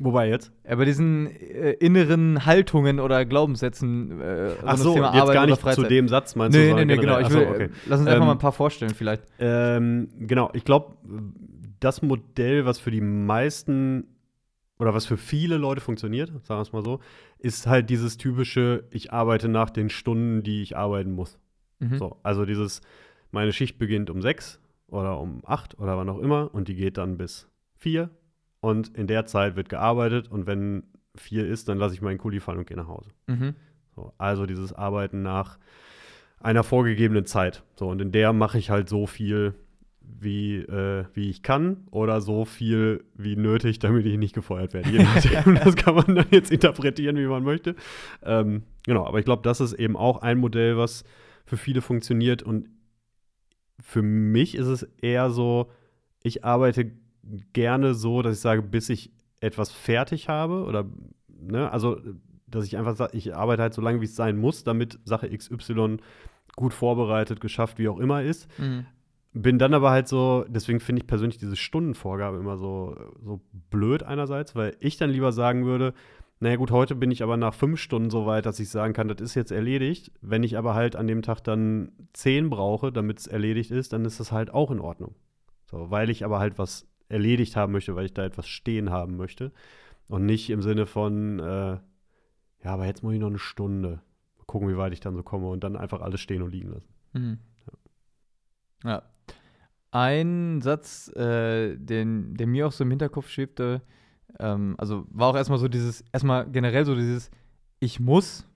Wobei 0.00 0.28
jetzt? 0.28 0.52
Ja, 0.68 0.76
bei 0.76 0.84
diesen 0.84 1.26
äh, 1.26 1.72
inneren 1.72 2.46
Haltungen 2.46 3.00
oder 3.00 3.24
Glaubenssätzen. 3.24 4.20
Äh, 4.20 4.54
Ach 4.64 4.76
so, 4.76 4.94
Thema 4.94 5.06
jetzt 5.14 5.32
gar 5.32 5.44
oder 5.44 5.46
nicht 5.46 5.72
zu 5.72 5.82
dem 5.82 6.08
Satz, 6.08 6.36
meinst 6.36 6.56
du? 6.56 6.60
Nee, 6.60 6.72
nee, 6.74 6.84
nee, 6.84 6.96
genau. 6.96 7.16
generell? 7.16 7.20
Ich 7.20 7.26
Ach 7.26 7.30
so, 7.30 7.38
will, 7.38 7.48
okay. 7.48 7.68
Lass 7.86 8.00
uns 8.00 8.08
einfach 8.08 8.20
Ähm, 8.20 8.26
mal 8.26 8.32
ein 8.32 8.38
paar 8.38 8.52
vorstellen, 8.52 8.94
vielleicht. 8.94 9.24
Ähm, 9.40 10.08
genau, 10.20 10.50
ich 10.52 10.64
glaube, 10.64 10.96
das 11.80 12.02
Modell, 12.02 12.64
was 12.64 12.78
für 12.78 12.90
die 12.90 13.00
meisten 13.00 14.04
oder 14.78 14.94
was 14.94 15.06
für 15.06 15.16
viele 15.16 15.56
Leute 15.56 15.80
funktioniert, 15.80 16.28
sagen 16.44 16.58
wir 16.58 16.62
es 16.62 16.72
mal 16.72 16.84
so, 16.84 17.00
ist 17.38 17.66
halt 17.66 17.90
dieses 17.90 18.16
typische, 18.16 18.84
ich 18.90 19.12
arbeite 19.12 19.48
nach 19.48 19.70
den 19.70 19.90
Stunden, 19.90 20.44
die 20.44 20.62
ich 20.62 20.76
arbeiten 20.76 21.12
muss. 21.12 21.38
Mhm. 21.80 21.98
So, 21.98 22.16
also 22.22 22.44
dieses, 22.44 22.80
meine 23.32 23.52
Schicht 23.52 23.78
beginnt 23.78 24.10
um 24.10 24.22
sechs 24.22 24.60
oder 24.86 25.18
um 25.18 25.42
acht 25.44 25.78
oder 25.80 25.96
wann 25.96 26.08
auch 26.08 26.18
immer 26.18 26.54
und 26.54 26.68
die 26.68 26.76
geht 26.76 26.96
dann 26.98 27.16
bis 27.16 27.48
vier 27.74 28.10
und 28.60 28.96
in 28.96 29.06
der 29.06 29.26
Zeit 29.26 29.56
wird 29.56 29.68
gearbeitet 29.68 30.30
und 30.30 30.46
wenn 30.46 30.84
vier 31.14 31.46
ist, 31.46 31.68
dann 31.68 31.78
lasse 31.78 31.94
ich 31.94 32.02
meinen 32.02 32.18
Kuli 32.18 32.40
fallen 32.40 32.58
und 32.58 32.66
gehe 32.66 32.76
nach 32.76 32.88
Hause. 32.88 33.10
Mhm. 33.26 33.54
So, 33.94 34.12
also 34.18 34.46
dieses 34.46 34.72
Arbeiten 34.72 35.22
nach 35.22 35.58
einer 36.40 36.62
vorgegebenen 36.62 37.26
Zeit. 37.26 37.64
So, 37.76 37.88
und 37.88 38.00
in 38.00 38.12
der 38.12 38.32
mache 38.32 38.58
ich 38.58 38.70
halt 38.70 38.88
so 38.88 39.06
viel, 39.06 39.54
wie, 40.00 40.56
äh, 40.58 41.04
wie 41.14 41.30
ich 41.30 41.42
kann 41.42 41.88
oder 41.90 42.20
so 42.20 42.44
viel 42.44 43.04
wie 43.14 43.36
nötig, 43.36 43.78
damit 43.80 44.06
ich 44.06 44.16
nicht 44.16 44.34
gefeuert 44.34 44.72
werde. 44.72 44.90
Je 44.90 45.02
nachdem, 45.02 45.54
das 45.64 45.76
kann 45.76 45.96
man 45.96 46.14
dann 46.14 46.26
jetzt 46.30 46.50
interpretieren, 46.50 47.16
wie 47.16 47.26
man 47.26 47.42
möchte. 47.42 47.74
Ähm, 48.22 48.62
genau, 48.84 49.06
aber 49.06 49.18
ich 49.18 49.24
glaube, 49.24 49.42
das 49.42 49.60
ist 49.60 49.72
eben 49.72 49.96
auch 49.96 50.22
ein 50.22 50.38
Modell, 50.38 50.76
was 50.76 51.04
für 51.44 51.56
viele 51.56 51.82
funktioniert. 51.82 52.42
Und 52.42 52.68
für 53.80 54.02
mich 54.02 54.54
ist 54.54 54.66
es 54.66 54.82
eher 55.00 55.30
so, 55.30 55.70
ich 56.22 56.44
arbeite 56.44 56.92
gerne 57.52 57.94
so, 57.94 58.22
dass 58.22 58.36
ich 58.36 58.40
sage, 58.40 58.62
bis 58.62 58.88
ich 58.88 59.12
etwas 59.40 59.70
fertig 59.70 60.28
habe 60.28 60.64
oder, 60.64 60.86
ne, 61.28 61.70
also, 61.70 62.00
dass 62.46 62.64
ich 62.64 62.76
einfach 62.76 62.96
sage, 62.96 63.16
ich 63.16 63.34
arbeite 63.34 63.62
halt 63.62 63.74
so 63.74 63.82
lange, 63.82 64.00
wie 64.00 64.06
es 64.06 64.16
sein 64.16 64.38
muss, 64.38 64.64
damit 64.64 64.98
Sache 65.04 65.28
XY 65.28 65.98
gut 66.56 66.74
vorbereitet, 66.74 67.40
geschafft, 67.40 67.78
wie 67.78 67.88
auch 67.88 67.98
immer 67.98 68.22
ist. 68.22 68.48
Mhm. 68.58 68.86
Bin 69.34 69.58
dann 69.58 69.74
aber 69.74 69.90
halt 69.90 70.08
so, 70.08 70.44
deswegen 70.48 70.80
finde 70.80 71.02
ich 71.02 71.06
persönlich 71.06 71.38
diese 71.38 71.56
Stundenvorgabe 71.56 72.38
immer 72.38 72.56
so, 72.56 72.96
so 73.22 73.40
blöd 73.70 74.02
einerseits, 74.02 74.56
weil 74.56 74.76
ich 74.80 74.96
dann 74.96 75.10
lieber 75.10 75.32
sagen 75.32 75.66
würde, 75.66 75.92
naja 76.40 76.56
gut, 76.56 76.70
heute 76.70 76.94
bin 76.94 77.10
ich 77.10 77.22
aber 77.22 77.36
nach 77.36 77.52
fünf 77.52 77.80
Stunden 77.80 78.10
so 78.10 78.24
weit, 78.24 78.46
dass 78.46 78.60
ich 78.60 78.70
sagen 78.70 78.92
kann, 78.92 79.08
das 79.08 79.20
ist 79.20 79.34
jetzt 79.34 79.50
erledigt. 79.50 80.12
Wenn 80.20 80.44
ich 80.44 80.56
aber 80.56 80.74
halt 80.74 80.94
an 80.94 81.06
dem 81.08 81.22
Tag 81.22 81.42
dann 81.42 81.92
zehn 82.12 82.48
brauche, 82.48 82.92
damit 82.92 83.18
es 83.18 83.26
erledigt 83.26 83.70
ist, 83.70 83.92
dann 83.92 84.04
ist 84.04 84.20
das 84.20 84.30
halt 84.30 84.54
auch 84.54 84.70
in 84.70 84.80
Ordnung. 84.80 85.14
So, 85.66 85.90
weil 85.90 86.10
ich 86.10 86.24
aber 86.24 86.38
halt 86.38 86.58
was 86.58 86.86
erledigt 87.08 87.56
haben 87.56 87.72
möchte, 87.72 87.94
weil 87.96 88.06
ich 88.06 88.14
da 88.14 88.24
etwas 88.24 88.48
stehen 88.48 88.90
haben 88.90 89.16
möchte. 89.16 89.52
Und 90.08 90.26
nicht 90.26 90.50
im 90.50 90.62
Sinne 90.62 90.86
von, 90.86 91.38
äh, 91.38 91.78
ja, 92.64 92.74
aber 92.74 92.86
jetzt 92.86 93.02
muss 93.02 93.14
ich 93.14 93.20
noch 93.20 93.28
eine 93.28 93.38
Stunde. 93.38 94.02
Mal 94.38 94.44
gucken, 94.46 94.68
wie 94.68 94.76
weit 94.76 94.92
ich 94.92 95.00
dann 95.00 95.14
so 95.14 95.22
komme 95.22 95.48
und 95.48 95.62
dann 95.64 95.76
einfach 95.76 96.00
alles 96.00 96.20
stehen 96.20 96.42
und 96.42 96.50
liegen 96.50 96.70
lassen. 96.70 96.88
Mhm. 97.12 97.38
Ja. 98.84 99.02
Ein 99.90 100.60
Satz, 100.60 101.08
äh, 101.16 101.76
den, 101.76 102.34
der 102.34 102.46
mir 102.46 102.66
auch 102.66 102.72
so 102.72 102.84
im 102.84 102.90
Hinterkopf 102.90 103.30
schwebte, 103.30 103.82
ähm, 104.38 104.74
also 104.78 105.06
war 105.10 105.28
auch 105.28 105.36
erstmal 105.36 105.58
so 105.58 105.68
dieses, 105.68 106.04
erstmal 106.12 106.50
generell 106.50 106.84
so 106.84 106.94
dieses 106.94 107.30
Ich 107.80 107.98
muss. 107.98 108.46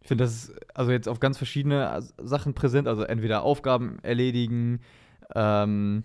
Ich 0.00 0.08
finde, 0.08 0.24
das 0.24 0.34
ist 0.34 0.76
also 0.76 0.90
jetzt 0.92 1.08
auf 1.08 1.20
ganz 1.20 1.38
verschiedene 1.38 1.90
As- 1.90 2.14
Sachen 2.18 2.54
präsent, 2.54 2.88
also 2.88 3.02
entweder 3.02 3.42
Aufgaben 3.42 3.98
erledigen, 4.00 4.80
ähm, 5.34 6.04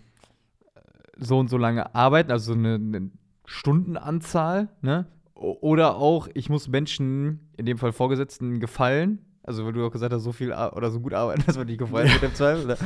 so 1.17 1.39
und 1.39 1.49
so 1.49 1.57
lange 1.57 1.93
arbeiten, 1.95 2.31
also 2.31 2.53
so 2.53 2.59
eine, 2.59 2.75
eine 2.75 3.09
Stundenanzahl, 3.45 4.69
ne? 4.81 5.05
Oder 5.35 5.95
auch, 5.97 6.29
ich 6.35 6.49
muss 6.49 6.67
Menschen, 6.67 7.49
in 7.57 7.65
dem 7.65 7.77
Fall 7.77 7.91
Vorgesetzten, 7.91 8.59
gefallen. 8.59 9.19
Also, 9.45 9.65
weil 9.65 9.73
du 9.73 9.85
auch 9.85 9.91
gesagt 9.91 10.13
hast, 10.13 10.23
so 10.23 10.31
viel 10.31 10.53
oder 10.53 10.89
so 10.89 11.01
gut 11.01 11.13
arbeiten, 11.13 11.43
dass 11.45 11.57
man 11.57 11.67
nicht 11.67 11.79
gefallen 11.79 12.09
wird 12.09 12.23
im 12.23 12.33
Zweifel. 12.33 12.63
Oder? 12.65 12.77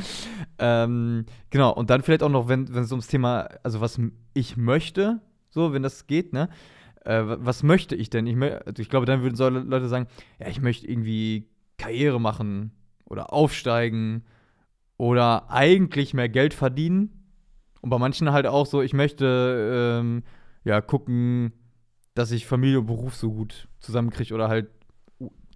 Ähm, 0.57 1.25
genau, 1.51 1.71
und 1.73 1.89
dann 1.91 2.01
vielleicht 2.01 2.23
auch 2.23 2.29
noch, 2.29 2.47
wenn, 2.47 2.63
es 2.63 2.91
ums 2.91 3.07
Thema, 3.07 3.47
also 3.63 3.79
was 3.79 3.99
ich 4.33 4.57
möchte, 4.57 5.19
so, 5.49 5.71
wenn 5.73 5.83
das 5.83 6.07
geht, 6.07 6.33
ne? 6.33 6.49
Äh, 7.05 7.27
wa- 7.27 7.37
was 7.41 7.61
möchte 7.61 7.95
ich 7.95 8.09
denn? 8.09 8.25
Ich, 8.25 8.35
also 8.41 8.81
ich 8.81 8.89
glaube, 8.89 9.05
dann 9.05 9.21
würden 9.21 9.35
so 9.35 9.47
Le- 9.49 9.59
Leute 9.59 9.87
sagen, 9.87 10.07
ja, 10.39 10.47
ich 10.47 10.59
möchte 10.61 10.87
irgendwie 10.87 11.47
Karriere 11.77 12.19
machen 12.19 12.71
oder 13.05 13.31
aufsteigen 13.33 14.23
oder 14.97 15.51
eigentlich 15.51 16.13
mehr 16.15 16.27
Geld 16.29 16.53
verdienen. 16.55 17.16
Und 17.87 17.91
bei 17.91 17.99
manchen 17.99 18.33
halt 18.33 18.45
auch 18.47 18.65
so, 18.65 18.81
ich 18.81 18.91
möchte 18.91 20.01
ähm, 20.01 20.23
ja 20.65 20.81
gucken, 20.81 21.53
dass 22.15 22.31
ich 22.31 22.45
Familie 22.45 22.81
und 22.81 22.87
Beruf 22.87 23.15
so 23.15 23.31
gut 23.31 23.69
zusammenkriege 23.79 24.33
oder 24.33 24.49
halt 24.49 24.67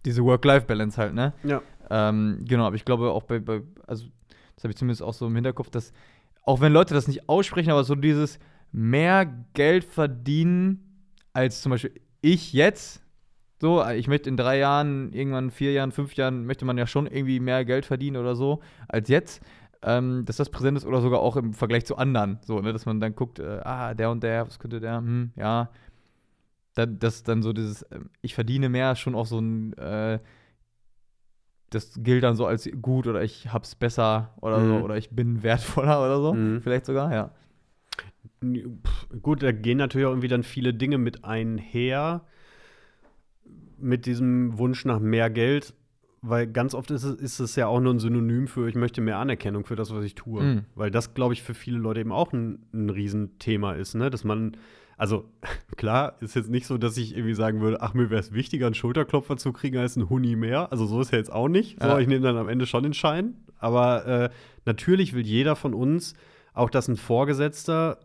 diese 0.06 0.24
Work-Life-Balance 0.24 0.98
halt, 0.98 1.13
ne? 1.13 1.34
Ja. 1.44 1.62
Ähm, 1.89 2.46
genau, 2.48 2.67
aber 2.67 2.78
ich 2.78 2.86
glaube 2.86 3.12
auch 3.12 3.24
bei, 3.24 3.39
bei 3.39 3.63
also 3.86 4.06
das 4.56 4.63
habe 4.63 4.72
ich 4.72 4.78
zumindest 4.78 5.04
auch 5.04 5.13
so 5.13 5.28
im 5.28 5.36
Hinterkopf, 5.36 5.72
dass 5.72 5.91
auch 6.46 6.62
wenn 6.62 6.72
Leute 6.72 6.94
das 6.94 7.10
nicht 7.10 7.28
aussprechen, 7.28 7.70
aber 7.70 7.84
so 7.84 7.96
dieses 7.96 8.39
mehr 8.72 9.26
Geld 9.54 9.84
verdienen 9.84 11.10
als 11.34 11.62
zum 11.62 11.72
Beispiel 11.72 12.00
ich 12.22 12.54
jetzt, 12.54 13.04
so, 13.60 13.86
ich 13.86 14.08
möchte 14.08 14.30
in 14.30 14.38
drei 14.38 14.58
Jahren, 14.58 15.12
irgendwann 15.12 15.52
vier 15.52 15.74
Jahren, 15.74 15.91
fünf 15.91 16.13
Jahren, 16.13 16.46
möchte 16.46 16.63
man 16.63 16.78
ja 16.78 16.88
schon 16.88 17.08
irgendwie 17.08 17.41
mehr 17.41 17.65
Geld 17.65 17.86
verdienen 17.86 18.15
oder 18.15 18.38
so 18.38 18.62
als 18.88 19.10
jetzt, 19.10 19.41
ähm, 19.84 20.26
dass 20.26 20.38
das 20.38 20.50
präsent 20.50 20.78
ist 20.78 20.86
oder 20.86 21.02
sogar 21.02 21.20
auch 21.20 21.36
im 21.38 21.54
Vergleich 21.54 21.86
zu 21.86 21.98
anderen, 21.98 22.39
so, 22.46 22.60
ne, 22.60 22.72
dass 22.74 22.86
man 22.86 23.00
dann 23.00 23.15
guckt, 23.15 23.39
äh, 23.39 23.60
ah, 23.63 23.94
der 23.94 24.12
und 24.12 24.22
der, 24.24 24.46
was 24.46 24.60
könnte 24.60 24.80
der, 24.80 24.98
hm, 24.98 25.32
ja, 25.36 25.70
dann, 26.76 27.00
dass 27.00 27.24
dann 27.24 27.41
so 27.41 27.52
dieses, 27.54 27.86
ähm, 27.91 28.10
ich 28.22 28.36
verdiene 28.36 28.70
mehr, 28.70 28.96
schon 28.96 29.15
auch 29.15 29.26
so 29.26 29.39
ein, 29.39 29.74
äh, 29.78 30.20
das 31.70 31.94
gilt 32.04 32.24
dann 32.24 32.36
so 32.36 32.46
als 32.46 32.70
gut 32.82 33.08
oder 33.08 33.24
ich 33.24 33.52
hab's 33.54 33.76
besser 33.76 34.34
oder 34.41 34.60
so 34.65 34.76
Mhm. 34.78 34.84
oder 34.84 34.98
ich 34.98 35.10
bin 35.10 35.41
wertvoller 35.44 36.04
oder 36.04 36.22
so, 36.22 36.34
Mhm. 36.34 36.62
vielleicht 36.62 36.86
sogar, 36.86 37.13
ja. 37.13 37.32
Pff, 38.44 39.08
Gut, 39.22 39.44
da 39.44 39.52
gehen 39.52 39.78
natürlich 39.78 40.06
auch 40.06 40.12
irgendwie 40.12 40.28
dann 40.28 40.44
viele 40.44 40.74
Dinge 40.74 40.98
mit 40.98 41.24
einher, 41.24 42.26
mit 43.78 44.06
diesem 44.06 44.58
Wunsch 44.58 44.86
nach 44.86 45.00
mehr 45.00 45.30
Geld, 45.30 45.74
weil 46.21 46.47
ganz 46.47 46.73
oft 46.75 46.91
ist 46.91 47.03
es, 47.03 47.15
ist 47.19 47.39
es 47.39 47.55
ja 47.55 47.67
auch 47.67 47.79
nur 47.79 47.93
ein 47.93 47.99
Synonym 47.99 48.47
für, 48.47 48.67
ich 48.69 48.75
möchte 48.75 49.01
mehr 49.01 49.17
Anerkennung 49.17 49.65
für 49.65 49.75
das, 49.75 49.93
was 49.93 50.03
ich 50.03 50.15
tue. 50.15 50.41
Mhm. 50.41 50.65
Weil 50.75 50.91
das, 50.91 51.13
glaube 51.13 51.34
ich, 51.34 51.41
für 51.41 51.53
viele 51.53 51.79
Leute 51.79 51.99
eben 51.99 52.12
auch 52.12 52.31
ein, 52.31 52.65
ein 52.73 52.89
Riesenthema 52.89 53.73
ist, 53.73 53.95
ne? 53.95 54.10
Dass 54.12 54.23
man, 54.23 54.55
also 54.97 55.25
klar, 55.77 56.17
ist 56.21 56.36
jetzt 56.36 56.49
nicht 56.51 56.67
so, 56.67 56.77
dass 56.77 56.95
ich 56.97 57.15
irgendwie 57.15 57.34
sagen 57.34 57.62
würde, 57.62 57.81
ach, 57.81 57.93
mir 57.95 58.10
wäre 58.10 58.19
es 58.21 58.34
wichtiger, 58.34 58.67
einen 58.67 58.75
Schulterklopfer 58.75 59.38
zu 59.38 59.51
kriegen 59.51 59.77
als 59.77 59.97
einen 59.97 60.10
Huni 60.10 60.36
mehr. 60.36 60.71
Also 60.71 60.86
so 60.86 61.01
ist 61.01 61.12
ja 61.12 61.17
jetzt 61.17 61.31
auch 61.31 61.47
nicht. 61.47 61.81
So, 61.81 61.88
Ja. 61.88 61.99
ich 61.99 62.07
nehme 62.07 62.21
dann 62.21 62.38
am 62.38 62.49
Ende 62.49 62.67
schon 62.67 62.84
den 62.84 62.93
Schein. 62.93 63.36
Aber 63.57 64.05
äh, 64.05 64.29
natürlich 64.65 65.13
will 65.13 65.25
jeder 65.25 65.55
von 65.55 65.73
uns 65.73 66.13
auch, 66.53 66.69
dass 66.69 66.88
ein 66.88 66.97
Vorgesetzter 66.97 67.99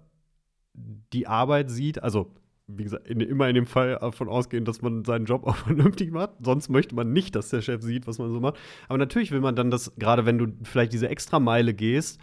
die 1.12 1.26
Arbeit 1.26 1.70
sieht, 1.70 2.02
also 2.02 2.32
wie 2.68 2.84
gesagt, 2.84 3.06
in, 3.06 3.20
immer 3.20 3.48
in 3.48 3.54
dem 3.54 3.66
Fall 3.66 3.98
davon 4.00 4.28
ausgehen, 4.28 4.64
dass 4.64 4.82
man 4.82 5.04
seinen 5.04 5.24
Job 5.26 5.44
auch 5.46 5.56
vernünftig 5.56 6.10
macht. 6.10 6.30
Sonst 6.42 6.68
möchte 6.68 6.94
man 6.94 7.12
nicht, 7.12 7.34
dass 7.36 7.50
der 7.50 7.62
Chef 7.62 7.82
sieht, 7.82 8.06
was 8.06 8.18
man 8.18 8.30
so 8.32 8.40
macht. 8.40 8.56
Aber 8.88 8.98
natürlich 8.98 9.30
will 9.30 9.40
man 9.40 9.54
dann 9.56 9.70
das, 9.70 9.92
gerade 9.98 10.26
wenn 10.26 10.38
du 10.38 10.48
vielleicht 10.64 10.92
diese 10.92 11.08
extra 11.08 11.38
Meile 11.38 11.74
gehst 11.74 12.20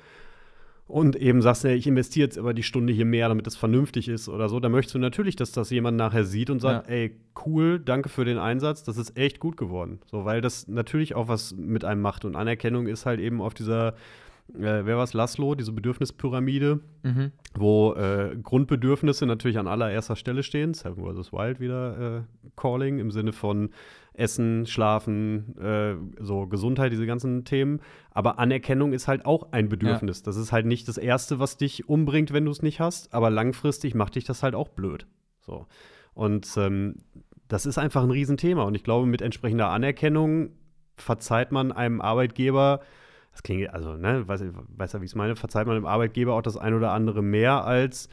und 0.85 1.15
eben 1.15 1.41
sagst, 1.41 1.63
nee, 1.63 1.73
ich 1.75 1.87
investiere 1.87 2.25
jetzt 2.25 2.37
aber 2.37 2.53
die 2.53 2.61
Stunde 2.63 2.91
hier 2.91 3.05
mehr, 3.05 3.29
damit 3.29 3.47
es 3.47 3.55
vernünftig 3.55 4.09
ist 4.09 4.27
oder 4.27 4.49
so, 4.49 4.59
dann 4.59 4.73
möchtest 4.73 4.95
du 4.95 4.99
natürlich, 4.99 5.37
dass 5.37 5.53
das 5.53 5.69
jemand 5.69 5.95
nachher 5.97 6.25
sieht 6.25 6.49
und 6.49 6.59
sagt, 6.59 6.89
Ja. 6.89 6.93
ey, 6.93 7.15
cool, 7.45 7.79
danke 7.79 8.09
für 8.09 8.25
den 8.25 8.37
Einsatz, 8.37 8.83
das 8.83 8.97
ist 8.97 9.17
echt 9.17 9.39
gut 9.39 9.55
geworden. 9.55 9.99
So, 10.05 10.25
weil 10.25 10.41
das 10.41 10.67
natürlich 10.67 11.15
auch 11.15 11.29
was 11.29 11.55
mit 11.55 11.85
einem 11.85 12.01
macht. 12.01 12.25
Und 12.25 12.35
Anerkennung 12.35 12.87
ist 12.87 13.05
halt 13.05 13.21
eben 13.21 13.41
auf 13.41 13.53
dieser, 13.53 13.95
äh, 14.55 14.85
wer 14.85 14.97
war's, 14.97 15.13
Laszlo, 15.13 15.55
diese 15.55 15.71
Bedürfnispyramide, 15.71 16.79
Mhm. 17.03 17.31
wo 17.55 17.93
äh, 17.93 18.35
Grundbedürfnisse 18.41 19.25
natürlich 19.25 19.57
an 19.57 19.67
allererster 19.67 20.15
Stelle 20.15 20.43
stehen. 20.43 20.73
Seven 20.73 21.03
vs. 21.03 21.33
Wild 21.33 21.59
wieder 21.59 22.17
äh, 22.19 22.21
Calling 22.55 22.99
im 22.99 23.11
Sinne 23.11 23.33
von 23.33 23.69
Essen, 24.13 24.65
Schlafen, 24.67 25.57
äh, 25.57 25.95
so 26.19 26.45
Gesundheit, 26.47 26.91
diese 26.91 27.05
ganzen 27.07 27.45
Themen. 27.45 27.79
Aber 28.11 28.37
Anerkennung 28.39 28.93
ist 28.93 29.07
halt 29.07 29.25
auch 29.25 29.51
ein 29.51 29.69
Bedürfnis. 29.69 30.21
Das 30.23 30.37
ist 30.37 30.51
halt 30.51 30.65
nicht 30.67 30.87
das 30.87 30.97
Erste, 30.97 31.39
was 31.39 31.57
dich 31.57 31.89
umbringt, 31.89 32.31
wenn 32.31 32.45
du 32.45 32.51
es 32.51 32.61
nicht 32.61 32.79
hast. 32.79 33.11
Aber 33.13 33.29
langfristig 33.31 33.95
macht 33.95 34.15
dich 34.15 34.23
das 34.23 34.43
halt 34.43 34.53
auch 34.55 34.69
blöd. 34.69 35.07
So. 35.41 35.65
Und 36.13 36.47
ähm, 36.57 36.97
das 37.47 37.65
ist 37.65 37.79
einfach 37.79 38.03
ein 38.03 38.11
Riesenthema. 38.11 38.63
Und 38.63 38.75
ich 38.75 38.83
glaube, 38.83 39.07
mit 39.07 39.21
entsprechender 39.23 39.69
Anerkennung 39.69 40.51
verzeiht 40.95 41.51
man 41.51 41.71
einem 41.71 41.99
Arbeitgeber 41.99 42.81
das 43.33 43.43
klingt, 43.43 43.69
also, 43.73 43.95
ne, 43.97 44.27
weiß, 44.27 44.43
weiß 44.77 44.93
ja, 44.93 45.01
wie 45.01 45.05
ich 45.05 45.11
es 45.11 45.15
meine, 45.15 45.35
verzeiht 45.35 45.67
man 45.67 45.75
dem 45.75 45.85
Arbeitgeber 45.85 46.33
auch 46.33 46.41
das 46.41 46.55
ein 46.55 46.73
oder 46.73 46.91
andere 46.91 47.21
mehr, 47.21 47.65
als 47.65 48.07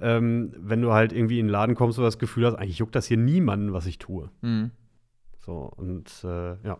ähm, 0.00 0.52
wenn 0.56 0.82
du 0.82 0.92
halt 0.92 1.12
irgendwie 1.12 1.40
in 1.40 1.46
den 1.46 1.52
Laden 1.52 1.74
kommst 1.74 1.98
und 1.98 2.04
das 2.04 2.18
Gefühl 2.18 2.46
hast, 2.46 2.54
eigentlich 2.54 2.78
juckt 2.78 2.94
das 2.94 3.06
hier 3.06 3.16
niemanden, 3.16 3.72
was 3.72 3.86
ich 3.86 3.98
tue. 3.98 4.30
Mhm. 4.42 4.70
So, 5.38 5.72
und 5.76 6.10
äh, 6.24 6.56
ja. 6.66 6.78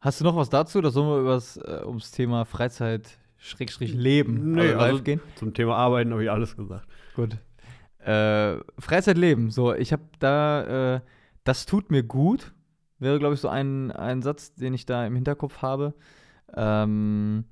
Hast 0.00 0.20
du 0.20 0.24
noch 0.24 0.36
was 0.36 0.50
dazu 0.50 0.78
oder 0.78 0.90
sollen 0.90 1.08
wir 1.08 1.20
übers, 1.20 1.56
äh, 1.58 1.82
ums 1.84 2.10
Thema 2.10 2.44
Freizeit 2.44 3.18
Schrägstrich 3.36 3.94
Leben 3.94 4.52
Nee, 4.52 4.60
also 4.60 4.74
live 4.74 4.82
also- 4.92 5.02
gehen? 5.02 5.20
Zum 5.36 5.54
Thema 5.54 5.76
Arbeiten 5.76 6.10
habe 6.12 6.22
ich 6.24 6.30
alles 6.30 6.56
gesagt. 6.56 6.86
Gut. 7.14 7.38
Äh, 7.98 8.56
Freizeitleben, 8.78 9.50
so, 9.50 9.74
ich 9.74 9.92
habe 9.92 10.02
da, 10.18 10.96
äh, 10.96 11.00
das 11.44 11.66
tut 11.66 11.90
mir 11.90 12.02
gut, 12.02 12.52
wäre, 12.98 13.18
glaube 13.18 13.34
ich, 13.34 13.40
so 13.40 13.48
ein, 13.48 13.90
ein 13.92 14.22
Satz, 14.22 14.54
den 14.54 14.72
ich 14.74 14.86
da 14.86 15.06
im 15.06 15.14
Hinterkopf 15.14 15.60
habe. 15.62 15.94
Ähm, 16.56 17.44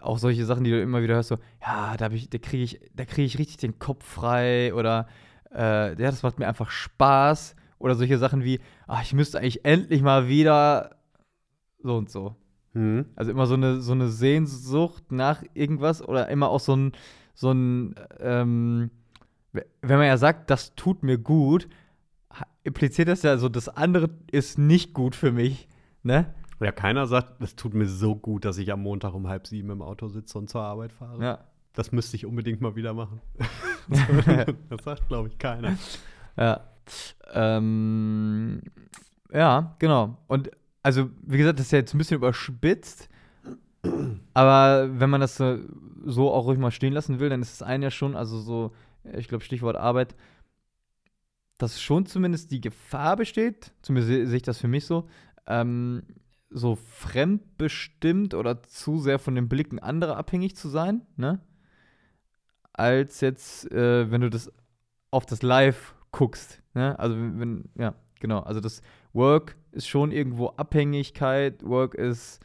auch 0.00 0.18
solche 0.18 0.44
Sachen, 0.44 0.64
die 0.64 0.70
du 0.70 0.80
immer 0.80 1.02
wieder 1.02 1.14
hörst, 1.14 1.30
so, 1.30 1.38
ja, 1.60 1.96
da, 1.96 2.10
ich- 2.10 2.30
da 2.30 2.38
kriege 2.38 2.62
ich, 2.64 2.80
da 2.94 3.04
krieg 3.04 3.26
ich 3.26 3.38
richtig 3.38 3.56
den 3.56 3.78
Kopf 3.78 4.04
frei 4.04 4.72
oder 4.74 5.06
äh, 5.52 5.88
ja, 5.90 5.94
das 6.10 6.22
macht 6.22 6.38
mir 6.38 6.46
einfach 6.48 6.70
Spaß. 6.70 7.56
Oder 7.78 7.94
solche 7.94 8.16
Sachen 8.18 8.42
wie, 8.42 8.60
ach, 8.86 9.02
ich 9.02 9.12
müsste 9.12 9.38
eigentlich 9.38 9.64
endlich 9.64 10.00
mal 10.00 10.28
wieder 10.28 10.96
so 11.82 11.96
und 11.96 12.10
so. 12.10 12.34
Mhm. 12.72 13.06
Also 13.16 13.30
immer 13.30 13.46
so 13.46 13.54
eine, 13.54 13.80
so 13.80 13.92
eine 13.92 14.08
Sehnsucht 14.08 15.12
nach 15.12 15.42
irgendwas 15.54 16.02
oder 16.06 16.28
immer 16.28 16.48
auch 16.48 16.60
so 16.60 16.74
ein, 16.74 16.92
so 17.34 17.52
ein, 17.52 17.94
ähm, 18.20 18.90
wenn 19.52 19.98
man 19.98 20.06
ja 20.06 20.16
sagt, 20.16 20.50
das 20.50 20.74
tut 20.74 21.02
mir 21.02 21.18
gut, 21.18 21.68
impliziert 22.64 23.08
das 23.08 23.22
ja 23.22 23.36
so, 23.38 23.48
das 23.48 23.68
andere 23.68 24.10
ist 24.30 24.58
nicht 24.58 24.92
gut 24.94 25.14
für 25.14 25.32
mich, 25.32 25.68
ne? 26.02 26.34
Ja, 26.60 26.72
keiner 26.72 27.06
sagt, 27.06 27.40
es 27.42 27.54
tut 27.56 27.74
mir 27.74 27.86
so 27.86 28.16
gut, 28.16 28.44
dass 28.44 28.56
ich 28.58 28.72
am 28.72 28.82
Montag 28.82 29.12
um 29.14 29.28
halb 29.28 29.46
sieben 29.46 29.70
im 29.70 29.82
Auto 29.82 30.08
sitze 30.08 30.38
und 30.38 30.48
zur 30.48 30.62
Arbeit 30.62 30.92
fahre. 30.92 31.22
Ja. 31.22 31.38
Das 31.74 31.92
müsste 31.92 32.16
ich 32.16 32.24
unbedingt 32.24 32.62
mal 32.62 32.74
wieder 32.76 32.94
machen. 32.94 33.20
das 34.70 34.82
sagt, 34.84 35.06
glaube 35.08 35.28
ich, 35.28 35.36
keiner. 35.38 35.76
Ja. 36.38 36.60
Ähm, 37.32 38.62
ja, 39.30 39.74
genau. 39.78 40.16
Und 40.28 40.50
also, 40.82 41.10
wie 41.22 41.36
gesagt, 41.38 41.58
das 41.58 41.66
ist 41.66 41.72
ja 41.72 41.78
jetzt 41.80 41.94
ein 41.94 41.98
bisschen 41.98 42.16
überspitzt. 42.16 43.08
Aber 44.34 44.88
wenn 44.98 45.10
man 45.10 45.20
das 45.20 45.36
so, 45.36 46.32
auch 46.32 46.46
ruhig 46.46 46.58
mal 46.58 46.70
stehen 46.70 46.92
lassen 46.92 47.20
will, 47.20 47.28
dann 47.28 47.42
ist 47.42 47.52
es 47.52 47.62
ein 47.62 47.82
ja 47.82 47.90
schon, 47.90 48.16
also 48.16 48.38
so, 48.40 48.72
ich 49.16 49.28
glaube, 49.28 49.44
Stichwort 49.44 49.76
Arbeit, 49.76 50.14
dass 51.58 51.80
schon 51.80 52.06
zumindest 52.06 52.50
die 52.50 52.60
Gefahr 52.60 53.16
besteht, 53.16 53.72
zumindest 53.82 54.08
se- 54.12 54.26
sehe 54.26 54.36
ich 54.38 54.42
das 54.42 54.58
für 54.58 54.68
mich 54.68 54.86
so, 54.86 55.08
ähm, 55.46 56.02
so 56.50 56.76
fremdbestimmt 56.76 58.34
oder 58.34 58.62
zu 58.62 58.98
sehr 58.98 59.18
von 59.18 59.34
den 59.34 59.48
Blicken 59.48 59.78
anderer 59.78 60.16
abhängig 60.16 60.56
zu 60.56 60.68
sein, 60.68 61.02
ne? 61.16 61.40
Als 62.72 63.20
jetzt, 63.20 63.70
äh, 63.72 64.10
wenn 64.10 64.20
du 64.20 64.30
das 64.30 64.52
auf 65.10 65.26
das 65.26 65.42
Live 65.42 65.94
guckst, 66.12 66.62
ne? 66.74 66.98
Also 66.98 67.16
wenn, 67.16 67.70
ja, 67.74 67.94
genau. 68.20 68.40
Also 68.40 68.60
das 68.60 68.82
Work 69.12 69.56
ist 69.72 69.88
schon 69.88 70.12
irgendwo 70.12 70.48
Abhängigkeit, 70.48 71.64
Work 71.64 71.94
ist, 71.94 72.40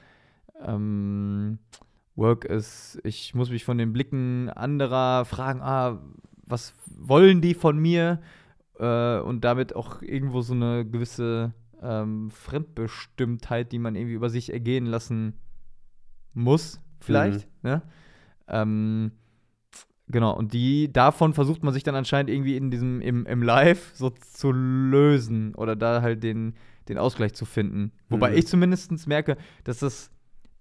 ähm, 0.66 1.60
Work 2.16 2.46
ist, 2.46 3.00
ich 3.04 3.34
muss 3.36 3.50
mich 3.50 3.66
von 3.66 3.78
den 3.78 3.94
Blicken 3.94 4.50
anderer 4.50 5.26
fragen, 5.26 5.62
ah, 5.62 6.02
was 6.46 6.74
wollen 6.86 7.42
die 7.42 7.54
von 7.54 7.78
mir? 7.78 8.22
Äh, 8.80 9.20
und 9.20 9.44
damit 9.44 9.76
auch 9.76 10.02
irgendwo 10.02 10.42
so 10.42 10.54
eine 10.54 10.86
gewisse 10.86 11.54
ähm, 11.82 12.30
Fremdbestimmtheit, 12.32 13.72
die 13.72 13.80
man 13.80 13.96
irgendwie 13.96 14.14
über 14.16 14.30
sich 14.30 14.52
ergehen 14.54 14.86
lassen 14.86 15.34
muss, 16.34 16.80
vielleicht. 17.00 17.48
Ne? 17.64 17.82
Ähm, 18.48 19.12
genau, 20.08 20.36
und 20.36 20.54
die 20.54 20.92
davon 20.92 21.34
versucht 21.34 21.64
man 21.64 21.74
sich 21.74 21.84
dann 21.84 21.96
anscheinend 21.96 22.30
irgendwie 22.30 22.58
in 22.58 22.72
diesem, 22.72 23.02
im, 23.02 23.26
im 23.26 23.42
Live 23.44 23.92
so 23.94 24.10
zu 24.10 24.52
lösen 24.52 25.56
oder 25.56 25.76
da 25.76 26.02
halt 26.02 26.24
den, 26.24 26.54
den 26.90 26.98
Ausgleich 26.98 27.34
zu 27.34 27.46
finden. 27.46 27.92
Wobei 28.10 28.32
Mhm. 28.32 28.38
ich 28.38 28.48
zumindest 28.48 29.08
merke, 29.08 29.38
dass 29.64 29.80
das, 29.80 30.12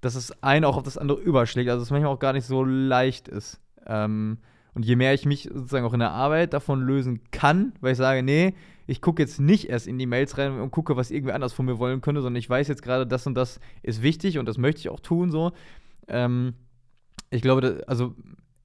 dass 0.00 0.14
das 0.14 0.42
eine 0.42 0.66
auch 0.68 0.76
auf 0.76 0.82
das 0.82 0.98
andere 0.98 1.20
überschlägt, 1.20 1.68
also 1.70 1.82
es 1.82 1.90
manchmal 1.90 2.12
auch 2.12 2.18
gar 2.18 2.32
nicht 2.32 2.46
so 2.46 2.64
leicht 2.64 3.28
ist. 3.28 3.60
Ähm, 3.86 4.38
und 4.72 4.84
je 4.86 4.94
mehr 4.94 5.12
ich 5.14 5.26
mich 5.26 5.50
sozusagen 5.52 5.84
auch 5.84 5.94
in 5.94 6.00
der 6.00 6.12
Arbeit 6.12 6.52
davon 6.52 6.80
lösen 6.80 7.20
kann, 7.32 7.72
weil 7.80 7.92
ich 7.92 7.98
sage, 7.98 8.22
nee, 8.22 8.54
ich 8.90 9.00
gucke 9.00 9.22
jetzt 9.22 9.38
nicht 9.40 9.68
erst 9.68 9.86
in 9.86 9.98
die 9.98 10.06
Mails 10.06 10.36
rein 10.36 10.58
und 10.58 10.72
gucke, 10.72 10.96
was 10.96 11.12
irgendwie 11.12 11.32
anders 11.32 11.52
von 11.52 11.64
mir 11.64 11.78
wollen 11.78 12.00
könnte, 12.00 12.22
sondern 12.22 12.40
ich 12.40 12.50
weiß 12.50 12.66
jetzt 12.66 12.82
gerade, 12.82 13.06
das 13.06 13.24
und 13.24 13.36
das 13.36 13.60
ist 13.84 14.02
wichtig 14.02 14.36
und 14.38 14.46
das 14.46 14.58
möchte 14.58 14.80
ich 14.80 14.88
auch 14.88 14.98
tun, 14.98 15.30
so. 15.30 15.52
Ähm, 16.08 16.54
ich 17.30 17.40
glaube, 17.40 17.60
da- 17.60 17.84
also, 17.86 18.16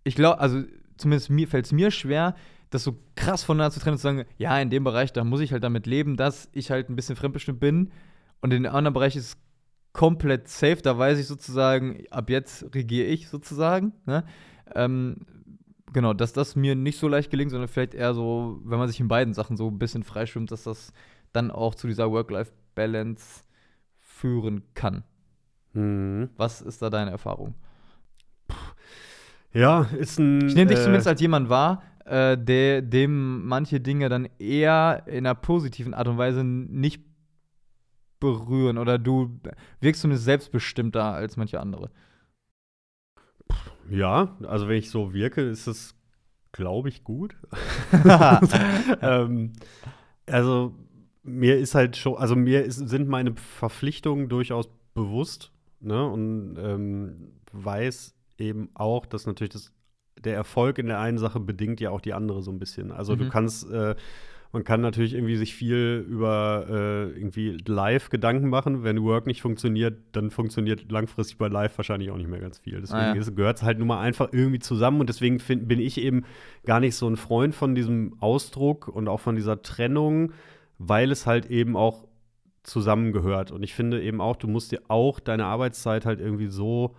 ich 0.03 0.15
glaube, 0.15 0.39
also 0.39 0.63
zumindest 0.97 1.29
mir 1.29 1.47
fällt 1.47 1.65
es 1.65 1.71
mir 1.71 1.91
schwer, 1.91 2.33
das 2.71 2.83
so 2.83 2.97
krass 3.13 3.43
voneinander 3.43 3.71
zu 3.71 3.79
trennen 3.79 3.93
und 3.93 3.97
zu 3.99 4.03
sagen, 4.03 4.25
ja, 4.39 4.59
in 4.59 4.71
dem 4.71 4.83
Bereich, 4.83 5.13
da 5.13 5.23
muss 5.23 5.41
ich 5.41 5.51
halt 5.51 5.63
damit 5.63 5.85
leben, 5.85 6.17
dass 6.17 6.49
ich 6.53 6.71
halt 6.71 6.89
ein 6.89 6.95
bisschen 6.95 7.15
fremdbestimmt 7.15 7.59
bin 7.59 7.91
und 8.41 8.51
in 8.51 8.63
dem 8.63 8.73
anderen 8.73 8.95
Bereich 8.95 9.15
ist 9.15 9.25
es 9.27 9.37
komplett 9.93 10.47
safe, 10.47 10.81
da 10.81 10.97
weiß 10.97 11.19
ich 11.19 11.27
sozusagen, 11.27 12.03
ab 12.09 12.31
jetzt 12.31 12.73
regiere 12.73 13.07
ich 13.07 13.29
sozusagen, 13.29 13.93
ne? 14.07 14.25
Ähm, 14.73 15.17
genau, 15.95 16.13
dass 16.13 16.33
das 16.33 16.55
mir 16.55 16.75
nicht 16.75 16.99
so 16.99 17.07
leicht 17.07 17.31
gelingt, 17.31 17.51
sondern 17.51 17.69
vielleicht 17.69 17.95
eher 17.95 18.13
so, 18.13 18.59
wenn 18.65 18.77
man 18.77 18.87
sich 18.87 18.99
in 18.99 19.07
beiden 19.07 19.33
Sachen 19.33 19.55
so 19.55 19.69
ein 19.69 19.79
bisschen 19.79 20.03
freischwimmt, 20.03 20.51
dass 20.51 20.63
das 20.63 20.91
dann 21.31 21.49
auch 21.49 21.73
zu 21.73 21.87
dieser 21.87 22.11
Work-Life-Balance 22.11 23.43
führen 23.97 24.63
kann. 24.73 25.03
Mhm. 25.73 26.29
Was 26.35 26.61
ist 26.61 26.81
da 26.81 26.89
deine 26.89 27.11
Erfahrung? 27.11 27.55
Ja, 29.53 29.83
ist 29.97 30.19
ein. 30.19 30.47
Ich 30.47 30.55
nehme 30.55 30.69
dich 30.69 30.79
äh, 30.79 30.83
zumindest 30.83 31.07
als 31.07 31.21
jemand 31.21 31.47
wahr, 31.47 31.81
äh, 32.03 32.37
der, 32.37 32.81
dem 32.81 33.47
manche 33.47 33.79
Dinge 33.79 34.09
dann 34.09 34.27
eher 34.37 35.03
in 35.05 35.25
einer 35.25 35.33
positiven 35.33 35.93
Art 35.93 36.09
und 36.09 36.17
Weise 36.17 36.43
nicht 36.43 37.03
berühren 38.19 38.77
oder 38.77 38.99
du 38.99 39.39
wirkst 39.79 40.01
zumindest 40.01 40.25
selbstbestimmter 40.25 41.05
als 41.05 41.37
manche 41.37 41.61
andere. 41.61 41.89
Ja, 43.89 44.35
also 44.43 44.67
wenn 44.67 44.77
ich 44.77 44.89
so 44.89 45.13
wirke, 45.13 45.41
ist 45.41 45.67
es, 45.67 45.95
glaube 46.51 46.89
ich, 46.89 47.03
gut. 47.03 47.35
ähm, 49.01 49.53
also 50.27 50.73
mir 51.23 51.57
ist 51.57 51.75
halt 51.75 51.97
schon, 51.97 52.17
also 52.17 52.35
mir 52.35 52.63
ist, 52.63 52.77
sind 52.77 53.07
meine 53.07 53.35
Verpflichtungen 53.35 54.29
durchaus 54.29 54.69
bewusst, 54.93 55.51
ne? 55.79 56.07
Und 56.07 56.57
ähm, 56.59 57.31
weiß 57.51 58.15
eben 58.37 58.69
auch, 58.73 59.05
dass 59.05 59.25
natürlich 59.25 59.53
das, 59.53 59.71
der 60.19 60.35
Erfolg 60.35 60.77
in 60.77 60.87
der 60.87 60.99
einen 60.99 61.17
Sache 61.17 61.39
bedingt 61.39 61.79
ja 61.79 61.89
auch 61.89 62.01
die 62.01 62.13
andere 62.13 62.41
so 62.41 62.51
ein 62.51 62.59
bisschen. 62.59 62.91
Also 62.91 63.15
du 63.15 63.25
Mhm. 63.25 63.29
kannst, 63.29 63.69
äh, 63.69 63.95
man 64.55 64.63
kann 64.63 64.79
natürlich 64.79 65.13
irgendwie 65.13 65.35
sich 65.35 65.53
viel 65.53 66.05
über 66.09 66.65
äh, 66.69 67.09
irgendwie 67.09 67.57
live 67.67 68.09
Gedanken 68.09 68.47
machen. 68.47 68.85
Wenn 68.85 69.03
Work 69.03 69.27
nicht 69.27 69.41
funktioniert, 69.41 69.97
dann 70.13 70.31
funktioniert 70.31 70.89
langfristig 70.89 71.37
bei 71.37 71.49
Live 71.49 71.77
wahrscheinlich 71.77 72.09
auch 72.09 72.15
nicht 72.15 72.29
mehr 72.29 72.39
ganz 72.39 72.59
viel. 72.59 72.79
Deswegen 72.79 73.01
Ah, 73.01 73.13
ja. 73.13 73.31
gehört 73.35 73.57
es 73.57 73.63
halt 73.63 73.79
nun 73.79 73.89
mal 73.89 73.99
einfach 73.99 74.29
irgendwie 74.31 74.59
zusammen 74.59 75.01
und 75.01 75.09
deswegen 75.09 75.39
find, 75.39 75.67
bin 75.67 75.81
ich 75.81 75.99
eben 75.99 76.23
gar 76.65 76.79
nicht 76.79 76.95
so 76.95 77.05
ein 77.05 77.17
Freund 77.17 77.53
von 77.53 77.75
diesem 77.75 78.15
Ausdruck 78.21 78.87
und 78.87 79.09
auch 79.09 79.19
von 79.19 79.35
dieser 79.35 79.61
Trennung, 79.61 80.31
weil 80.77 81.11
es 81.11 81.25
halt 81.27 81.47
eben 81.47 81.75
auch 81.75 82.07
zusammengehört. 82.63 83.51
Und 83.51 83.61
ich 83.61 83.73
finde 83.73 84.01
eben 84.01 84.21
auch, 84.21 84.37
du 84.37 84.47
musst 84.47 84.71
dir 84.71 84.83
auch 84.87 85.19
deine 85.19 85.43
Arbeitszeit 85.47 86.05
halt 86.05 86.21
irgendwie 86.21 86.47
so 86.47 86.95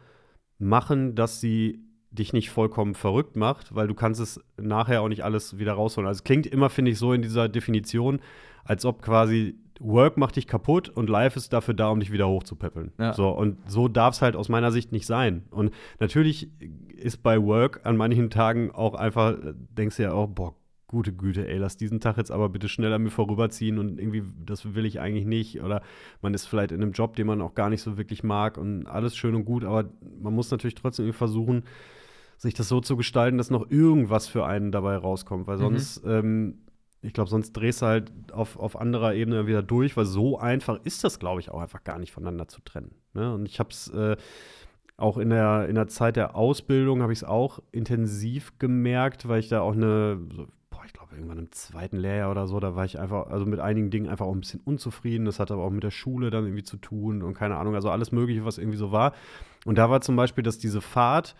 machen, 0.59 1.15
dass 1.15 1.41
sie 1.41 1.86
dich 2.11 2.33
nicht 2.33 2.51
vollkommen 2.51 2.95
verrückt 2.95 3.37
macht, 3.37 3.75
weil 3.75 3.89
du 3.89 3.95
kannst 3.95 4.21
es 4.21 4.41
nachher 4.57 5.03
auch 5.03 5.09
nicht 5.09 5.25
alles 5.25 5.59
wieder 5.59 5.75
rausholen. 5.75 6.07
Also 6.07 6.19
es 6.19 6.25
klingt 6.25 6.47
immer, 6.47 6.71
finde 6.71 6.93
ich, 6.93 6.99
so 6.99 7.13
in 7.13 7.23
dieser 7.23 7.49
Definition, 7.49 8.21
als 8.65 8.85
ob 8.85 9.03
quasi 9.03 9.57
Work 9.81 10.17
macht 10.17 10.37
dich 10.37 10.47
kaputt 10.47 10.89
und 10.89 11.11
Life 11.11 11.39
ist 11.39 11.53
dafür 11.53 11.75
da, 11.75 11.89
um 11.89 12.01
dich 12.01 12.13
wieder 12.13 12.29
hochzupäppeln. 12.29 12.93
Ja. 12.99 13.13
So, 13.13 13.29
und 13.29 13.59
so 13.71 13.89
darf 13.89 14.15
es 14.15 14.23
halt 14.23 14.37
aus 14.37 14.49
meiner 14.49 14.73
Sicht 14.73 14.93
nicht 14.93 15.07
sein. 15.07 15.45
Und 15.51 15.73
natürlich 16.01 16.51
ist 16.97 17.23
bei 17.23 17.43
Work 17.43 17.81
an 17.85 17.97
manchen 17.97 18.31
Tagen 18.31 18.71
auch 18.71 18.95
einfach, 18.95 19.33
äh, 19.33 19.53
denkst 19.77 19.97
du 19.97 20.05
ja 20.05 20.13
auch, 20.13 20.29
boah, 20.29 20.55
gute 20.89 21.13
Güte, 21.13 21.49
ey, 21.49 21.59
lass 21.59 21.77
diesen 21.77 22.01
Tag 22.01 22.17
jetzt 22.17 22.31
aber 22.31 22.49
bitte 22.49 22.69
schnell 22.69 22.93
an 22.93 23.03
mir 23.03 23.11
vorüberziehen 23.11 23.79
und 23.79 23.99
irgendwie, 23.99 24.23
das 24.45 24.75
will 24.75 24.87
ich 24.87 25.01
eigentlich 25.01 25.27
nicht. 25.27 25.61
Oder 25.61 25.83
man 26.23 26.33
ist 26.33 26.47
vielleicht 26.47 26.73
in 26.73 26.81
einem 26.81 26.93
Job, 26.93 27.17
den 27.17 27.27
man 27.27 27.43
auch 27.43 27.55
gar 27.55 27.71
nicht 27.71 27.83
so 27.83 27.99
wirklich 27.99 28.23
mag 28.23 28.57
und 28.57 28.87
alles 28.87 29.17
schön 29.17 29.35
und 29.35 29.45
gut, 29.45 29.65
aber 29.65 29.91
man 30.21 30.33
muss 30.33 30.51
natürlich 30.51 30.77
trotzdem 30.77 31.07
irgendwie 31.07 31.19
versuchen, 31.19 31.65
sich 32.37 32.55
das 32.55 32.68
so 32.68 32.80
zu 32.80 32.97
gestalten, 32.97 33.39
dass 33.39 33.51
noch 33.51 33.70
irgendwas 33.70 34.28
für 34.28 34.45
einen 34.47 34.72
dabei 34.72 34.97
rauskommt, 34.97 35.47
weil 35.47 35.57
Mhm. 35.57 35.61
sonst, 35.61 36.03
ähm, 36.07 36.59
ich 37.03 37.12
glaube, 37.12 37.30
sonst 37.30 37.53
drehst 37.53 37.82
du 37.82 37.87
halt 37.87 38.11
auf, 38.32 38.59
auf 38.59 38.78
anderer 38.78 39.14
Ebene 39.14 39.47
wieder 39.47 39.62
durch, 39.62 39.97
weil 39.97 40.07
so 40.07 40.39
einfach 40.39 40.80
ist 40.84 41.05
das, 41.05 41.18
glaube 41.18 41.41
ich, 41.41 41.51
auch 41.51 41.61
einfach 41.61 41.84
gar 41.84 41.99
nicht 41.99 42.12
voneinander 42.12 42.49
zu 42.49 42.61
trennen. 42.62 42.95
Ne? 43.14 43.32
Und 43.34 43.47
ich 43.47 43.59
habe 43.59 43.70
es 43.70 43.89
äh, 43.89 44.16
auch 44.97 45.18
in 45.18 45.30
der, 45.30 45.68
in 45.68 45.74
der 45.74 45.89
Zeit 45.89 46.16
der 46.16 46.34
Ausbildung 46.37 47.03
habe 47.03 47.12
ich 47.12 47.18
es 47.20 47.24
auch 47.24 47.61
intensiv 47.70 48.59
gemerkt, 48.59 49.28
weil 49.28 49.41
ich 49.41 49.49
da 49.49 49.61
auch 49.61 49.74
eine, 49.74 50.18
so, 50.34 50.47
boah, 50.70 50.80
ich 50.87 50.93
glaube, 50.95 51.14
irgendwann 51.14 51.39
im 51.39 51.53
zweiten 51.53 51.99
Lehrjahr 51.99 52.30
oder 52.30 52.47
so, 52.47 52.59
da 52.61 52.74
war 52.74 52.84
ich 52.87 52.99
einfach, 52.99 53.26
also 53.28 53.45
mit 53.47 53.61
einigen 53.61 53.91
Dingen 53.91 54.09
einfach 54.09 54.26
auch 54.26 54.34
ein 54.34 54.41
bisschen 54.41 54.61
unzufrieden. 54.64 55.26
Das 55.26 55.39
hatte 55.39 55.55
aber 55.55 55.64
auch 55.64 55.70
mit 55.70 55.84
der 55.84 55.91
Schule 55.91 56.30
dann 56.30 56.45
irgendwie 56.45 56.64
zu 56.64 56.76
tun 56.78 57.22
und 57.22 57.34
keine 57.34 57.57
Ahnung, 57.57 57.74
also 57.74 57.91
alles 57.91 58.11
Mögliche, 58.11 58.45
was 58.45 58.59
irgendwie 58.59 58.78
so 58.78 58.91
war. 58.91 59.12
Und 59.64 59.76
da 59.78 59.91
war 59.91 60.01
zum 60.01 60.16
Beispiel, 60.16 60.43
dass 60.43 60.59
diese 60.59 60.80
Fahrt 60.80 61.37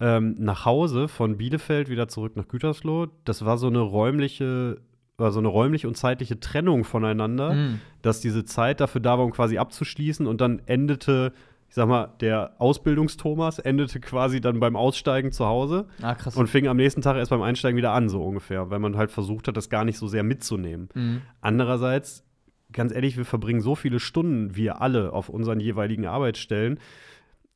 ähm, 0.00 0.34
nach 0.38 0.64
Hause 0.64 1.08
von 1.08 1.36
Bielefeld 1.36 1.88
wieder 1.88 2.08
zurück 2.08 2.36
nach 2.36 2.48
Gütersloh, 2.48 3.06
das 3.24 3.44
war 3.44 3.58
so 3.58 3.68
eine 3.68 3.78
räumliche, 3.80 4.78
war 5.16 5.30
so 5.30 5.38
eine 5.38 5.48
räumliche 5.48 5.86
und 5.88 5.96
zeitliche 5.96 6.40
Trennung 6.40 6.84
voneinander 6.84 7.52
Mhm. 7.54 7.80
dass 8.02 8.20
diese 8.20 8.44
Zeit 8.44 8.80
dafür 8.80 9.00
da 9.00 9.16
war, 9.18 9.24
um 9.24 9.30
quasi 9.30 9.56
abzuschließen 9.58 10.26
und 10.26 10.40
dann 10.40 10.60
endete, 10.66 11.32
ich 11.68 11.74
sag 11.76 11.86
mal, 11.88 12.12
der 12.20 12.54
Ausbildungstomas 12.58 13.60
endete 13.60 14.00
quasi 14.00 14.40
dann 14.40 14.58
beim 14.60 14.74
Aussteigen 14.76 15.30
zu 15.32 15.46
Hause 15.46 15.86
Ah, 16.02 16.14
krass. 16.16 16.36
und 16.36 16.48
fing 16.48 16.66
am 16.66 16.76
nächsten 16.76 17.00
Tag 17.00 17.16
erst 17.16 17.30
beim 17.30 17.42
Einsteigen 17.42 17.76
wieder 17.76 17.92
an, 17.92 18.08
so 18.08 18.22
ungefähr, 18.24 18.70
weil 18.70 18.80
man 18.80 18.96
halt 18.96 19.10
versucht 19.12 19.46
hat, 19.48 19.56
das 19.56 19.70
gar 19.70 19.84
nicht 19.84 19.98
so 19.98 20.08
sehr 20.08 20.24
mitzunehmen. 20.24 20.88
mhm. 20.94 21.22
Andererseits, 21.40 22.24
ganz 22.72 22.92
ehrlich, 22.92 23.16
wir 23.16 23.24
verbringen 23.24 23.60
so 23.60 23.76
viele 23.76 24.00
Stunden, 24.00 24.56
wir 24.56 24.82
alle, 24.82 25.12
auf 25.12 25.28
unseren 25.28 25.60
jeweiligen 25.60 26.06
Arbeitsstellen. 26.06 26.78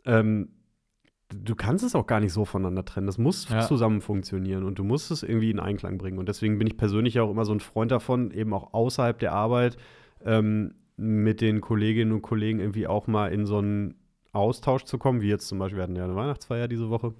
Ähm, 0.06 0.50
du 1.30 1.54
kannst 1.54 1.84
es 1.84 1.94
auch 1.94 2.06
gar 2.06 2.20
nicht 2.20 2.32
so 2.32 2.44
voneinander 2.44 2.84
trennen. 2.84 3.06
Das 3.06 3.18
muss 3.18 3.48
Ja. 3.48 3.60
zusammen 3.60 4.00
funktionieren 4.00 4.64
und 4.64 4.78
du 4.78 4.84
musst 4.84 5.10
es 5.10 5.22
irgendwie 5.22 5.50
in 5.50 5.60
Einklang 5.60 5.98
bringen. 5.98 6.18
Und 6.18 6.28
deswegen 6.28 6.58
bin 6.58 6.66
ich 6.66 6.76
persönlich 6.76 7.20
auch 7.20 7.30
immer 7.30 7.44
so 7.44 7.52
ein 7.52 7.60
Freund 7.60 7.90
davon, 7.90 8.30
eben 8.30 8.52
auch 8.54 8.72
außerhalb 8.72 9.18
der 9.18 9.32
Arbeit 9.32 9.76
ähm, 10.24 10.74
mit 10.96 11.40
den 11.40 11.60
Kolleginnen 11.60 12.12
und 12.12 12.22
Kollegen 12.22 12.60
irgendwie 12.60 12.86
auch 12.86 13.06
mal 13.06 13.32
in 13.32 13.46
so 13.46 13.58
einen 13.58 13.94
Austausch 14.32 14.84
zu 14.84 14.98
kommen, 14.98 15.20
wie 15.20 15.28
jetzt 15.28 15.48
zum 15.48 15.58
Beispiel, 15.58 15.78
wir 15.78 15.82
hatten 15.84 15.96
ja 15.96 16.04
eine 16.04 16.16
Weihnachtsfeier 16.16 16.66
diese 16.68 16.90
Woche, 16.90 17.14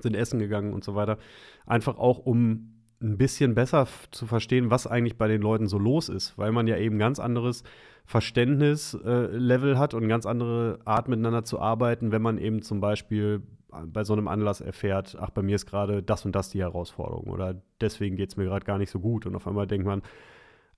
sind 0.00 0.14
essen 0.14 0.38
gegangen 0.38 0.72
und 0.72 0.84
so 0.84 0.94
weiter. 0.94 1.18
Einfach 1.66 1.98
auch, 1.98 2.18
um 2.18 2.79
ein 3.02 3.16
bisschen 3.16 3.54
besser 3.54 3.86
zu 4.10 4.26
verstehen, 4.26 4.70
was 4.70 4.86
eigentlich 4.86 5.16
bei 5.16 5.28
den 5.28 5.40
Leuten 5.40 5.66
so 5.66 5.78
los 5.78 6.08
ist, 6.08 6.36
weil 6.36 6.52
man 6.52 6.66
ja 6.66 6.76
eben 6.76 6.98
ganz 6.98 7.18
anderes 7.18 7.64
Verständnislevel 8.04 9.72
äh, 9.72 9.76
hat 9.76 9.94
und 9.94 10.08
ganz 10.08 10.26
andere 10.26 10.80
Art 10.84 11.08
miteinander 11.08 11.44
zu 11.44 11.60
arbeiten, 11.60 12.12
wenn 12.12 12.22
man 12.22 12.38
eben 12.38 12.62
zum 12.62 12.80
Beispiel 12.80 13.42
bei 13.86 14.04
so 14.04 14.12
einem 14.12 14.28
Anlass 14.28 14.60
erfährt, 14.60 15.16
ach, 15.20 15.30
bei 15.30 15.42
mir 15.42 15.54
ist 15.54 15.66
gerade 15.66 16.02
das 16.02 16.24
und 16.24 16.34
das 16.34 16.50
die 16.50 16.60
Herausforderung 16.60 17.28
oder 17.30 17.62
deswegen 17.80 18.16
geht 18.16 18.30
es 18.30 18.36
mir 18.36 18.44
gerade 18.44 18.64
gar 18.64 18.78
nicht 18.78 18.90
so 18.90 18.98
gut. 18.98 19.26
Und 19.26 19.36
auf 19.36 19.46
einmal 19.46 19.66
denkt 19.66 19.86
man, 19.86 20.02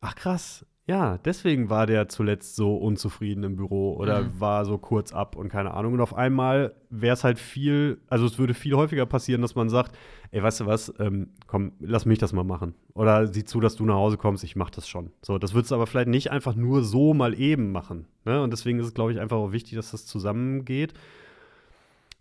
ach 0.02 0.14
krass, 0.14 0.66
ja, 0.84 1.16
deswegen 1.18 1.70
war 1.70 1.86
der 1.86 2.08
zuletzt 2.08 2.56
so 2.56 2.76
unzufrieden 2.76 3.44
im 3.44 3.54
Büro 3.54 3.94
oder 3.94 4.22
Mhm. 4.22 4.40
war 4.40 4.64
so 4.64 4.78
kurz 4.78 5.12
ab 5.12 5.36
und 5.36 5.48
keine 5.48 5.74
Ahnung. 5.74 5.92
Und 5.94 6.00
auf 6.00 6.12
einmal 6.12 6.74
wäre 6.90 7.14
es 7.14 7.22
halt 7.22 7.38
viel, 7.38 8.00
also 8.08 8.26
es 8.26 8.36
würde 8.36 8.52
viel 8.52 8.74
häufiger 8.74 9.06
passieren, 9.06 9.42
dass 9.42 9.54
man 9.54 9.68
sagt, 9.70 9.96
ey, 10.32 10.42
weißt 10.42 10.60
du 10.60 10.66
was, 10.66 10.92
ähm, 10.98 11.28
komm, 11.46 11.72
lass 11.78 12.04
mich 12.04 12.18
das 12.18 12.32
mal 12.32 12.42
machen. 12.42 12.74
Oder 12.94 13.28
sieh 13.28 13.44
zu, 13.44 13.60
dass 13.60 13.76
du 13.76 13.86
nach 13.86 13.94
Hause 13.94 14.16
kommst, 14.18 14.42
ich 14.42 14.56
mach 14.56 14.70
das 14.70 14.88
schon. 14.88 15.12
So, 15.22 15.38
das 15.38 15.54
würdest 15.54 15.70
du 15.70 15.76
aber 15.76 15.86
vielleicht 15.86 16.08
nicht 16.08 16.32
einfach 16.32 16.56
nur 16.56 16.82
so 16.82 17.14
mal 17.14 17.38
eben 17.38 17.70
machen. 17.70 18.06
Ne? 18.24 18.42
Und 18.42 18.50
deswegen 18.52 18.80
ist 18.80 18.86
es, 18.86 18.94
glaube 18.94 19.12
ich, 19.12 19.20
einfach 19.20 19.36
auch 19.36 19.52
wichtig, 19.52 19.76
dass 19.76 19.92
das 19.92 20.04
zusammengeht. 20.04 20.94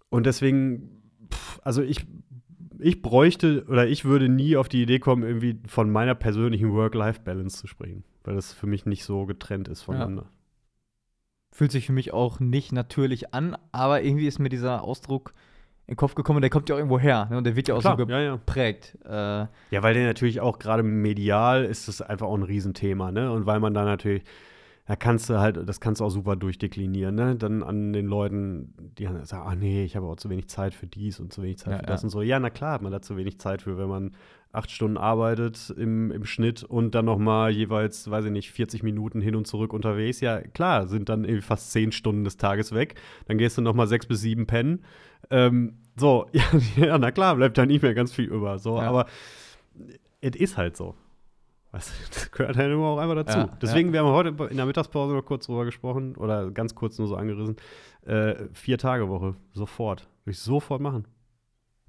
Und 0.09 0.27
deswegen, 0.27 1.01
pff, 1.34 1.59
also 1.63 1.82
ich, 1.82 2.05
ich 2.82 3.01
bräuchte 3.01 3.65
oder 3.67 3.88
ich 3.88 4.05
würde 4.05 4.29
nie 4.29 4.57
auf 4.57 4.69
die 4.69 4.82
Idee 4.82 4.99
kommen, 4.99 5.23
irgendwie 5.23 5.59
von 5.67 5.89
meiner 5.89 6.15
persönlichen 6.15 6.73
Work-Life-Balance 6.73 7.57
zu 7.57 7.67
sprechen, 7.67 8.03
weil 8.23 8.36
das 8.36 8.53
für 8.53 8.67
mich 8.67 8.86
nicht 8.86 9.03
so 9.03 9.25
getrennt 9.25 9.67
ist 9.67 9.84
voneinander. 9.84 10.25
Fühlt 11.53 11.71
sich 11.71 11.86
für 11.86 11.93
mich 11.93 12.13
auch 12.13 12.39
nicht 12.39 12.71
natürlich 12.71 13.34
an, 13.34 13.57
aber 13.71 14.03
irgendwie 14.03 14.27
ist 14.27 14.39
mir 14.39 14.49
dieser 14.49 14.84
Ausdruck 14.84 15.34
in 15.88 15.93
den 15.93 15.97
Kopf 15.97 16.15
gekommen, 16.15 16.41
der 16.41 16.49
kommt 16.49 16.69
ja 16.69 16.75
auch 16.75 16.79
irgendwo 16.79 16.99
her. 16.99 17.27
Ne? 17.29 17.38
Und 17.38 17.43
der 17.43 17.55
wird 17.55 17.67
ja 17.67 17.75
auch 17.75 17.82
Klar, 17.82 17.97
so 17.97 18.05
ja, 18.05 18.21
ja. 18.21 18.32
geprägt. 18.36 18.97
Äh, 19.03 19.09
Ja, 19.11 19.49
weil 19.82 19.93
der 19.93 20.05
natürlich 20.05 20.39
auch 20.39 20.59
gerade 20.59 20.84
medial 20.84 21.65
ist 21.65 21.88
das 21.88 22.01
einfach 22.01 22.27
auch 22.27 22.38
ein 22.38 22.43
Riesenthema, 22.43 23.11
ne? 23.11 23.32
Und 23.32 23.45
weil 23.45 23.59
man 23.59 23.73
da 23.73 23.84
natürlich, 23.84 24.23
da 24.91 24.97
kannst 24.97 25.29
du 25.29 25.39
halt, 25.39 25.57
das 25.69 25.79
kannst 25.79 26.01
du 26.01 26.05
auch 26.05 26.09
super 26.09 26.35
durchdeklinieren, 26.35 27.15
ne? 27.15 27.37
Dann 27.37 27.63
an 27.63 27.93
den 27.93 28.07
Leuten, 28.07 28.73
die 28.97 29.07
sagen, 29.23 29.47
ah 29.47 29.55
nee, 29.55 29.85
ich 29.85 29.95
habe 29.95 30.05
auch 30.05 30.17
zu 30.17 30.29
wenig 30.29 30.49
Zeit 30.49 30.73
für 30.73 30.85
dies 30.85 31.21
und 31.21 31.31
zu 31.31 31.41
wenig 31.41 31.59
Zeit 31.59 31.71
Ja, 31.71 31.77
für 31.77 31.85
das 31.85 32.01
ja. 32.01 32.07
und 32.07 32.09
so. 32.09 32.21
Ja, 32.21 32.41
na 32.41 32.49
klar 32.49 32.73
hat 32.73 32.81
man 32.81 32.91
da 32.91 33.01
zu 33.01 33.15
wenig 33.15 33.39
Zeit 33.39 33.61
für, 33.61 33.77
wenn 33.77 33.87
man 33.87 34.11
acht 34.51 34.69
Stunden 34.69 34.97
arbeitet 34.97 35.73
im, 35.77 36.11
im 36.11 36.25
Schnitt 36.25 36.65
und 36.65 36.93
dann 36.93 37.05
noch 37.05 37.19
mal 37.19 37.51
jeweils, 37.51 38.11
weiß 38.11 38.25
ich 38.25 38.31
nicht, 38.31 38.51
40 38.51 38.83
Minuten 38.83 39.21
hin 39.21 39.37
und 39.37 39.47
zurück 39.47 39.71
unterwegs. 39.71 40.19
Ja, 40.19 40.41
klar, 40.41 40.89
sind 40.89 41.07
dann 41.07 41.23
irgendwie 41.23 41.43
fast 41.43 41.71
zehn 41.71 41.93
Stunden 41.93 42.25
des 42.25 42.35
Tages 42.35 42.73
weg. 42.73 42.95
Dann 43.27 43.37
gehst 43.37 43.57
du 43.57 43.61
noch 43.61 43.73
mal 43.73 43.87
sechs 43.87 44.05
bis 44.07 44.19
sieben 44.19 44.45
pennen. 44.45 44.83
Ähm, 45.29 45.77
so, 45.95 46.25
ja, 46.33 46.43
ja, 46.75 46.97
na 46.97 47.11
klar, 47.11 47.37
bleibt 47.37 47.57
da 47.57 47.65
nicht 47.65 47.81
mehr 47.81 47.93
ganz 47.93 48.11
viel 48.11 48.25
über. 48.25 48.59
So, 48.59 48.77
aber 48.77 49.05
es 50.19 50.35
ist 50.35 50.57
halt 50.57 50.75
so. 50.75 50.95
Weißt 51.72 51.89
du, 51.89 51.93
das 52.13 52.32
gehört 52.32 52.57
halt 52.57 52.72
immer 52.72 52.88
auch 52.88 52.97
einfach 52.97 53.15
dazu. 53.15 53.38
Ja, 53.38 53.57
Deswegen, 53.61 53.89
ja. 53.89 53.93
wir 53.93 53.99
haben 54.01 54.11
heute 54.11 54.49
in 54.49 54.57
der 54.57 54.65
Mittagspause 54.65 55.13
noch 55.13 55.26
kurz 55.26 55.45
drüber 55.45 55.65
gesprochen 55.65 56.15
oder 56.15 56.51
ganz 56.51 56.76
kurz 56.76 56.97
nur 56.97 57.07
so 57.07 57.15
angerissen. 57.15 57.55
Äh, 58.05 58.45
vier 58.53 58.78
Tage 58.78 59.09
Woche, 59.09 59.36
sofort. 59.53 60.07
Würde 60.24 60.32
ich 60.32 60.39
sofort 60.39 60.82
machen. 60.82 61.05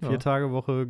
Vier 0.01 0.12
Ja. 0.12 0.18
Tage 0.18 0.53
Woche. 0.53 0.89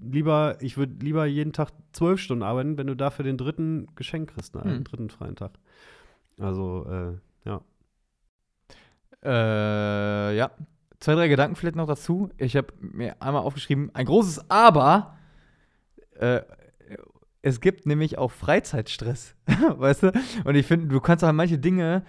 Lieber, 0.00 0.56
ich 0.60 0.76
würde 0.76 0.94
lieber 1.04 1.26
jeden 1.26 1.52
Tag 1.52 1.70
zwölf 1.92 2.20
Stunden 2.20 2.44
arbeiten, 2.44 2.78
wenn 2.78 2.86
du 2.86 2.94
dafür 2.94 3.24
den 3.24 3.36
dritten 3.36 3.88
Geschenk 3.96 4.32
kriegst, 4.32 4.54
ne? 4.54 4.62
Hm. 4.62 4.70
einen 4.70 4.84
dritten 4.84 5.10
freien 5.10 5.34
Tag. 5.34 5.52
Also, 6.38 6.86
äh, 6.88 7.48
ja. 7.48 7.60
Äh, 9.24 10.36
ja. 10.36 10.50
Zwei, 11.00 11.14
drei 11.14 11.28
Gedanken 11.28 11.56
vielleicht 11.56 11.76
noch 11.76 11.86
dazu. 11.86 12.30
Ich 12.38 12.56
habe 12.56 12.72
mir 12.80 13.20
einmal 13.22 13.42
aufgeschrieben, 13.42 13.90
ein 13.94 14.06
großes 14.06 14.50
Aber. 14.50 15.16
Es 17.42 17.60
gibt 17.60 17.86
nämlich 17.86 18.18
auch 18.18 18.30
Freizeitstress, 18.32 19.34
weißt 19.76 20.02
du? 20.04 20.12
Und 20.44 20.54
ich 20.54 20.66
finde, 20.66 20.88
du 20.88 21.00
kannst 21.00 21.24
auch 21.24 21.32
manche 21.32 21.58
Dinge, 21.58 22.02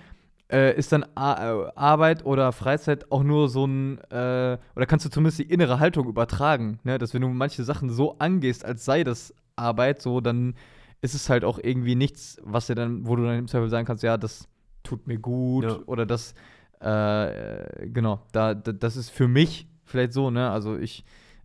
äh, 0.51 0.75
ist 0.75 0.91
dann 0.91 1.05
Ar 1.15 1.67
äh, 1.67 1.71
Arbeit 1.75 2.25
oder 2.25 2.51
Freizeit 2.51 3.11
auch 3.11 3.21
nur 3.23 3.49
so 3.49 3.65
ein, 3.65 3.99
äh, 4.09 4.57
oder 4.75 4.85
kannst 4.87 5.05
du 5.05 5.09
zumindest 5.09 5.39
die 5.39 5.43
innere 5.43 5.79
Haltung 5.79 6.07
übertragen, 6.07 6.79
ne? 6.83 6.97
Dass 6.97 7.13
wenn 7.13 7.21
du 7.21 7.27
manche 7.29 7.63
Sachen 7.63 7.91
so 7.91 8.17
angehst, 8.17 8.65
als 8.65 8.83
sei 8.85 9.03
das 9.03 9.33
Arbeit, 9.55 10.01
so, 10.01 10.21
dann 10.21 10.55
ist 11.01 11.13
es 11.13 11.29
halt 11.29 11.45
auch 11.45 11.59
irgendwie 11.61 11.95
nichts, 11.95 12.37
was 12.43 12.65
dir 12.67 12.75
dann, 12.75 13.07
wo 13.07 13.15
du 13.15 13.23
dann 13.23 13.37
im 13.37 13.47
Zweifel 13.47 13.69
sagen 13.69 13.85
kannst, 13.85 14.03
ja, 14.03 14.17
das 14.17 14.47
tut 14.83 15.05
mir 15.05 15.19
gut 15.19 15.65
Ja. 15.65 15.77
oder 15.85 16.05
das, 16.07 16.33
äh, 16.79 17.87
genau, 17.87 18.21
da, 18.31 18.53
da, 18.55 18.71
das 18.71 18.95
ist 18.97 19.09
für 19.09 19.27
mich 19.27 19.67
vielleicht 19.85 20.13
so, 20.13 20.31
ne? 20.31 20.49
Also 20.49 20.77
ich 20.77 21.03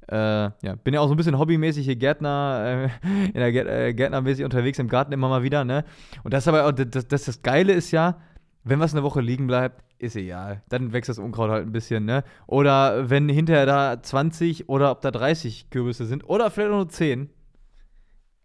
äh, 0.08 0.16
ja, 0.16 0.74
bin 0.82 0.94
ja 0.94 1.00
auch 1.00 1.08
so 1.08 1.14
ein 1.14 1.16
bisschen 1.16 1.38
hobbymäßig 1.38 1.84
hier 1.84 1.96
Gärtner, 1.96 2.90
äh, 3.04 3.06
in 3.28 3.34
der 3.34 3.86
äh, 3.86 3.94
Gärtnermäßig 3.94 4.44
unterwegs 4.44 4.78
im 4.78 4.88
Garten 4.88 5.12
immer 5.12 5.28
mal 5.28 5.42
wieder, 5.42 5.64
ne? 5.64 5.84
Und 6.22 6.34
das 6.34 6.48
aber 6.48 6.66
auch, 6.66 6.72
das, 6.72 7.08
das, 7.08 7.24
das 7.24 7.42
Geile 7.42 7.72
ist 7.72 7.90
ja, 7.90 8.20
wenn 8.64 8.80
was 8.80 8.94
eine 8.94 9.02
Woche 9.02 9.20
liegen 9.20 9.46
bleibt, 9.46 9.82
ist 9.98 10.16
egal. 10.16 10.62
Dann 10.68 10.92
wächst 10.92 11.08
das 11.08 11.18
Unkraut 11.18 11.50
halt 11.50 11.66
ein 11.66 11.72
bisschen, 11.72 12.04
ne? 12.04 12.24
Oder 12.46 13.08
wenn 13.10 13.28
hinterher 13.28 13.66
da 13.66 14.02
20 14.02 14.68
oder 14.68 14.90
ob 14.90 15.00
da 15.00 15.10
30 15.10 15.70
Kürbisse 15.70 16.06
sind 16.06 16.28
oder 16.28 16.50
vielleicht 16.50 16.70
auch 16.70 16.76
nur 16.76 16.88
10. 16.88 17.30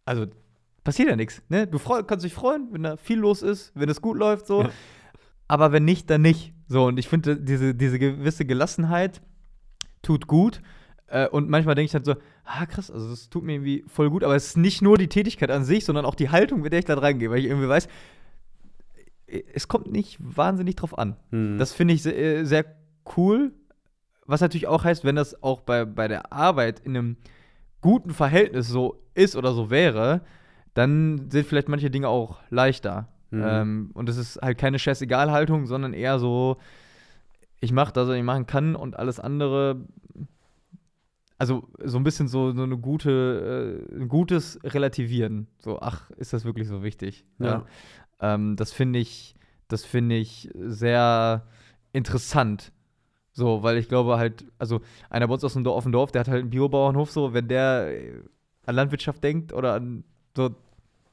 Also 0.06 0.28
passiert 0.84 1.10
ja 1.10 1.16
nichts, 1.16 1.42
ne? 1.50 1.68
Du 1.68 1.80
kannst 1.80 2.26
dich 2.26 2.34
freuen, 2.34 2.70
wenn 2.72 2.84
da 2.84 2.98
viel 2.98 3.20
los 3.20 3.42
ist, 3.42 3.72
wenn 3.76 3.90
es 3.90 4.02
gut 4.02 4.18
läuft, 4.18 4.48
so. 4.48 4.64
Ja. 4.64 4.70
Aber 5.48 5.72
wenn 5.72 5.84
nicht, 5.84 6.10
dann 6.10 6.22
nicht. 6.22 6.54
So, 6.68 6.86
und 6.86 7.00
ich 7.00 7.10
finde, 7.10 7.36
diese, 7.36 7.74
diese 7.74 7.98
gewisse 7.98 8.46
Gelassenheit 8.46 9.22
tut 10.02 10.28
gut. 10.28 10.62
Äh, 11.10 11.28
und 11.28 11.50
manchmal 11.50 11.76
denke 11.76 11.86
ich 11.86 11.92
dann 11.92 12.04
so, 12.04 12.16
ah, 12.46 12.66
krass, 12.66 12.92
also 12.92 13.10
das 13.10 13.30
tut 13.30 13.44
mir 13.44 13.54
irgendwie 13.54 13.84
voll 13.88 14.10
gut, 14.10 14.24
aber 14.24 14.36
es 14.36 14.48
ist 14.48 14.58
nicht 14.58 14.82
nur 14.82 14.98
die 14.98 15.08
Tätigkeit 15.08 15.52
an 15.52 15.64
sich, 15.64 15.86
sondern 15.86 16.06
auch 16.06 16.16
die 16.16 16.30
Haltung, 16.30 16.62
mit 16.62 16.74
der 16.74 16.80
ich 16.80 16.86
da 16.86 16.98
reingehe, 16.98 17.30
weil 17.30 17.40
ich 17.40 17.46
irgendwie 17.46 17.70
weiß, 17.70 17.88
es 19.54 19.68
kommt 19.68 19.92
nicht 19.92 20.18
wahnsinnig 20.20 20.76
drauf 20.76 20.98
an. 20.98 21.16
Hm. 21.32 21.58
Das 21.58 21.74
finde 21.74 21.94
ich 21.94 22.04
sehr, 22.04 22.18
äh, 22.18 22.46
sehr 22.46 22.66
cool. 23.18 23.54
Was 24.26 24.42
natürlich 24.42 24.68
auch 24.68 24.84
heißt, 24.84 25.04
wenn 25.04 25.16
das 25.16 25.42
auch 25.44 25.62
bei, 25.62 25.86
bei 25.86 26.08
der 26.08 26.32
Arbeit 26.32 26.80
in 26.80 26.96
einem 26.96 27.18
guten 27.82 28.12
Verhältnis 28.12 28.68
so 28.68 29.02
ist 29.14 29.36
oder 29.36 29.54
so 29.54 29.70
wäre, 29.70 30.22
dann 30.74 31.30
sind 31.30 31.48
vielleicht 31.48 31.70
manche 31.70 31.90
Dinge 31.90 32.08
auch 32.10 32.40
leichter. 32.50 33.08
Mhm. 33.32 33.44
Ähm, 33.46 33.92
und 33.94 34.10
es 34.10 34.18
ist 34.18 34.42
halt 34.42 34.58
keine 34.58 34.80
Scheißegal-Haltung, 34.80 35.66
sondern 35.66 35.94
eher 35.94 36.20
so, 36.20 36.58
ich 37.60 37.72
mache 37.72 37.94
das, 37.94 38.08
was 38.08 38.16
ich 38.16 38.24
machen 38.24 38.48
kann 38.48 38.76
und 38.76 38.98
alles 38.98 39.20
andere. 39.20 39.78
Also 41.40 41.68
so 41.84 41.98
ein 41.98 42.04
bisschen 42.04 42.28
so, 42.28 42.52
so 42.52 42.64
eine 42.64 42.78
gute, 42.78 43.88
äh, 43.90 43.96
ein 43.96 44.10
gutes 44.10 44.60
Relativieren. 44.64 45.48
So, 45.60 45.80
ach, 45.80 46.12
ist 46.12 46.34
das 46.34 46.46
wirklich 46.46 46.68
so 46.68 46.84
wichtig? 46.84 47.26
Ja. 47.40 47.66
Ähm, 48.20 48.56
das 48.58 48.74
finde 48.74 49.00
ich, 49.00 49.36
das 49.70 49.86
finde 49.86 50.18
ich 50.18 50.50
sehr 50.54 51.48
interessant. 51.94 52.72
So, 53.32 53.64
weil 53.64 53.78
ich 53.78 53.88
glaube 53.88 54.18
halt, 54.18 54.46
also 54.58 54.82
einer 55.10 55.28
bei 55.28 55.34
uns 55.34 55.44
aus 55.46 55.54
dem 55.54 55.64
Dorf, 55.64 55.84
dem 55.84 55.94
Dorf, 55.94 56.12
der 56.12 56.20
hat 56.20 56.28
halt 56.28 56.42
einen 56.42 56.50
Biobauernhof, 56.50 57.10
so, 57.10 57.34
wenn 57.34 57.48
der 57.48 57.88
äh, 57.90 58.22
an 58.66 58.76
Landwirtschaft 58.76 59.24
denkt 59.24 59.54
oder 59.54 59.76
an 59.76 60.04
so, 60.36 60.56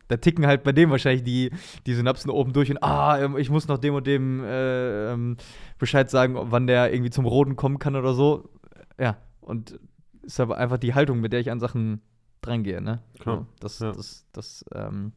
da 0.08 0.16
ticken 0.16 0.46
halt 0.46 0.64
bei 0.64 0.72
dem 0.72 0.90
wahrscheinlich 0.90 1.24
die, 1.24 1.50
die 1.86 1.94
Synapsen 1.94 2.30
oben 2.30 2.52
durch 2.52 2.70
und 2.70 2.82
ah, 2.82 3.18
ähm, 3.20 3.36
ich 3.36 3.50
muss 3.50 3.68
noch 3.68 3.78
dem 3.78 3.94
und 3.94 4.06
dem 4.06 4.42
äh, 4.42 5.12
ähm, 5.12 5.36
Bescheid 5.78 6.10
sagen, 6.10 6.36
wann 6.36 6.66
der 6.66 6.92
irgendwie 6.92 7.10
zum 7.10 7.26
Roden 7.26 7.54
kommen 7.56 7.78
kann 7.78 7.96
oder 7.96 8.14
so. 8.14 8.50
Ja, 8.98 9.18
und 9.40 9.78
ist 10.26 10.40
aber 10.40 10.58
einfach 10.58 10.78
die 10.78 10.94
Haltung, 10.94 11.20
mit 11.20 11.32
der 11.32 11.40
ich 11.40 11.50
an 11.50 11.60
Sachen 11.60 12.02
drangehe, 12.42 12.80
ne? 12.80 13.02
Klar, 13.18 13.38
So, 13.38 13.46
das, 13.60 13.78
ja. 13.78 13.92
das, 13.92 14.26
das, 14.32 14.64
ähm, 14.74 15.12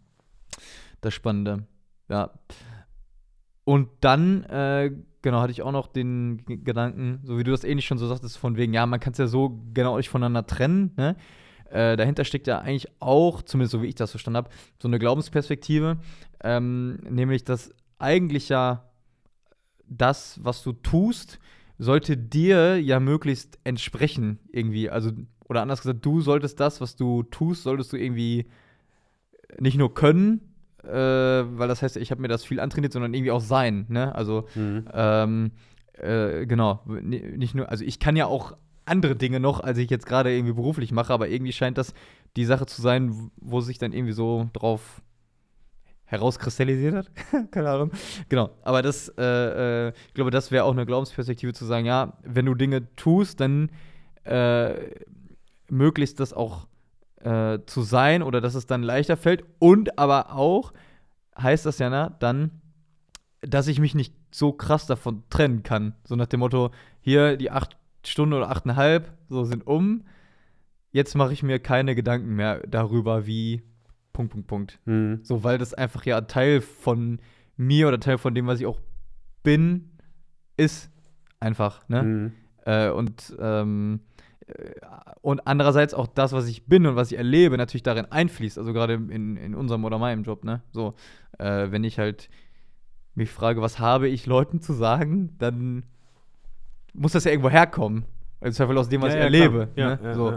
das 1.02 1.14
Spannende. 1.14 1.68
Ja. 2.08 2.32
Und 3.64 3.90
dann, 4.02 4.44
äh, 4.46 4.92
genau, 5.22 5.42
hatte 5.42 5.52
ich 5.52 5.62
auch 5.62 5.72
noch 5.72 5.88
den 5.88 6.44
G 6.46 6.58
Gedanken, 6.58 7.20
so 7.24 7.38
wie 7.38 7.44
du 7.44 7.52
das 7.52 7.64
ähnlich 7.64 7.86
schon 7.86 7.98
so 7.98 8.08
sagtest, 8.08 8.38
von 8.38 8.56
wegen, 8.58 8.74
ja, 8.74 8.86
man 8.86 9.00
kann 9.00 9.12
es 9.12 9.20
ja 9.20 9.28
so 9.28 9.62
genau 9.74 9.98
nicht 9.98 10.10
voneinander 10.10 10.46
trennen, 10.48 10.94
ne? 10.98 11.16
Äh, 11.70 11.98
dahinter 11.98 12.26
steckt 12.26 12.48
ja 12.48 12.60
eigentlich 12.60 12.88
auch, 13.00 13.44
zumindest 13.44 13.74
so 13.74 13.84
wie 13.84 13.88
ich 13.88 13.96
das 13.96 14.10
verstanden 14.10 14.38
habe, 14.38 14.50
so 14.82 14.88
eine 14.88 14.98
Glaubensperspektive, 14.98 16.00
ähm, 16.44 16.96
nämlich, 17.08 17.44
dass 17.44 17.72
eigentlich 18.00 18.50
ja 18.50 18.90
das, 19.88 20.44
was 20.44 20.64
du 20.64 20.72
tust, 20.74 21.40
sollte 21.80 22.18
dir 22.18 22.80
ja 22.80 23.00
möglichst 23.00 23.58
entsprechen 23.64 24.38
irgendwie. 24.52 24.90
Also, 24.90 25.12
oder 25.48 25.62
anders 25.62 25.82
gesagt, 25.82 26.06
du 26.06 26.22
solltest 26.22 26.60
das, 26.60 26.82
was 26.82 26.96
du 26.96 27.24
tust, 27.24 27.64
solltest 27.64 27.92
du 27.94 27.98
irgendwie 27.98 28.46
nicht 29.60 29.78
nur 29.78 29.94
können, 29.94 30.42
äh, 30.84 30.90
weil 30.92 31.68
das 31.68 31.82
heißt, 31.82 31.98
ich 31.98 32.12
habe 32.12 32.22
mir 32.22 32.28
das 32.28 32.44
viel 32.46 32.60
antrainiert, 32.60 32.94
sondern 32.94 33.14
irgendwie 33.14 33.32
auch 33.32 33.42
sein. 33.42 33.86
Ne? 33.90 34.14
Also 34.14 34.46
Mhm. 34.56 34.86
ähm, 34.94 35.52
äh, 35.94 36.46
genau, 36.46 36.82
nicht 36.88 37.56
nur, 37.56 37.70
also 37.70 37.84
ich 37.84 38.00
kann 38.00 38.16
ja 38.16 38.28
auch 38.28 38.56
andere 38.86 39.16
Dinge 39.16 39.40
noch, 39.40 39.60
als 39.60 39.78
ich 39.78 39.90
jetzt 39.90 40.06
gerade 40.06 40.34
irgendwie 40.34 40.54
beruflich 40.54 40.92
mache, 40.92 41.14
aber 41.14 41.30
irgendwie 41.30 41.52
scheint 41.52 41.78
das 41.78 41.94
die 42.38 42.46
Sache 42.46 42.66
zu 42.66 42.82
sein, 42.82 43.32
wo 43.38 43.62
sich 43.62 43.78
dann 43.78 43.92
irgendwie 43.94 44.14
so 44.14 44.50
drauf 44.54 45.02
herauskristallisiert 46.10 46.96
hat. 46.96 47.12
Keine 47.52 47.70
Ahnung. 47.70 47.92
Genau, 48.30 48.50
aber 48.64 48.82
das, 48.82 49.10
äh, 49.18 49.88
äh, 49.88 49.94
ich 50.08 50.14
glaube, 50.16 50.32
das 50.32 50.52
wäre 50.52 50.64
auch 50.64 50.72
eine 50.72 50.86
Glaubensperspektive 50.86 51.54
zu 51.54 51.66
sagen, 51.66 51.86
ja, 51.86 52.18
wenn 52.24 52.48
du 52.48 52.56
Dinge 52.56 52.96
tust, 52.96 53.40
dann 53.40 53.70
äh, 54.24 54.74
möglichst 55.70 56.20
das 56.20 56.34
auch 56.34 56.68
äh, 57.22 57.60
zu 57.68 57.84
sein 57.84 58.24
oder 58.24 58.42
dass 58.42 58.56
es 58.56 58.66
dann 58.66 58.82
leichter 58.82 59.18
fällt 59.18 59.44
und 59.60 60.00
aber 60.00 60.34
auch 60.34 60.74
heißt 61.38 61.68
das 61.68 61.78
ja, 61.78 61.92
na, 61.92 62.10
dann, 62.10 62.60
dass 63.42 63.68
ich 63.68 63.80
mich 63.80 63.94
nicht 63.94 64.16
so 64.32 64.52
krass 64.52 64.88
davon 64.88 65.24
trennen 65.30 65.62
kann. 65.62 65.94
So 66.04 66.16
nach 66.16 66.26
dem 66.28 66.40
Motto, 66.40 66.72
hier 67.02 67.38
die 67.38 67.52
acht 67.52 67.78
Stunden 68.04 68.34
oder 68.34 68.50
achteinhalb, 68.50 69.14
so 69.30 69.44
sind 69.44 69.66
um. 69.68 70.06
Jetzt 70.92 71.16
mache 71.16 71.34
ich 71.34 71.44
mir 71.44 71.60
keine 71.60 71.94
Gedanken 71.94 72.36
mehr 72.36 72.66
darüber, 72.68 73.28
wie 73.28 73.62
Punkt, 74.14 74.32
Punkt, 74.32 74.48
Punkt. 74.48 74.80
Mhm. 74.86 75.20
So, 75.24 75.44
weil 75.44 75.58
das 75.58 75.74
einfach 75.74 76.06
ja 76.06 76.22
Teil 76.22 76.62
von 76.62 77.20
mir 77.58 77.88
oder 77.88 78.00
Teil 78.00 78.18
von 78.18 78.34
dem, 78.36 78.48
was 78.48 78.60
ich 78.60 78.66
auch 78.66 78.80
bin, 79.44 79.92
ist. 80.58 80.90
Einfach, 81.40 81.88
ne? 81.88 82.04
Mhm. 82.04 82.32
Äh, 82.66 82.90
und, 82.90 83.36
ähm, 83.40 84.02
äh, 84.48 84.72
und 85.22 85.48
andererseits 85.48 85.94
auch 85.94 86.08
das, 86.08 86.34
was 86.34 86.48
ich 86.48 86.66
bin 86.66 86.86
und 86.86 86.96
was 86.96 87.12
ich 87.12 87.18
erlebe, 87.18 87.58
natürlich 87.58 87.84
darin 87.84 88.06
einfließt. 88.06 88.58
Also 88.58 88.74
gerade 88.74 88.94
in, 88.94 89.38
in 89.38 89.56
unserem 89.56 89.86
oder 89.86 89.98
meinem 89.98 90.24
Job, 90.24 90.44
ne? 90.44 90.62
So, 90.72 90.96
äh, 91.38 91.72
wenn 91.72 91.84
ich 91.84 91.98
halt 91.98 92.30
mich 93.16 93.30
frage, 93.30 93.62
was 93.62 93.80
habe 93.80 94.08
ich 94.10 94.26
Leuten 94.26 94.62
zu 94.62 94.74
sagen, 94.74 95.36
dann 95.38 95.84
muss 96.94 97.14
das 97.14 97.24
ja 97.24 97.32
irgendwo 97.32 97.50
herkommen. 97.50 98.06
Im 98.42 98.52
Zweifel 98.52 98.78
aus 98.78 98.90
dem, 98.90 99.02
was 99.02 99.14
Ja, 99.14 99.16
ich 99.16 99.20
ja, 99.20 99.24
erlebe. 99.26 99.70
Ja, 99.76 99.96
ne? 99.96 100.14
so, 100.14 100.34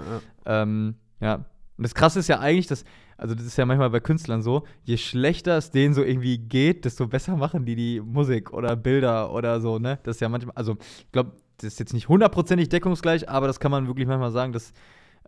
ähm, 0.46 0.94
ja. 1.20 1.44
Und 1.78 1.84
das 1.84 1.94
Krasse 1.94 2.18
ist 2.20 2.28
ja 2.28 2.38
eigentlich, 2.38 2.66
dass, 2.66 2.84
also 3.16 3.34
das 3.34 3.44
ist 3.46 3.56
ja 3.56 3.64
manchmal 3.66 3.90
bei 3.90 4.00
Künstlern 4.00 4.42
so, 4.42 4.64
je 4.84 4.96
schlechter 4.98 5.56
es 5.56 5.70
denen 5.70 5.94
so 5.94 6.02
irgendwie 6.02 6.38
geht, 6.38 6.84
desto 6.84 7.06
besser 7.08 7.36
machen 7.36 7.64
die 7.64 7.74
die 7.76 8.00
Musik 8.00 8.52
oder 8.52 8.76
Bilder 8.76 9.32
oder 9.32 9.60
so, 9.60 9.78
ne? 9.78 9.98
Das 10.02 10.16
ist 10.16 10.20
ja 10.20 10.28
manchmal, 10.28 10.54
also 10.56 10.76
ich 10.98 11.12
glaube, 11.12 11.32
das 11.56 11.72
ist 11.74 11.80
jetzt 11.80 11.92
nicht 11.94 12.08
hundertprozentig 12.08 12.68
deckungsgleich, 12.68 13.28
aber 13.28 13.46
das 13.46 13.58
kann 13.60 13.70
man 13.70 13.86
wirklich 13.86 14.06
manchmal 14.06 14.32
sagen, 14.32 14.52
dass, 14.52 14.72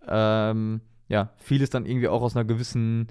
ähm, 0.06 0.80
ja, 1.08 1.30
vieles 1.36 1.70
dann 1.70 1.86
irgendwie 1.86 2.08
auch 2.08 2.22
aus 2.22 2.36
einer 2.36 2.44
gewissen, 2.44 3.08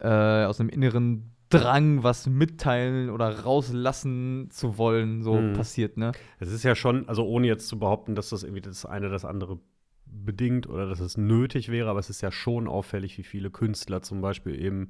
äh, 0.00 0.44
aus 0.44 0.60
einem 0.60 0.68
inneren 0.68 1.32
Drang, 1.48 2.02
was 2.02 2.26
mitteilen 2.26 3.08
oder 3.08 3.44
rauslassen 3.44 4.48
zu 4.50 4.78
wollen, 4.78 5.22
so 5.22 5.40
Mhm. 5.40 5.52
passiert, 5.52 5.96
ne? 5.96 6.12
Es 6.40 6.50
ist 6.50 6.64
ja 6.64 6.74
schon, 6.74 7.08
also 7.08 7.24
ohne 7.24 7.46
jetzt 7.46 7.68
zu 7.68 7.78
behaupten, 7.78 8.14
dass 8.16 8.30
das 8.30 8.42
irgendwie 8.42 8.62
das 8.62 8.84
eine 8.84 9.08
das 9.10 9.24
andere 9.24 9.60
bedingt 10.06 10.68
oder 10.68 10.88
dass 10.88 11.00
es 11.00 11.16
nötig 11.16 11.70
wäre, 11.70 11.90
aber 11.90 11.98
es 12.00 12.10
ist 12.10 12.20
ja 12.20 12.30
schon 12.32 12.68
auffällig, 12.68 13.18
wie 13.18 13.22
viele 13.22 13.50
Künstler 13.50 14.02
zum 14.02 14.20
Beispiel 14.20 14.60
eben 14.60 14.88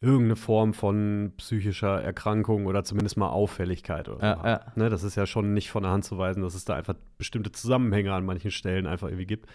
irgendeine 0.00 0.36
Form 0.36 0.74
von 0.74 1.32
psychischer 1.38 2.02
Erkrankung 2.02 2.66
oder 2.66 2.84
zumindest 2.84 3.16
mal 3.16 3.28
Auffälligkeit 3.28 4.08
oder 4.08 4.18
so 4.18 4.26
Ja, 4.26 4.36
haben. 4.38 4.46
ja. 4.48 4.72
Ne, 4.76 4.90
das 4.90 5.02
ist 5.02 5.14
ja 5.16 5.26
schon 5.26 5.54
nicht 5.54 5.70
von 5.70 5.82
der 5.82 5.92
Hand 5.92 6.04
zu 6.04 6.18
weisen, 6.18 6.42
dass 6.42 6.54
es 6.54 6.64
da 6.64 6.74
einfach 6.74 6.94
bestimmte 7.16 7.52
Zusammenhänge 7.52 8.12
an 8.12 8.24
manchen 8.26 8.50
Stellen 8.50 8.86
einfach 8.86 9.08
irgendwie 9.08 9.26
gibt. 9.26 9.48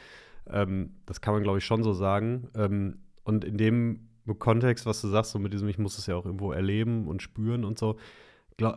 Ähm, 0.49 0.93
das 1.05 1.21
kann 1.21 1.33
man, 1.35 1.43
glaube 1.43 1.59
ich, 1.59 1.65
schon 1.65 1.83
so 1.83 1.93
sagen. 1.93 2.47
Ähm, 2.55 2.97
und 3.23 3.43
in 3.43 3.57
dem 3.57 4.09
Kontext, 4.39 4.85
was 4.85 5.01
du 5.01 5.07
sagst, 5.07 5.31
so 5.31 5.39
mit 5.39 5.53
diesem, 5.53 5.67
ich 5.69 5.77
muss 5.77 5.97
es 5.97 6.07
ja 6.07 6.15
auch 6.15 6.25
irgendwo 6.25 6.51
erleben 6.51 7.07
und 7.07 7.21
spüren 7.21 7.63
und 7.63 7.77
so, 7.77 7.97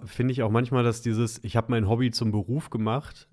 finde 0.04 0.32
ich 0.32 0.42
auch 0.42 0.50
manchmal, 0.50 0.84
dass 0.84 1.02
dieses, 1.02 1.42
ich 1.42 1.56
habe 1.56 1.70
mein 1.70 1.88
Hobby 1.88 2.10
zum 2.10 2.30
Beruf 2.32 2.70
gemacht, 2.70 3.28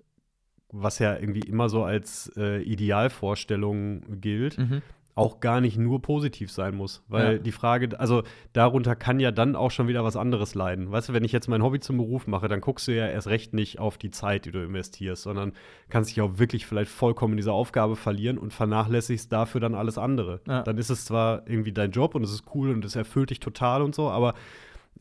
was 0.72 0.98
ja 0.98 1.16
irgendwie 1.18 1.40
immer 1.40 1.68
so 1.68 1.84
als 1.84 2.30
äh, 2.36 2.62
Idealvorstellung 2.62 4.20
gilt, 4.20 4.58
Mhm. 4.58 4.82
auch 5.16 5.40
gar 5.40 5.60
nicht 5.60 5.76
nur 5.76 6.00
positiv 6.00 6.50
sein 6.50 6.74
muss. 6.76 7.02
Weil 7.08 7.32
Ja. 7.34 7.38
die 7.38 7.52
Frage, 7.52 7.98
also 8.00 8.22
darunter 8.54 8.96
kann 8.96 9.20
ja 9.20 9.32
dann 9.32 9.54
auch 9.56 9.70
schon 9.70 9.86
wieder 9.88 10.02
was 10.04 10.16
anderes 10.16 10.54
leiden. 10.54 10.90
Weißt 10.92 11.08
du, 11.10 11.12
wenn 11.12 11.24
ich 11.24 11.32
jetzt 11.32 11.48
mein 11.48 11.62
Hobby 11.62 11.80
zum 11.80 11.98
Beruf 11.98 12.26
mache, 12.26 12.48
dann 12.48 12.60
guckst 12.60 12.88
du 12.88 12.92
ja 12.96 13.06
erst 13.06 13.26
recht 13.26 13.52
nicht 13.52 13.78
auf 13.80 13.98
die 13.98 14.10
Zeit, 14.12 14.46
die 14.46 14.50
du 14.52 14.62
investierst, 14.64 15.22
sondern 15.24 15.52
kannst 15.90 16.10
dich 16.10 16.20
auch 16.22 16.38
wirklich 16.38 16.64
vielleicht 16.64 16.90
vollkommen 16.90 17.34
in 17.34 17.38
dieser 17.38 17.52
Aufgabe 17.52 17.96
verlieren 17.96 18.38
und 18.38 18.52
vernachlässigst 18.54 19.30
dafür 19.30 19.60
dann 19.60 19.74
alles 19.74 19.98
andere. 19.98 20.40
Ja. 20.46 20.62
Dann 20.62 20.78
ist 20.78 20.88
es 20.90 21.04
zwar 21.04 21.42
irgendwie 21.48 21.72
dein 21.72 21.90
Job 21.90 22.14
und 22.14 22.22
es 22.22 22.32
ist 22.32 22.44
cool 22.54 22.70
und 22.70 22.84
es 22.84 22.96
erfüllt 22.96 23.30
dich 23.30 23.40
total 23.40 23.82
und 23.82 23.94
so, 23.94 24.08
aber 24.08 24.34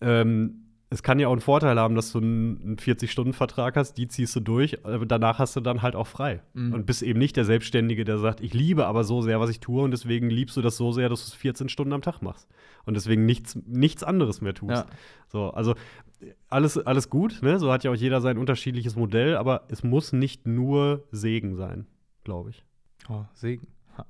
ähm, 0.01 0.65
es 0.91 1.03
kann 1.03 1.19
ja 1.19 1.27
auch 1.27 1.33
einen 1.33 1.41
Vorteil 1.41 1.79
haben, 1.79 1.93
dass 1.95 2.11
du 2.11 2.19
einen 2.19 2.61
einen 2.61 2.77
40-Stunden-Vertrag 2.77 3.75
hast, 3.75 3.93
die 3.93 4.07
ziehst 4.07 4.35
du 4.35 4.39
durch, 4.39 4.83
aber 4.85 5.05
danach 5.05 5.37
hast 5.37 5.55
du 5.55 5.59
dann 5.59 5.83
halt 5.83 5.95
auch 5.95 6.07
frei. 6.07 6.41
Mhm. 6.53 6.73
Und 6.73 6.85
bist 6.87 7.03
eben 7.03 7.19
nicht 7.19 7.37
der 7.37 7.45
Selbstständige, 7.45 8.05
der 8.05 8.17
sagt, 8.17 8.41
ich 8.41 8.53
liebe 8.53 8.87
aber 8.87 9.03
so 9.03 9.21
sehr, 9.21 9.39
was 9.39 9.51
ich 9.51 9.59
tue 9.59 9.83
und 9.83 9.91
deswegen 9.91 10.29
liebst 10.31 10.57
du 10.57 10.61
das 10.61 10.77
so 10.77 10.91
sehr, 10.91 11.07
dass 11.07 11.21
du 11.21 11.27
es 11.27 11.33
14 11.35 11.69
Stunden 11.69 11.93
am 11.93 12.01
Tag 12.01 12.21
machst. 12.21 12.47
Und 12.85 12.95
deswegen 12.95 13.25
nichts, 13.25 13.55
nichts 13.67 14.03
anderes 14.03 14.41
mehr 14.41 14.55
tust. 14.55 14.71
Ja. 14.71 14.85
So, 15.27 15.51
also 15.51 15.75
alles, 16.49 16.77
alles 16.77 17.09
gut, 17.09 17.41
ne? 17.43 17.59
So 17.59 17.71
hat 17.71 17.83
ja 17.83 17.91
auch 17.91 17.95
jeder 17.95 18.19
sein 18.19 18.39
unterschiedliches 18.39 18.95
Modell, 18.95 19.37
aber 19.37 19.65
es 19.69 19.83
muss 19.83 20.11
nicht 20.11 20.47
nur 20.47 21.07
Segen 21.11 21.55
sein, 21.55 21.85
glaube 22.23 22.49
ich. 22.49 22.65
Oh, 23.09 23.25
Segen. 23.35 23.67
Ha. 23.95 24.05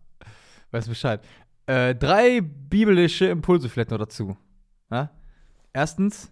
Weiß 0.72 0.88
Bescheid. 0.88 1.22
Äh, 1.66 1.94
drei 1.94 2.42
biblische 2.42 3.26
Impulse 3.26 3.68
vielleicht 3.68 3.92
noch 3.92 3.98
dazu. 3.98 4.38
Ja? 4.90 5.12
Erstens, 5.74 6.32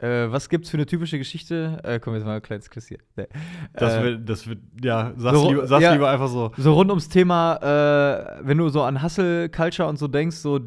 äh, 0.00 0.30
was 0.30 0.48
gibt's 0.48 0.70
für 0.70 0.76
eine 0.76 0.86
typische 0.86 1.18
Geschichte? 1.18 1.80
Äh, 1.84 2.00
komm, 2.00 2.14
jetzt 2.14 2.24
mal 2.24 2.36
ein 2.36 2.42
kleines 2.42 2.70
Quiz 2.70 2.86
hier. 2.88 2.98
Nee. 3.16 3.26
Das 3.74 3.94
Äh, 3.94 4.02
wird, 4.02 4.28
das 4.28 4.46
wird, 4.48 4.58
ja, 4.82 5.12
sag's, 5.16 5.38
so, 5.38 5.48
lieber, 5.48 5.66
sag's 5.66 5.82
ja. 5.82 5.92
lieber 5.92 6.10
einfach 6.10 6.28
so. 6.28 6.52
so 6.56 6.74
rund 6.74 6.90
ums 6.90 7.08
Thema, 7.08 7.56
äh, 7.56 8.40
wenn 8.46 8.58
du 8.58 8.68
so 8.68 8.82
an 8.82 9.02
Hustle 9.02 9.48
Culture 9.48 9.88
und 9.88 9.98
so 9.98 10.08
denkst, 10.08 10.36
so 10.36 10.60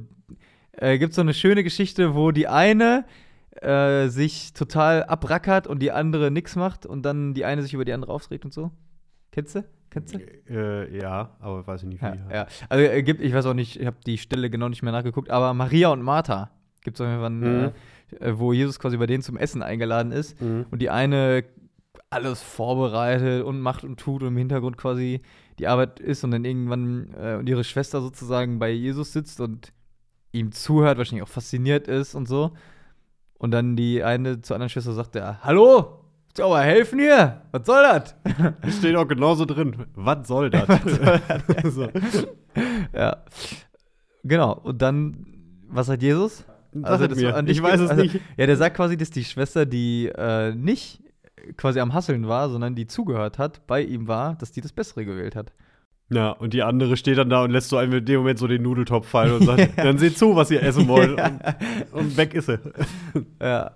äh, 0.73 0.97
gibt's 0.97 1.15
so 1.15 1.21
eine 1.21 1.33
schöne 1.33 1.63
Geschichte, 1.63 2.15
wo 2.15 2.31
die 2.31 2.47
eine 2.47 3.05
äh, 3.61 4.07
sich 4.07 4.53
total 4.53 5.03
abrackert 5.03 5.67
und 5.67 5.79
die 5.79 5.91
andere 5.91 6.31
nix 6.31 6.55
macht 6.55 6.85
und 6.85 7.03
dann 7.03 7.33
die 7.33 7.45
eine 7.45 7.61
sich 7.61 7.73
über 7.73 7.85
die 7.85 7.93
andere 7.93 8.11
aufregt 8.11 8.45
und 8.45 8.53
so. 8.53 8.71
Kennst 9.31 9.55
du? 9.55 9.63
Kennst 9.89 10.15
du? 10.15 10.19
Äh, 10.49 10.99
ja, 10.99 11.35
aber 11.39 11.65
weiß 11.67 11.83
ich 11.83 11.89
nicht, 11.89 12.01
wie. 12.01 12.05
Ja, 12.05 12.17
ja. 12.31 12.47
Also 12.67 13.03
gibt, 13.03 13.21
ich 13.21 13.31
weiß 13.33 13.45
auch 13.45 13.53
nicht, 13.53 13.79
ich 13.79 13.85
habe 13.85 13.97
die 14.05 14.17
Stelle 14.17 14.49
genau 14.49 14.67
nicht 14.69 14.81
mehr 14.81 14.91
nachgeguckt, 14.91 15.29
aber 15.29 15.53
Maria 15.53 15.89
und 15.89 16.01
Martha 16.01 16.49
gibt 16.83 16.97
es 16.97 17.01
auf 17.01 17.07
jeden 17.07 17.19
Fall, 17.19 17.29
Mhm. 17.29 17.71
Äh, 18.21 18.37
wo 18.39 18.53
Jesus 18.53 18.79
quasi 18.79 18.97
bei 18.97 19.05
denen 19.05 19.23
zum 19.23 19.37
Essen 19.37 19.61
eingeladen 19.63 20.11
ist 20.11 20.39
Mhm. 20.41 20.65
und 20.71 20.81
die 20.81 20.89
eine 20.89 21.43
alles 22.09 22.41
vorbereitet 22.43 23.43
und 23.43 23.59
macht 23.59 23.83
und 23.83 23.99
tut 23.99 24.21
und 24.21 24.29
im 24.29 24.37
Hintergrund 24.37 24.77
quasi 24.77 25.21
die 25.59 25.67
Arbeit 25.67 25.99
ist 25.99 26.23
und 26.23 26.31
dann 26.31 26.45
irgendwann 26.45 27.13
äh, 27.19 27.35
und 27.35 27.47
ihre 27.49 27.63
Schwester 27.63 28.01
sozusagen 28.01 28.59
bei 28.59 28.69
Jesus 28.69 29.13
sitzt 29.13 29.39
und 29.41 29.73
ihm 30.31 30.51
zuhört, 30.51 30.97
wahrscheinlich 30.97 31.23
auch 31.23 31.27
fasziniert 31.27 31.87
ist 31.87 32.15
und 32.15 32.27
so. 32.27 32.51
Und 33.37 33.51
dann 33.51 33.75
die 33.75 34.03
eine 34.03 34.41
zur 34.41 34.55
anderen 34.55 34.69
Schwester 34.69 34.93
sagt, 34.93 35.15
ja, 35.15 35.39
hallo, 35.43 35.99
du 36.35 36.43
aber 36.43 36.61
helfen 36.61 36.99
hier? 36.99 37.41
Was 37.51 37.65
soll 37.65 37.83
das? 37.83 38.15
Es 38.61 38.77
steht 38.77 38.95
auch 38.95 39.07
genauso 39.07 39.45
drin. 39.45 39.75
Was 39.95 40.27
soll 40.27 40.49
das? 40.49 40.67
so. 41.73 41.89
ja. 42.95 43.17
Genau. 44.23 44.53
Und 44.59 44.81
dann, 44.81 45.25
was 45.67 45.87
sagt 45.87 46.01
Jesus? 46.03 46.45
Es 46.75 46.99
das 46.99 47.15
mir. 47.15 47.43
Ich 47.47 47.61
weiß 47.61 47.79
es 47.79 47.89
also, 47.89 48.03
nicht. 48.03 48.19
Ja, 48.37 48.45
der 48.45 48.57
sagt 48.57 48.75
quasi, 48.75 48.97
dass 48.97 49.09
die 49.09 49.23
Schwester, 49.23 49.65
die 49.65 50.07
äh, 50.07 50.53
nicht 50.55 51.01
quasi 51.57 51.79
am 51.79 51.93
Hasseln 51.93 52.27
war, 52.27 52.49
sondern 52.49 52.75
die 52.75 52.87
zugehört 52.87 53.37
hat, 53.37 53.65
bei 53.67 53.81
ihm 53.81 54.07
war, 54.07 54.35
dass 54.35 54.51
die 54.51 54.61
das 54.61 54.71
Bessere 54.71 55.05
gewählt 55.05 55.35
hat. 55.35 55.53
Ja, 56.09 56.31
und 56.31 56.53
die 56.53 56.63
andere 56.63 56.97
steht 56.97 57.17
dann 57.17 57.29
da 57.29 57.43
und 57.43 57.51
lässt 57.51 57.69
so 57.69 57.77
einem 57.77 57.93
in 57.93 58.05
dem 58.05 58.19
Moment 58.19 58.39
so 58.39 58.47
den 58.47 58.61
Nudeltopf 58.61 59.07
fallen 59.07 59.33
und 59.33 59.43
sagt, 59.45 59.77
dann 59.77 59.97
seht 59.97 60.17
zu, 60.17 60.35
was 60.35 60.51
ihr 60.51 60.61
essen 60.61 60.87
wollt. 60.87 61.17
Ja. 61.17 61.27
Und, 61.91 62.05
und 62.05 62.17
weg 62.17 62.33
ist 62.33 62.47
sie. 62.47 62.59
Ja. 63.41 63.71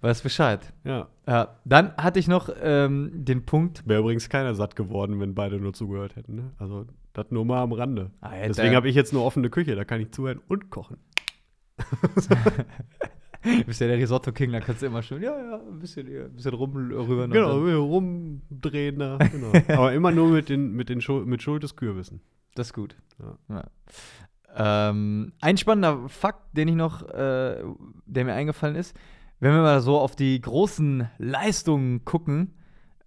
Weiß 0.00 0.20
Bescheid. 0.22 0.60
Ja. 0.84 1.08
Ja. 1.26 1.56
Dann 1.64 1.94
hatte 1.96 2.18
ich 2.18 2.28
noch 2.28 2.50
ähm, 2.60 3.10
den 3.12 3.44
Punkt. 3.46 3.82
Wäre 3.86 4.00
übrigens 4.00 4.28
keiner 4.28 4.54
satt 4.54 4.76
geworden, 4.76 5.20
wenn 5.20 5.34
beide 5.34 5.58
nur 5.58 5.72
zugehört 5.72 6.16
hätten. 6.16 6.34
Ne? 6.34 6.50
Also, 6.58 6.86
das 7.12 7.30
nur 7.30 7.44
mal 7.44 7.62
am 7.62 7.72
Rande. 7.72 8.10
Ah, 8.20 8.32
Deswegen 8.46 8.74
habe 8.74 8.88
ich 8.88 8.94
jetzt 8.94 9.12
eine 9.12 9.22
offene 9.22 9.50
Küche, 9.50 9.74
da 9.74 9.84
kann 9.84 10.00
ich 10.00 10.12
zuhören 10.12 10.40
und 10.48 10.70
kochen. 10.70 10.98
Du 13.42 13.64
bist 13.66 13.80
ja 13.80 13.86
der 13.86 13.96
Risotto-King, 13.96 14.52
da 14.52 14.60
kannst 14.60 14.82
du 14.82 14.86
immer 14.86 15.02
schön, 15.02 15.22
ja, 15.22 15.36
ja, 15.36 15.56
ein 15.56 15.78
bisschen, 15.78 16.06
hier, 16.06 16.24
ein 16.26 16.34
bisschen 16.34 16.54
rumrühren. 16.54 17.30
Genau, 17.30 17.56
Und 17.56 17.66
wir 17.66 17.76
rumdrehen 17.76 18.98
da. 18.98 19.18
Genau. 19.32 19.52
Aber 19.68 19.92
immer 19.92 20.10
nur 20.10 20.28
mit, 20.28 20.48
den, 20.48 20.72
mit, 20.72 20.88
den 20.88 21.00
Schul 21.00 21.24
mit 21.24 21.42
Schuld 21.42 21.62
des 21.62 21.76
Kürbissen. 21.76 22.20
das 22.54 22.68
ist 22.68 22.72
gut. 22.74 22.96
Ja. 23.18 23.56
Ja. 23.56 24.90
Ähm, 24.90 25.32
ein 25.40 25.56
spannender 25.56 26.08
Fakt, 26.08 26.56
den 26.56 26.68
ich 26.68 26.74
noch, 26.74 27.08
äh, 27.08 27.62
der 28.06 28.24
mir 28.24 28.34
eingefallen 28.34 28.76
ist, 28.76 28.96
wenn 29.38 29.54
wir 29.54 29.62
mal 29.62 29.80
so 29.80 29.98
auf 29.98 30.16
die 30.16 30.40
großen 30.40 31.08
Leistungen 31.18 32.04
gucken, 32.04 32.54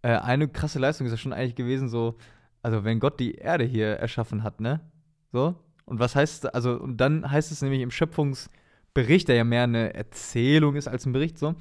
äh, 0.01 0.17
eine 0.17 0.47
krasse 0.47 0.79
Leistung 0.79 1.05
ist 1.05 1.11
ja 1.11 1.17
schon 1.17 1.33
eigentlich 1.33 1.55
gewesen, 1.55 1.89
so, 1.89 2.15
also 2.61 2.83
wenn 2.83 2.99
Gott 2.99 3.19
die 3.19 3.35
Erde 3.35 3.65
hier 3.65 3.87
erschaffen 3.87 4.43
hat, 4.43 4.61
ne? 4.61 4.79
So. 5.31 5.55
Und 5.85 5.99
was 5.99 6.15
heißt, 6.15 6.53
also, 6.55 6.79
und 6.79 6.97
dann 6.97 7.29
heißt 7.29 7.51
es 7.51 7.61
nämlich 7.61 7.81
im 7.81 7.91
Schöpfungsbericht, 8.93 9.27
der 9.27 9.35
ja 9.35 9.43
mehr 9.43 9.63
eine 9.63 9.93
Erzählung 9.93 10.75
ist 10.75 10.87
als 10.87 11.05
ein 11.05 11.13
Bericht, 11.13 11.37
so, 11.37 11.55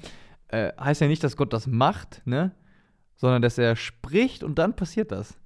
äh, 0.49 0.71
heißt 0.79 1.01
ja 1.01 1.07
nicht, 1.07 1.23
dass 1.23 1.37
Gott 1.37 1.53
das 1.53 1.67
macht, 1.67 2.21
ne? 2.25 2.51
sondern 3.15 3.41
dass 3.41 3.57
er 3.57 3.75
spricht 3.75 4.43
und 4.43 4.59
dann 4.59 4.75
passiert 4.75 5.11
das. 5.11 5.37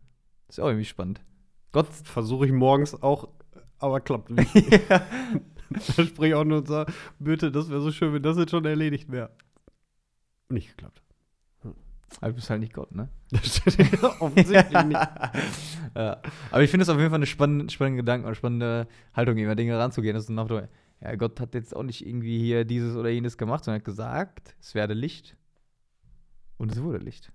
Ist 0.49 0.57
ja 0.57 0.63
auch 0.63 0.69
irgendwie 0.69 0.85
spannend. 0.85 1.21
Gott 1.71 1.87
Versuche 1.87 2.45
ich 2.45 2.51
morgens 2.51 3.01
auch, 3.01 3.29
aber 3.79 3.99
klappt 4.01 4.31
nicht. 4.31 4.53
ja. 4.89 5.01
da 5.69 6.03
sprich 6.03 6.29
ich 6.29 6.35
auch 6.35 6.45
nur 6.45 6.59
und 6.59 6.67
sage, 6.67 6.91
bitte, 7.19 7.51
das 7.51 7.69
wäre 7.69 7.81
so 7.81 7.91
schön, 7.91 8.13
wenn 8.13 8.23
das 8.23 8.37
jetzt 8.37 8.51
schon 8.51 8.65
erledigt 8.65 9.11
wäre. 9.11 9.31
Nicht 10.49 10.69
geklappt. 10.69 11.01
Aber 12.21 12.29
du 12.29 12.35
bist 12.35 12.49
halt 12.49 12.61
nicht 12.61 12.73
Gott, 12.73 12.95
ne? 12.95 13.09
Offensichtlich 14.19 14.83
nicht. 14.85 15.09
ja. 15.93 16.21
Aber 16.51 16.63
ich 16.63 16.71
finde 16.71 16.83
es 16.83 16.89
auf 16.89 16.97
jeden 16.97 17.09
Fall 17.09 17.17
eine 17.17 17.25
spannende, 17.25 17.69
spannende 17.69 18.01
Gedanken 18.01 18.25
oder 18.25 18.35
spannende 18.35 18.87
Haltung, 19.13 19.37
über 19.37 19.55
Dinge 19.55 19.77
ranzugehen. 19.77 20.15
Das 20.15 20.23
ist 20.23 20.29
nach 20.29 20.47
dem 20.47 20.55
Motto, 20.55 20.67
ja, 21.01 21.15
Gott 21.15 21.39
hat 21.39 21.53
jetzt 21.53 21.75
auch 21.75 21.83
nicht 21.83 22.05
irgendwie 22.05 22.39
hier 22.39 22.65
dieses 22.65 22.95
oder 22.95 23.09
jenes 23.09 23.37
gemacht, 23.37 23.63
sondern 23.63 23.79
hat 23.79 23.85
gesagt, 23.85 24.55
es 24.59 24.75
werde 24.75 24.93
Licht. 24.93 25.37
Und 26.57 26.71
es 26.71 26.81
wurde 26.81 26.97
Licht. 26.97 27.31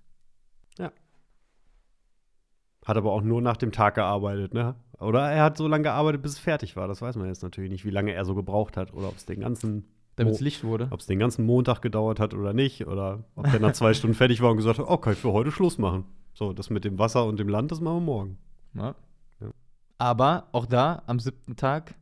Hat 2.85 2.97
aber 2.97 3.13
auch 3.13 3.21
nur 3.21 3.41
nach 3.41 3.57
dem 3.57 3.71
Tag 3.71 3.95
gearbeitet, 3.95 4.53
ne? 4.53 4.75
Oder 4.99 5.31
er 5.31 5.43
hat 5.43 5.57
so 5.57 5.67
lange 5.67 5.83
gearbeitet, 5.83 6.21
bis 6.21 6.33
es 6.33 6.39
fertig 6.39 6.75
war. 6.75 6.87
Das 6.87 7.01
weiß 7.01 7.15
man 7.15 7.27
jetzt 7.27 7.43
natürlich 7.43 7.71
nicht, 7.71 7.85
wie 7.85 7.91
lange 7.91 8.13
er 8.13 8.25
so 8.25 8.35
gebraucht 8.35 8.77
hat. 8.77 8.93
Oder 8.93 9.07
ob 9.07 9.15
es 9.15 9.25
den 9.25 9.39
ganzen 9.39 9.85
Damit 10.17 10.35
es 10.35 10.39
Licht 10.41 10.63
wurde. 10.63 10.87
ob 10.91 10.99
es 10.99 11.05
den 11.05 11.19
ganzen 11.19 11.45
Montag 11.45 11.81
gedauert 11.81 12.19
hat 12.19 12.33
oder 12.33 12.53
nicht. 12.53 12.85
Oder 12.87 13.23
ob 13.35 13.49
der 13.49 13.59
nach 13.59 13.73
zwei 13.73 13.93
Stunden 13.93 14.15
fertig 14.15 14.41
war 14.41 14.51
und 14.51 14.57
gesagt 14.57 14.79
hat, 14.79 14.85
oh, 14.87 14.97
kann 14.97 15.13
ich 15.13 15.19
für 15.19 15.31
heute 15.31 15.51
Schluss 15.51 15.77
machen. 15.77 16.05
So, 16.33 16.51
das 16.51 16.69
mit 16.69 16.83
dem 16.83 16.99
Wasser 16.99 17.25
und 17.25 17.39
dem 17.39 17.47
Land, 17.47 17.71
das 17.71 17.79
machen 17.79 17.97
wir 17.97 18.01
morgen. 18.01 18.37
Ja. 18.73 18.95
Ja. 19.39 19.51
Aber 19.97 20.47
auch 20.51 20.65
da, 20.65 21.03
am 21.05 21.19
siebten 21.19 21.55
Tag, 21.55 21.95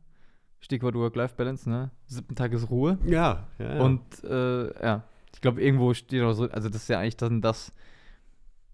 Stichwort 0.62 0.94
Work-Life-Balance, 0.94 1.68
ne? 1.68 1.90
Siebten 2.06 2.34
Tag 2.36 2.52
ist 2.52 2.70
Ruhe. 2.70 2.98
Ja, 3.04 3.48
ja. 3.58 3.74
ja. 3.74 3.80
Und 3.82 4.02
äh, 4.24 4.72
ja, 4.82 5.02
ich 5.34 5.40
glaube, 5.40 5.60
irgendwo 5.60 5.92
steht 5.92 6.22
auch 6.22 6.32
so, 6.32 6.48
also 6.50 6.68
das 6.68 6.82
ist 6.82 6.88
ja 6.88 7.00
eigentlich 7.00 7.16
dann 7.16 7.42
das, 7.42 7.72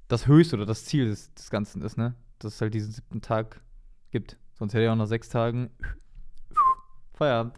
das 0.06 0.26
Höchste 0.26 0.56
oder 0.56 0.66
das 0.66 0.84
Ziel 0.84 1.06
des, 1.06 1.32
des 1.34 1.50
Ganzen 1.50 1.82
ist, 1.82 1.96
ne? 1.96 2.14
Dass 2.38 2.54
es 2.54 2.60
halt 2.60 2.74
diesen 2.74 2.92
siebten 2.92 3.20
Tag 3.22 3.62
gibt. 4.10 4.36
Sonst 4.54 4.74
hätte 4.74 4.84
er 4.84 4.92
auch 4.92 4.96
nach 4.96 5.06
sechs 5.06 5.28
Tagen 5.28 5.70
Feierabend. 7.14 7.54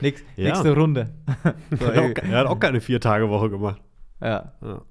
Nächst, 0.00 0.24
Ja. 0.36 0.44
Nächste 0.50 0.74
Runde. 0.74 1.12
so, 1.78 1.84
er, 1.84 1.88
hat 1.88 1.96
ey, 1.96 2.12
auch, 2.12 2.30
er 2.30 2.38
hat 2.38 2.46
auch 2.46 2.60
keine 2.60 2.80
Vier-Tage-Woche 2.80 3.50
gemacht. 3.50 3.82
ja. 4.20 4.52
Ja. 4.62 4.82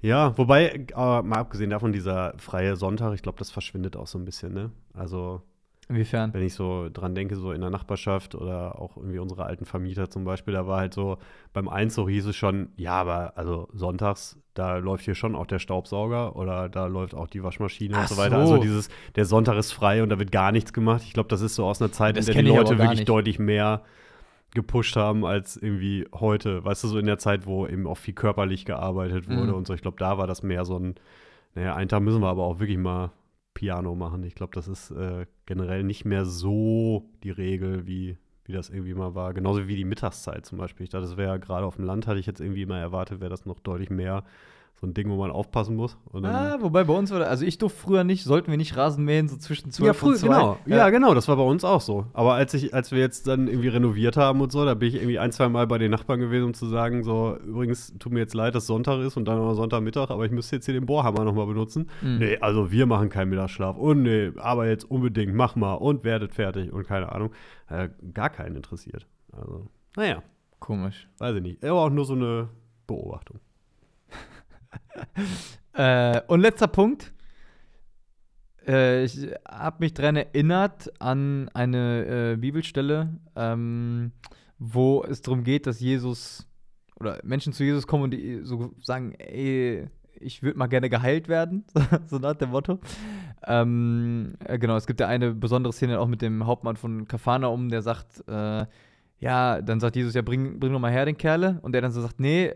Ja, 0.00 0.38
wobei, 0.38 0.68
äh, 0.68 1.22
mal 1.22 1.38
abgesehen 1.38 1.70
davon, 1.70 1.92
dieser 1.92 2.32
freie 2.38 2.76
Sonntag, 2.76 3.14
ich 3.14 3.22
glaube, 3.22 3.38
das 3.38 3.50
verschwindet 3.50 3.96
auch 3.96 4.06
so 4.06 4.16
ein 4.16 4.24
bisschen, 4.24 4.54
ne? 4.54 4.70
Also, 4.94 5.42
Inwiefern? 5.88 6.34
wenn 6.34 6.42
ich 6.42 6.52
so 6.54 6.88
dran 6.92 7.14
denke, 7.14 7.36
so 7.36 7.52
in 7.52 7.60
der 7.62 7.70
Nachbarschaft 7.70 8.34
oder 8.34 8.78
auch 8.80 8.96
irgendwie 8.96 9.18
unsere 9.18 9.44
alten 9.44 9.64
Vermieter 9.64 10.10
zum 10.10 10.24
Beispiel, 10.24 10.52
da 10.54 10.66
war 10.66 10.80
halt 10.80 10.92
so, 10.92 11.16
beim 11.52 11.68
Einzug 11.68 12.10
hieß 12.10 12.26
es 12.26 12.36
schon, 12.36 12.68
ja, 12.76 12.92
aber 13.00 13.32
also 13.36 13.68
sonntags, 13.72 14.38
da 14.54 14.76
läuft 14.78 15.04
hier 15.04 15.14
schon 15.14 15.34
auch 15.34 15.46
der 15.46 15.58
Staubsauger 15.60 16.36
oder 16.36 16.68
da 16.68 16.86
läuft 16.86 17.14
auch 17.14 17.26
die 17.28 17.42
Waschmaschine 17.42 17.94
Ach 17.96 18.02
und 18.02 18.08
so 18.08 18.16
weiter. 18.18 18.44
so. 18.46 18.52
Also 18.54 18.62
dieses, 18.62 18.88
der 19.16 19.24
Sonntag 19.24 19.56
ist 19.56 19.72
frei 19.72 20.02
und 20.02 20.10
da 20.10 20.18
wird 20.18 20.30
gar 20.32 20.52
nichts 20.52 20.72
gemacht. 20.72 21.02
Ich 21.06 21.14
glaube, 21.14 21.28
das 21.30 21.40
ist 21.40 21.54
so 21.54 21.64
aus 21.64 21.80
einer 21.80 21.90
Zeit, 21.92 22.16
Das 22.18 22.28
in 22.28 22.34
der 22.34 22.42
die 22.42 22.48
Leute 22.50 22.76
wirklich 22.78 22.98
nicht. 23.00 23.08
deutlich 23.08 23.38
mehr 23.38 23.82
gepusht 24.54 24.96
haben 24.96 25.24
als 25.24 25.56
irgendwie 25.56 26.06
heute. 26.14 26.64
Weißt 26.64 26.82
du, 26.84 26.88
so 26.88 26.98
in 26.98 27.06
der 27.06 27.18
Zeit, 27.18 27.46
wo 27.46 27.66
eben 27.66 27.86
auch 27.86 27.98
viel 27.98 28.14
körperlich 28.14 28.64
gearbeitet 28.64 29.28
wurde 29.28 29.48
Mhm. 29.52 29.54
und 29.54 29.66
so. 29.66 29.74
Ich 29.74 29.82
glaube, 29.82 29.98
da 29.98 30.18
war 30.18 30.26
das 30.26 30.42
mehr 30.42 30.64
so 30.64 30.78
ein, 30.78 30.94
naja, 31.54 31.74
einen 31.74 31.88
Tag 31.88 32.00
müssen 32.02 32.20
wir 32.20 32.28
aber 32.28 32.44
auch 32.44 32.58
wirklich 32.58 32.78
mal 32.78 33.10
Piano 33.58 33.96
machen. 33.96 34.22
Ich 34.22 34.36
glaube, 34.36 34.52
das 34.54 34.68
ist 34.68 34.92
äh, 34.92 35.26
generell 35.44 35.82
nicht 35.82 36.04
mehr 36.04 36.24
so 36.24 37.10
die 37.24 37.32
Regel, 37.32 37.88
wie, 37.88 38.16
wie 38.44 38.52
das 38.52 38.70
irgendwie 38.70 38.94
mal 38.94 39.16
war. 39.16 39.34
Genauso 39.34 39.66
wie 39.66 39.74
die 39.74 39.84
Mittagszeit 39.84 40.46
zum 40.46 40.58
Beispiel. 40.58 40.84
Ich 40.84 40.90
dachte, 40.90 41.06
das 41.06 41.16
wäre 41.16 41.30
ja 41.30 41.36
gerade 41.38 41.66
auf 41.66 41.74
dem 41.74 41.84
Land, 41.84 42.06
hatte 42.06 42.20
ich 42.20 42.26
jetzt 42.26 42.40
irgendwie 42.40 42.66
mal 42.66 42.78
erwartet, 42.78 43.18
wäre 43.18 43.30
das 43.30 43.46
noch 43.46 43.58
deutlich 43.58 43.90
mehr 43.90 44.22
so 44.80 44.86
ein 44.86 44.94
Ding, 44.94 45.10
wo 45.10 45.16
man 45.16 45.32
aufpassen 45.32 45.74
muss. 45.74 45.96
Ah, 46.22 46.58
wobei 46.60 46.84
bei 46.84 46.94
uns 46.94 47.10
also 47.10 47.44
ich 47.44 47.58
durfte 47.58 47.80
früher 47.80 48.04
nicht, 48.04 48.22
sollten 48.22 48.48
wir 48.48 48.56
nicht 48.56 48.76
Rasen 48.76 49.04
mähen, 49.04 49.26
so 49.26 49.36
zwischen 49.36 49.72
12 49.72 49.86
ja, 49.86 49.92
früh, 49.92 50.10
und 50.10 50.18
2. 50.18 50.26
genau. 50.28 50.58
Ja. 50.66 50.90
genau, 50.90 51.14
das 51.14 51.26
war 51.26 51.36
bei 51.36 51.42
uns 51.42 51.64
auch 51.64 51.80
so. 51.80 52.06
Aber 52.12 52.34
als 52.34 52.54
ich, 52.54 52.72
als 52.72 52.92
wir 52.92 53.00
jetzt 53.00 53.26
dann 53.26 53.48
irgendwie 53.48 53.68
renoviert 53.68 54.16
haben 54.16 54.40
und 54.40 54.52
so, 54.52 54.64
da 54.64 54.74
bin 54.74 54.88
ich 54.88 54.94
irgendwie 54.94 55.18
ein, 55.18 55.32
zwei 55.32 55.48
Mal 55.48 55.66
bei 55.66 55.78
den 55.78 55.90
Nachbarn 55.90 56.20
gewesen, 56.20 56.44
um 56.44 56.54
zu 56.54 56.66
sagen, 56.66 57.02
so, 57.02 57.36
übrigens, 57.44 57.92
tut 57.98 58.12
mir 58.12 58.20
jetzt 58.20 58.34
leid, 58.34 58.54
dass 58.54 58.68
Sonntag 58.68 59.00
ist 59.00 59.16
und 59.16 59.24
dann 59.24 59.38
noch 59.38 59.54
Sonntagmittag, 59.54 60.10
aber 60.10 60.24
ich 60.24 60.30
müsste 60.30 60.54
jetzt 60.54 60.66
hier 60.66 60.74
den 60.74 60.86
Bohrhammer 60.86 61.24
nochmal 61.24 61.46
benutzen. 61.46 61.90
Mhm. 62.00 62.18
Nee, 62.18 62.38
also 62.40 62.70
wir 62.70 62.86
machen 62.86 63.08
keinen 63.08 63.30
Mittagsschlaf. 63.30 63.76
Und 63.76 64.02
nee, 64.02 64.30
aber 64.36 64.68
jetzt 64.68 64.88
unbedingt, 64.88 65.34
mach 65.34 65.56
mal 65.56 65.74
und 65.74 66.04
werdet 66.04 66.34
fertig 66.34 66.72
und 66.72 66.86
keine 66.86 67.10
Ahnung. 67.10 67.32
Äh, 67.68 67.88
gar 68.14 68.30
keinen 68.30 68.54
interessiert. 68.54 69.08
Also, 69.32 69.66
naja, 69.96 70.22
Komisch. 70.60 71.08
weiß 71.18 71.34
ich 71.34 71.42
nicht. 71.42 71.64
Aber 71.64 71.80
auch 71.80 71.90
nur 71.90 72.04
so 72.04 72.14
eine 72.14 72.48
Beobachtung. 72.86 73.40
Äh, 75.74 76.22
und 76.26 76.40
letzter 76.40 76.66
Punkt. 76.66 77.12
Äh, 78.66 79.04
ich 79.04 79.28
habe 79.48 79.76
mich 79.78 79.94
daran 79.94 80.16
erinnert 80.16 80.92
an 80.98 81.48
eine 81.54 82.32
äh, 82.32 82.36
Bibelstelle, 82.36 83.14
ähm, 83.36 84.10
wo 84.58 85.04
es 85.04 85.22
darum 85.22 85.44
geht, 85.44 85.68
dass 85.68 85.78
Jesus 85.78 86.48
oder 86.98 87.20
Menschen 87.22 87.52
zu 87.52 87.62
Jesus 87.62 87.86
kommen 87.86 88.04
und 88.04 88.10
die 88.10 88.40
so 88.42 88.74
sagen, 88.82 89.14
ey, 89.18 89.88
ich 90.20 90.42
würde 90.42 90.58
mal 90.58 90.66
gerne 90.66 90.90
geheilt 90.90 91.28
werden, 91.28 91.64
so 92.06 92.18
nach 92.18 92.34
dem 92.34 92.50
Motto. 92.50 92.80
Ähm, 93.46 94.34
äh, 94.44 94.58
genau, 94.58 94.76
es 94.76 94.86
gibt 94.86 95.00
ja 95.00 95.06
eine 95.06 95.32
besondere 95.32 95.72
Szene 95.72 96.00
auch 96.00 96.08
mit 96.08 96.22
dem 96.22 96.44
Hauptmann 96.44 96.76
von 96.76 97.06
Kafanaum, 97.06 97.68
der 97.68 97.82
sagt, 97.82 98.24
äh, 98.28 98.66
ja, 99.20 99.62
dann 99.62 99.80
sagt 99.80 99.96
Jesus, 99.96 100.14
ja, 100.14 100.22
bring, 100.22 100.58
bring 100.60 100.72
doch 100.72 100.80
mal 100.80 100.92
her 100.92 101.04
den 101.04 101.16
Kerle. 101.16 101.58
Und 101.62 101.72
der 101.72 101.82
dann 101.82 101.92
so 101.92 102.00
sagt, 102.00 102.20
nee, 102.20 102.52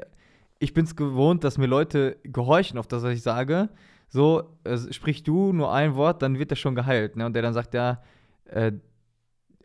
ich 0.62 0.74
bin's 0.74 0.94
gewohnt, 0.94 1.42
dass 1.42 1.58
mir 1.58 1.66
Leute 1.66 2.18
gehorchen 2.22 2.78
auf 2.78 2.86
das, 2.86 3.02
was 3.02 3.14
ich 3.14 3.22
sage. 3.22 3.68
So, 4.08 4.56
äh, 4.62 4.78
sprich 4.92 5.24
du 5.24 5.52
nur 5.52 5.72
ein 5.72 5.96
Wort, 5.96 6.22
dann 6.22 6.38
wird 6.38 6.52
er 6.52 6.56
schon 6.56 6.74
geheilt. 6.74 7.16
Ne? 7.16 7.26
Und 7.26 7.32
der 7.32 7.42
dann 7.42 7.52
sagt, 7.52 7.74
ja, 7.74 8.00
äh, 8.44 8.72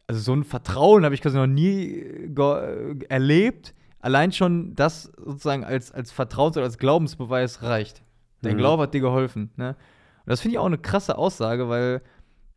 also 0.08 0.22
so 0.22 0.34
ein 0.34 0.44
Vertrauen 0.44 1.06
habe 1.06 1.14
ich 1.14 1.22
quasi 1.22 1.38
noch 1.38 1.48
nie 1.48 2.00
äh, 2.00 2.26
äh, 2.28 3.00
erlebt. 3.10 3.76
Allein 4.00 4.32
schon 4.32 4.74
das 4.74 5.04
sozusagen 5.04 5.64
als, 5.64 5.92
als 5.92 6.12
Vertrauens- 6.12 6.58
oder 6.58 6.66
als 6.66 6.78
Glaubensbeweis 6.80 7.62
reicht. 7.62 8.02
Dein 8.42 8.56
Mhm. 8.56 8.60
Glaube 8.60 8.84
hat 8.84 8.94
dir 8.94 9.02
geholfen. 9.02 9.52
Ne? 9.56 9.70
Und 9.70 10.30
das 10.32 10.42
finde 10.42 10.54
ich 10.54 10.60
auch 10.60 10.66
eine 10.66 10.78
krasse 10.80 11.18
Aussage, 11.18 11.70
weil 11.70 12.02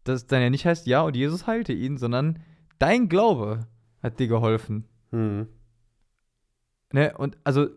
das 0.04 0.26
dann 0.26 0.40
ja 0.40 0.48
nicht 0.48 0.64
heißt, 0.64 0.86
ja, 0.86 1.02
und 1.02 1.14
Jesus 1.14 1.46
heilte 1.46 1.74
ihn, 1.74 1.98
sondern 1.98 2.38
dein 2.78 3.08
Glaube 3.08 3.66
hat 4.02 4.18
dir 4.18 4.28
geholfen. 4.28 4.84
Hm. 5.10 5.48
Ne? 6.92 7.14
Und 7.18 7.36
also, 7.44 7.68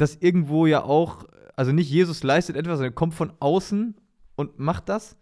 das 0.00 0.16
irgendwo 0.16 0.66
ja 0.66 0.82
auch, 0.82 1.24
also 1.56 1.72
nicht 1.72 1.90
Jesus 1.90 2.22
leistet 2.22 2.56
etwas, 2.56 2.78
sondern 2.78 2.94
kommt 2.94 3.14
von 3.14 3.32
außen 3.40 3.94
und 4.36 4.58
macht 4.58 4.88
das. 4.88 5.18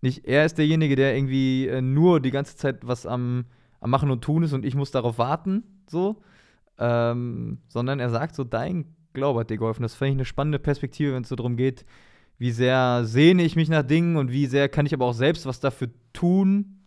Nicht 0.00 0.26
er 0.26 0.44
ist 0.44 0.58
derjenige, 0.58 0.96
der 0.96 1.16
irgendwie 1.16 1.66
äh, 1.66 1.80
nur 1.80 2.20
die 2.20 2.30
ganze 2.30 2.56
Zeit 2.56 2.86
was 2.86 3.04
am, 3.04 3.46
am 3.80 3.90
Machen 3.90 4.10
und 4.10 4.22
Tun 4.22 4.42
ist 4.42 4.52
und 4.52 4.64
ich 4.64 4.74
muss 4.74 4.90
darauf 4.90 5.18
warten, 5.18 5.64
so. 5.88 6.22
Ähm, 6.78 7.58
sondern 7.66 7.98
er 7.98 8.10
sagt 8.10 8.36
so, 8.36 8.44
dein 8.44 8.94
Glaube 9.12 9.40
hat 9.40 9.50
dir 9.50 9.58
geholfen. 9.58 9.82
Das 9.82 9.94
fand 9.94 10.10
ich 10.10 10.16
eine 10.16 10.24
spannende 10.24 10.60
Perspektive, 10.60 11.14
wenn 11.14 11.22
es 11.22 11.28
so 11.28 11.34
darum 11.34 11.56
geht, 11.56 11.84
wie 12.38 12.52
sehr 12.52 13.04
sehne 13.04 13.42
ich 13.42 13.56
mich 13.56 13.68
nach 13.68 13.82
Dingen 13.82 14.16
und 14.16 14.30
wie 14.30 14.46
sehr 14.46 14.68
kann 14.68 14.86
ich 14.86 14.94
aber 14.94 15.06
auch 15.06 15.14
selbst 15.14 15.44
was 15.44 15.58
dafür 15.58 15.88
tun. 16.12 16.77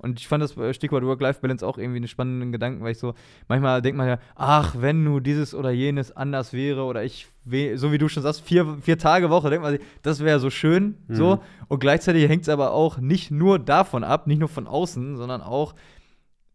Und 0.00 0.20
ich 0.20 0.28
fand 0.28 0.42
das 0.44 0.56
äh, 0.56 0.72
Stichwort 0.72 1.04
Work-Life-Balance 1.04 1.66
auch 1.66 1.76
irgendwie 1.76 1.96
einen 1.96 2.06
spannenden 2.06 2.52
Gedanken, 2.52 2.84
weil 2.84 2.92
ich 2.92 2.98
so, 2.98 3.14
manchmal 3.48 3.82
denkt 3.82 3.98
man 3.98 4.06
ja, 4.06 4.18
ach, 4.36 4.76
wenn 4.78 5.02
nur 5.02 5.20
dieses 5.20 5.56
oder 5.56 5.70
jenes 5.70 6.12
anders 6.16 6.52
wäre 6.52 6.84
oder 6.84 7.02
ich, 7.02 7.26
so 7.74 7.90
wie 7.90 7.98
du 7.98 8.08
schon 8.08 8.22
sagst, 8.22 8.42
vier, 8.42 8.78
vier 8.80 8.96
Tage 8.96 9.28
Woche, 9.28 9.50
denkt 9.50 9.64
man 9.64 9.72
sich, 9.76 9.82
das 10.02 10.20
wäre 10.20 10.38
so 10.38 10.50
schön, 10.50 10.98
Mhm. 11.08 11.14
so. 11.14 11.42
Und 11.66 11.80
gleichzeitig 11.80 12.28
hängt 12.28 12.42
es 12.42 12.48
aber 12.48 12.70
auch 12.70 12.98
nicht 12.98 13.32
nur 13.32 13.58
davon 13.58 14.04
ab, 14.04 14.28
nicht 14.28 14.38
nur 14.38 14.48
von 14.48 14.68
außen, 14.68 15.16
sondern 15.16 15.42
auch 15.42 15.74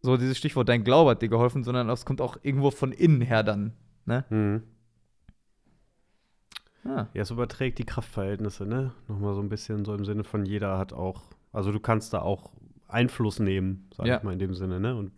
so 0.02 0.16
dieses 0.16 0.38
Stichwort, 0.38 0.70
dein 0.70 0.86
Glaube 0.86 1.12
hat 1.12 1.22
dir 1.22 1.30
geholfen, 1.30 1.66
sondern 1.66 1.90
es 1.90 2.06
kommt 2.06 2.22
auch 2.22 2.38
irgendwo 2.44 2.72
von 2.72 2.94
innen 2.94 3.22
her 3.22 3.44
dann, 3.44 3.74
ne? 4.06 4.24
Hm. 4.30 4.64
Ah. 6.86 7.08
Ja, 7.14 7.22
es 7.22 7.32
überträgt 7.32 7.80
die 7.80 7.86
Kraftverhältnisse, 7.86 8.66
ne? 8.66 8.92
Nochmal 9.08 9.34
so 9.36 9.42
ein 9.42 9.50
bisschen 9.50 9.86
so 9.86 9.94
im 9.96 10.04
Sinne 10.06 10.24
von 10.24 10.46
jeder 10.46 10.78
hat 10.78 10.92
auch, 10.94 11.24
also 11.54 11.72
du 11.72 11.80
kannst 11.80 12.14
da 12.14 12.22
auch 12.22 12.52
Einfluss 12.94 13.40
nehmen, 13.40 13.88
sag 13.96 14.06
Ja. 14.06 14.18
ich 14.18 14.24
mal 14.24 14.34
in 14.34 14.40
dem 14.40 14.54
Sinne, 14.54 14.80
ne? 14.80 14.96
Und 14.96 15.12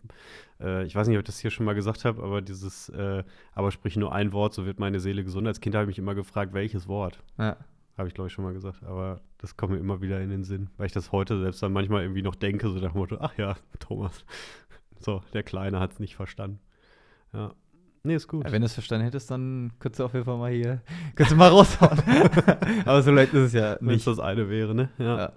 äh, 0.59 0.85
ich 0.85 0.95
weiß 0.95 1.07
nicht, 1.07 1.17
ob 1.17 1.21
ich 1.23 1.27
das 1.27 1.39
hier 1.39 1.51
schon 1.51 1.65
mal 1.65 1.73
gesagt 1.75 2.05
habe, 2.05 2.23
aber 2.23 2.41
dieses, 2.41 2.89
äh, 2.89 3.23
aber 3.53 3.71
sprich 3.71 3.97
nur 3.97 4.13
ein 4.13 4.31
Wort, 4.33 4.53
so 4.53 4.65
wird 4.65 4.79
meine 4.79 4.99
Seele 4.99 5.23
gesund. 5.23 5.47
Als 5.47 5.59
Kind 5.61 5.75
habe 5.75 5.83
ich 5.83 5.87
mich 5.87 5.99
immer 5.99 6.15
gefragt, 6.15 6.53
welches 6.53 6.87
Wort? 6.87 7.21
Ja. 7.37 7.57
Habe 7.97 8.07
ich, 8.09 8.13
glaube 8.13 8.27
ich, 8.27 8.33
schon 8.33 8.43
mal 8.43 8.53
gesagt. 8.53 8.83
Aber 8.83 9.21
das 9.37 9.55
kommt 9.55 9.71
mir 9.73 9.79
immer 9.79 10.01
wieder 10.01 10.19
in 10.21 10.29
den 10.29 10.43
Sinn, 10.43 10.69
weil 10.77 10.87
ich 10.87 10.91
das 10.91 11.11
heute 11.11 11.39
selbst 11.39 11.63
dann 11.63 11.71
manchmal 11.71 12.01
irgendwie 12.01 12.21
noch 12.21 12.35
denke, 12.35 12.69
so 12.69 12.79
nach 12.79 12.91
dem 12.91 12.97
Motto, 12.99 13.17
ach 13.19 13.37
ja, 13.37 13.55
Thomas. 13.79 14.25
So, 14.99 15.21
der 15.33 15.43
Kleine 15.43 15.79
hat 15.79 15.91
es 15.93 15.99
nicht 15.99 16.15
verstanden. 16.15 16.59
Ja. 17.33 17.53
Nee, 18.03 18.15
ist 18.15 18.27
gut. 18.27 18.45
Ja, 18.45 18.51
wenn 18.51 18.61
du 18.61 18.67
es 18.67 18.73
verstanden 18.73 19.05
hättest, 19.05 19.31
dann 19.31 19.71
könntest 19.79 19.99
du 19.99 20.05
auf 20.05 20.13
jeden 20.13 20.25
Fall 20.25 20.37
mal 20.37 20.51
hier, 20.51 20.81
könntest 21.15 21.31
du 21.31 21.35
mal 21.37 21.49
raushauen. 21.49 21.99
aber 22.85 23.01
so 23.01 23.11
leicht 23.11 23.33
ist 23.33 23.47
es 23.47 23.53
ja 23.53 23.77
Wenn 23.79 23.95
es 23.95 24.05
nicht. 24.05 24.07
das 24.07 24.19
eine 24.19 24.47
wäre, 24.49 24.75
ne? 24.75 24.89
Ja. 24.99 25.33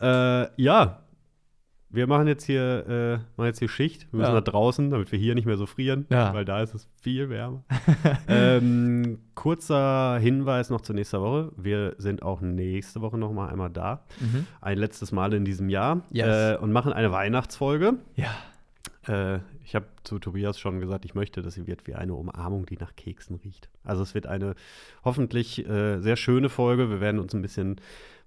Ja. 0.00 0.42
Äh, 0.44 0.50
ja. 0.56 1.02
Wir 1.92 2.06
machen 2.06 2.26
jetzt 2.26 2.44
hier, 2.44 2.86
äh, 2.88 3.12
machen 3.36 3.46
jetzt 3.46 3.58
hier 3.58 3.68
Schicht. 3.68 4.06
Wir 4.12 4.18
müssen 4.18 4.30
Ja. 4.30 4.34
nach 4.40 4.44
draußen, 4.44 4.90
damit 4.90 5.12
wir 5.12 5.18
hier 5.18 5.34
nicht 5.34 5.44
mehr 5.46 5.56
so 5.56 5.66
frieren, 5.66 6.06
Ja. 6.10 6.32
weil 6.34 6.44
da 6.44 6.62
ist 6.62 6.74
es 6.74 6.88
viel 7.00 7.28
wärmer. 7.28 7.62
ähm, 8.28 9.18
kurzer 9.34 10.18
Hinweis 10.18 10.70
noch 10.70 10.80
zur 10.80 10.94
nächsten 10.94 11.20
Woche. 11.20 11.52
Wir 11.56 11.94
sind 11.98 12.22
auch 12.22 12.40
nächste 12.40 13.00
Woche 13.00 13.18
noch 13.18 13.32
mal 13.32 13.48
einmal 13.48 13.70
da. 13.70 14.04
Mhm. 14.20 14.46
Ein 14.60 14.78
letztes 14.78 15.12
Mal 15.12 15.32
in 15.34 15.44
diesem 15.44 15.68
Jahr. 15.68 16.02
Yes. 16.10 16.54
Äh, 16.54 16.56
und 16.58 16.72
machen 16.72 16.92
eine 16.92 17.12
Weihnachtsfolge. 17.12 17.94
Ja. 18.16 18.30
Äh, 19.06 19.40
ich 19.64 19.74
habe 19.74 19.86
zu 20.04 20.18
Tobias 20.18 20.58
schon 20.58 20.80
gesagt, 20.80 21.04
ich 21.04 21.14
möchte, 21.14 21.42
dass 21.42 21.54
sie 21.54 21.66
wird 21.66 21.86
wie 21.86 21.94
eine 21.94 22.14
Umarmung, 22.14 22.66
die 22.66 22.76
nach 22.76 22.94
Keksen 22.96 23.36
riecht. 23.36 23.68
Also 23.84 24.02
es 24.02 24.14
wird 24.14 24.26
eine 24.26 24.54
hoffentlich 25.04 25.66
äh, 25.68 26.00
sehr 26.00 26.16
schöne 26.16 26.48
Folge. 26.48 26.90
Wir 26.90 27.00
werden 27.00 27.20
uns 27.20 27.34
ein 27.34 27.42
bisschen 27.42 27.76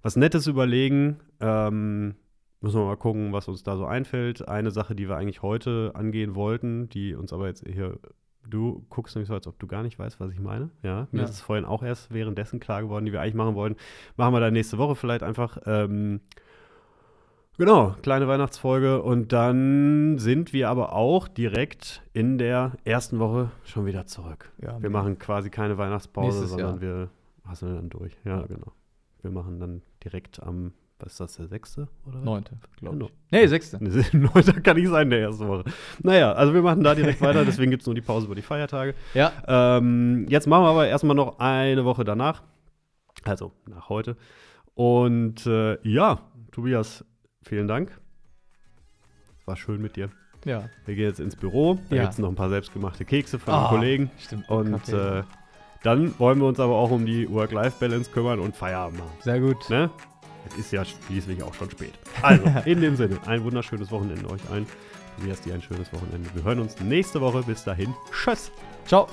was 0.02 0.16
Nettes 0.16 0.46
überlegen. 0.46 1.16
Ähm, 1.40 2.14
müssen 2.60 2.80
wir 2.80 2.84
mal 2.86 2.96
gucken, 2.96 3.32
was 3.32 3.48
uns 3.48 3.62
da 3.62 3.76
so 3.76 3.84
einfällt. 3.86 4.46
Eine 4.48 4.70
Sache, 4.70 4.94
die 4.94 5.08
wir 5.08 5.16
eigentlich 5.16 5.42
heute 5.42 5.92
angehen 5.94 6.34
wollten, 6.34 6.88
die 6.88 7.14
uns 7.14 7.32
aber 7.32 7.46
jetzt 7.48 7.64
hier. 7.66 7.98
Du 8.48 8.86
guckst 8.90 9.16
nämlich 9.16 9.26
so, 9.28 9.34
als 9.34 9.46
ob 9.48 9.58
du 9.58 9.66
gar 9.66 9.82
nicht 9.82 9.98
weißt, 9.98 10.20
was 10.20 10.30
ich 10.32 10.38
meine. 10.40 10.70
Ja, 10.84 11.08
mir 11.10 11.18
Ja. 11.20 11.24
ist 11.24 11.30
es 11.32 11.40
vorhin 11.40 11.64
auch 11.64 11.82
erst 11.82 12.12
währenddessen 12.14 12.60
klar 12.60 12.80
geworden, 12.82 13.04
die 13.04 13.12
wir 13.12 13.20
eigentlich 13.20 13.34
machen 13.34 13.56
wollten. 13.56 13.76
Machen 14.16 14.34
wir 14.34 14.40
dann 14.40 14.52
nächste 14.52 14.78
Woche 14.78 14.94
vielleicht 14.94 15.22
einfach. 15.22 15.58
Ähm, 15.66 16.20
Genau, 17.58 17.94
kleine 18.02 18.28
Weihnachtsfolge. 18.28 19.00
Und 19.02 19.32
dann 19.32 20.18
sind 20.18 20.52
wir 20.52 20.68
aber 20.68 20.92
auch 20.92 21.26
direkt 21.26 22.02
in 22.12 22.36
der 22.36 22.72
ersten 22.84 23.18
Woche 23.18 23.50
schon 23.64 23.86
wieder 23.86 24.06
zurück. 24.06 24.52
Ja, 24.60 24.80
Wir 24.82 24.90
machen 24.90 25.18
quasi 25.18 25.48
keine 25.48 25.78
Weihnachtspause, 25.78 26.46
sondern 26.48 26.72
Jahr. 26.74 26.80
wir 26.82 27.10
hasseln 27.46 27.74
dann 27.76 27.88
durch. 27.88 28.14
Ja, 28.24 28.42
genau. 28.42 28.72
Wir 29.22 29.30
machen 29.30 29.58
dann 29.58 29.80
direkt 30.04 30.42
am, 30.42 30.72
was 30.98 31.12
ist 31.12 31.20
das, 31.20 31.36
der 31.36 31.46
sechste 31.48 31.88
oder? 32.06 32.18
Neunte, 32.20 32.58
glaube 32.78 32.96
Genau. 32.96 33.06
ich. 33.06 33.12
Nee, 33.32 33.46
sechste. 33.46 33.78
Neunter 34.16 34.60
kann 34.60 34.76
nicht 34.76 34.88
sein, 34.88 35.10
der 35.10 35.20
erste 35.20 35.46
Woche. 35.46 35.64
Naja, 36.02 36.32
also 36.32 36.54
wir 36.54 36.62
machen 36.62 36.82
da 36.82 36.94
direkt 36.94 37.20
weiter, 37.20 37.44
deswegen 37.44 37.70
gibt 37.70 37.82
es 37.82 37.86
nur 37.86 37.94
die 37.94 38.00
Pause 38.00 38.26
über 38.26 38.34
die 38.34 38.42
Feiertage. 38.42 38.94
Ja. 39.14 39.32
Ähm, 39.46 40.26
jetzt 40.28 40.46
machen 40.46 40.64
wir 40.64 40.68
aber 40.70 40.88
erstmal 40.88 41.16
noch 41.16 41.38
eine 41.38 41.84
Woche 41.84 42.04
danach. 42.04 42.42
Also 43.24 43.52
nach 43.68 43.88
heute. 43.88 44.16
Und 44.74 45.46
äh, 45.46 45.78
ja, 45.88 46.20
Tobias, 46.52 47.04
vielen 47.42 47.68
Dank. 47.68 47.98
War 49.44 49.56
schön 49.56 49.80
mit 49.80 49.96
dir. 49.96 50.10
Ja. 50.44 50.68
Wir 50.84 50.94
gehen 50.94 51.04
jetzt 51.06 51.20
ins 51.20 51.36
Büro. 51.36 51.78
Da 51.90 51.96
Ja. 51.96 52.02
gibt 52.02 52.14
es 52.14 52.18
noch 52.18 52.28
ein 52.28 52.34
paar 52.36 52.48
selbstgemachte 52.50 53.04
Kekse 53.04 53.38
von 53.38 53.52
Ah, 53.54 53.68
den 53.68 53.68
Kollegen. 53.78 54.10
Stimmt. 54.18 54.48
Und 54.48 54.88
äh, 54.90 55.22
dann 55.82 56.18
wollen 56.18 56.38
wir 56.40 56.46
uns 56.46 56.60
aber 56.60 56.74
auch 56.74 56.90
um 56.90 57.04
die 57.06 57.28
Work-Life-Balance 57.30 58.10
kümmern 58.10 58.40
und 58.40 58.56
Feierabend 58.56 58.98
machen. 59.00 59.12
Sehr 59.20 59.40
gut. 59.40 59.68
Ne? 59.70 59.90
Es 60.48 60.58
ist 60.58 60.72
ja 60.72 60.84
schließlich 60.84 61.42
auch 61.42 61.54
schon 61.54 61.70
spät. 61.70 61.92
Also, 62.22 62.44
in 62.64 62.80
dem 62.80 62.96
Sinne, 62.96 63.18
ein 63.26 63.44
wunderschönes 63.44 63.90
Wochenende 63.90 64.28
euch 64.30 64.40
allen. 64.50 64.66
Tobias, 65.16 65.40
dir 65.40 65.54
ein 65.54 65.62
schönes 65.62 65.92
Wochenende. 65.92 66.28
Wir 66.34 66.42
hören 66.44 66.60
uns 66.60 66.78
nächste 66.80 67.20
Woche. 67.20 67.42
Bis 67.42 67.64
dahin. 67.64 67.94
Tschüss. 68.12 68.50
Ciao. 68.86 69.08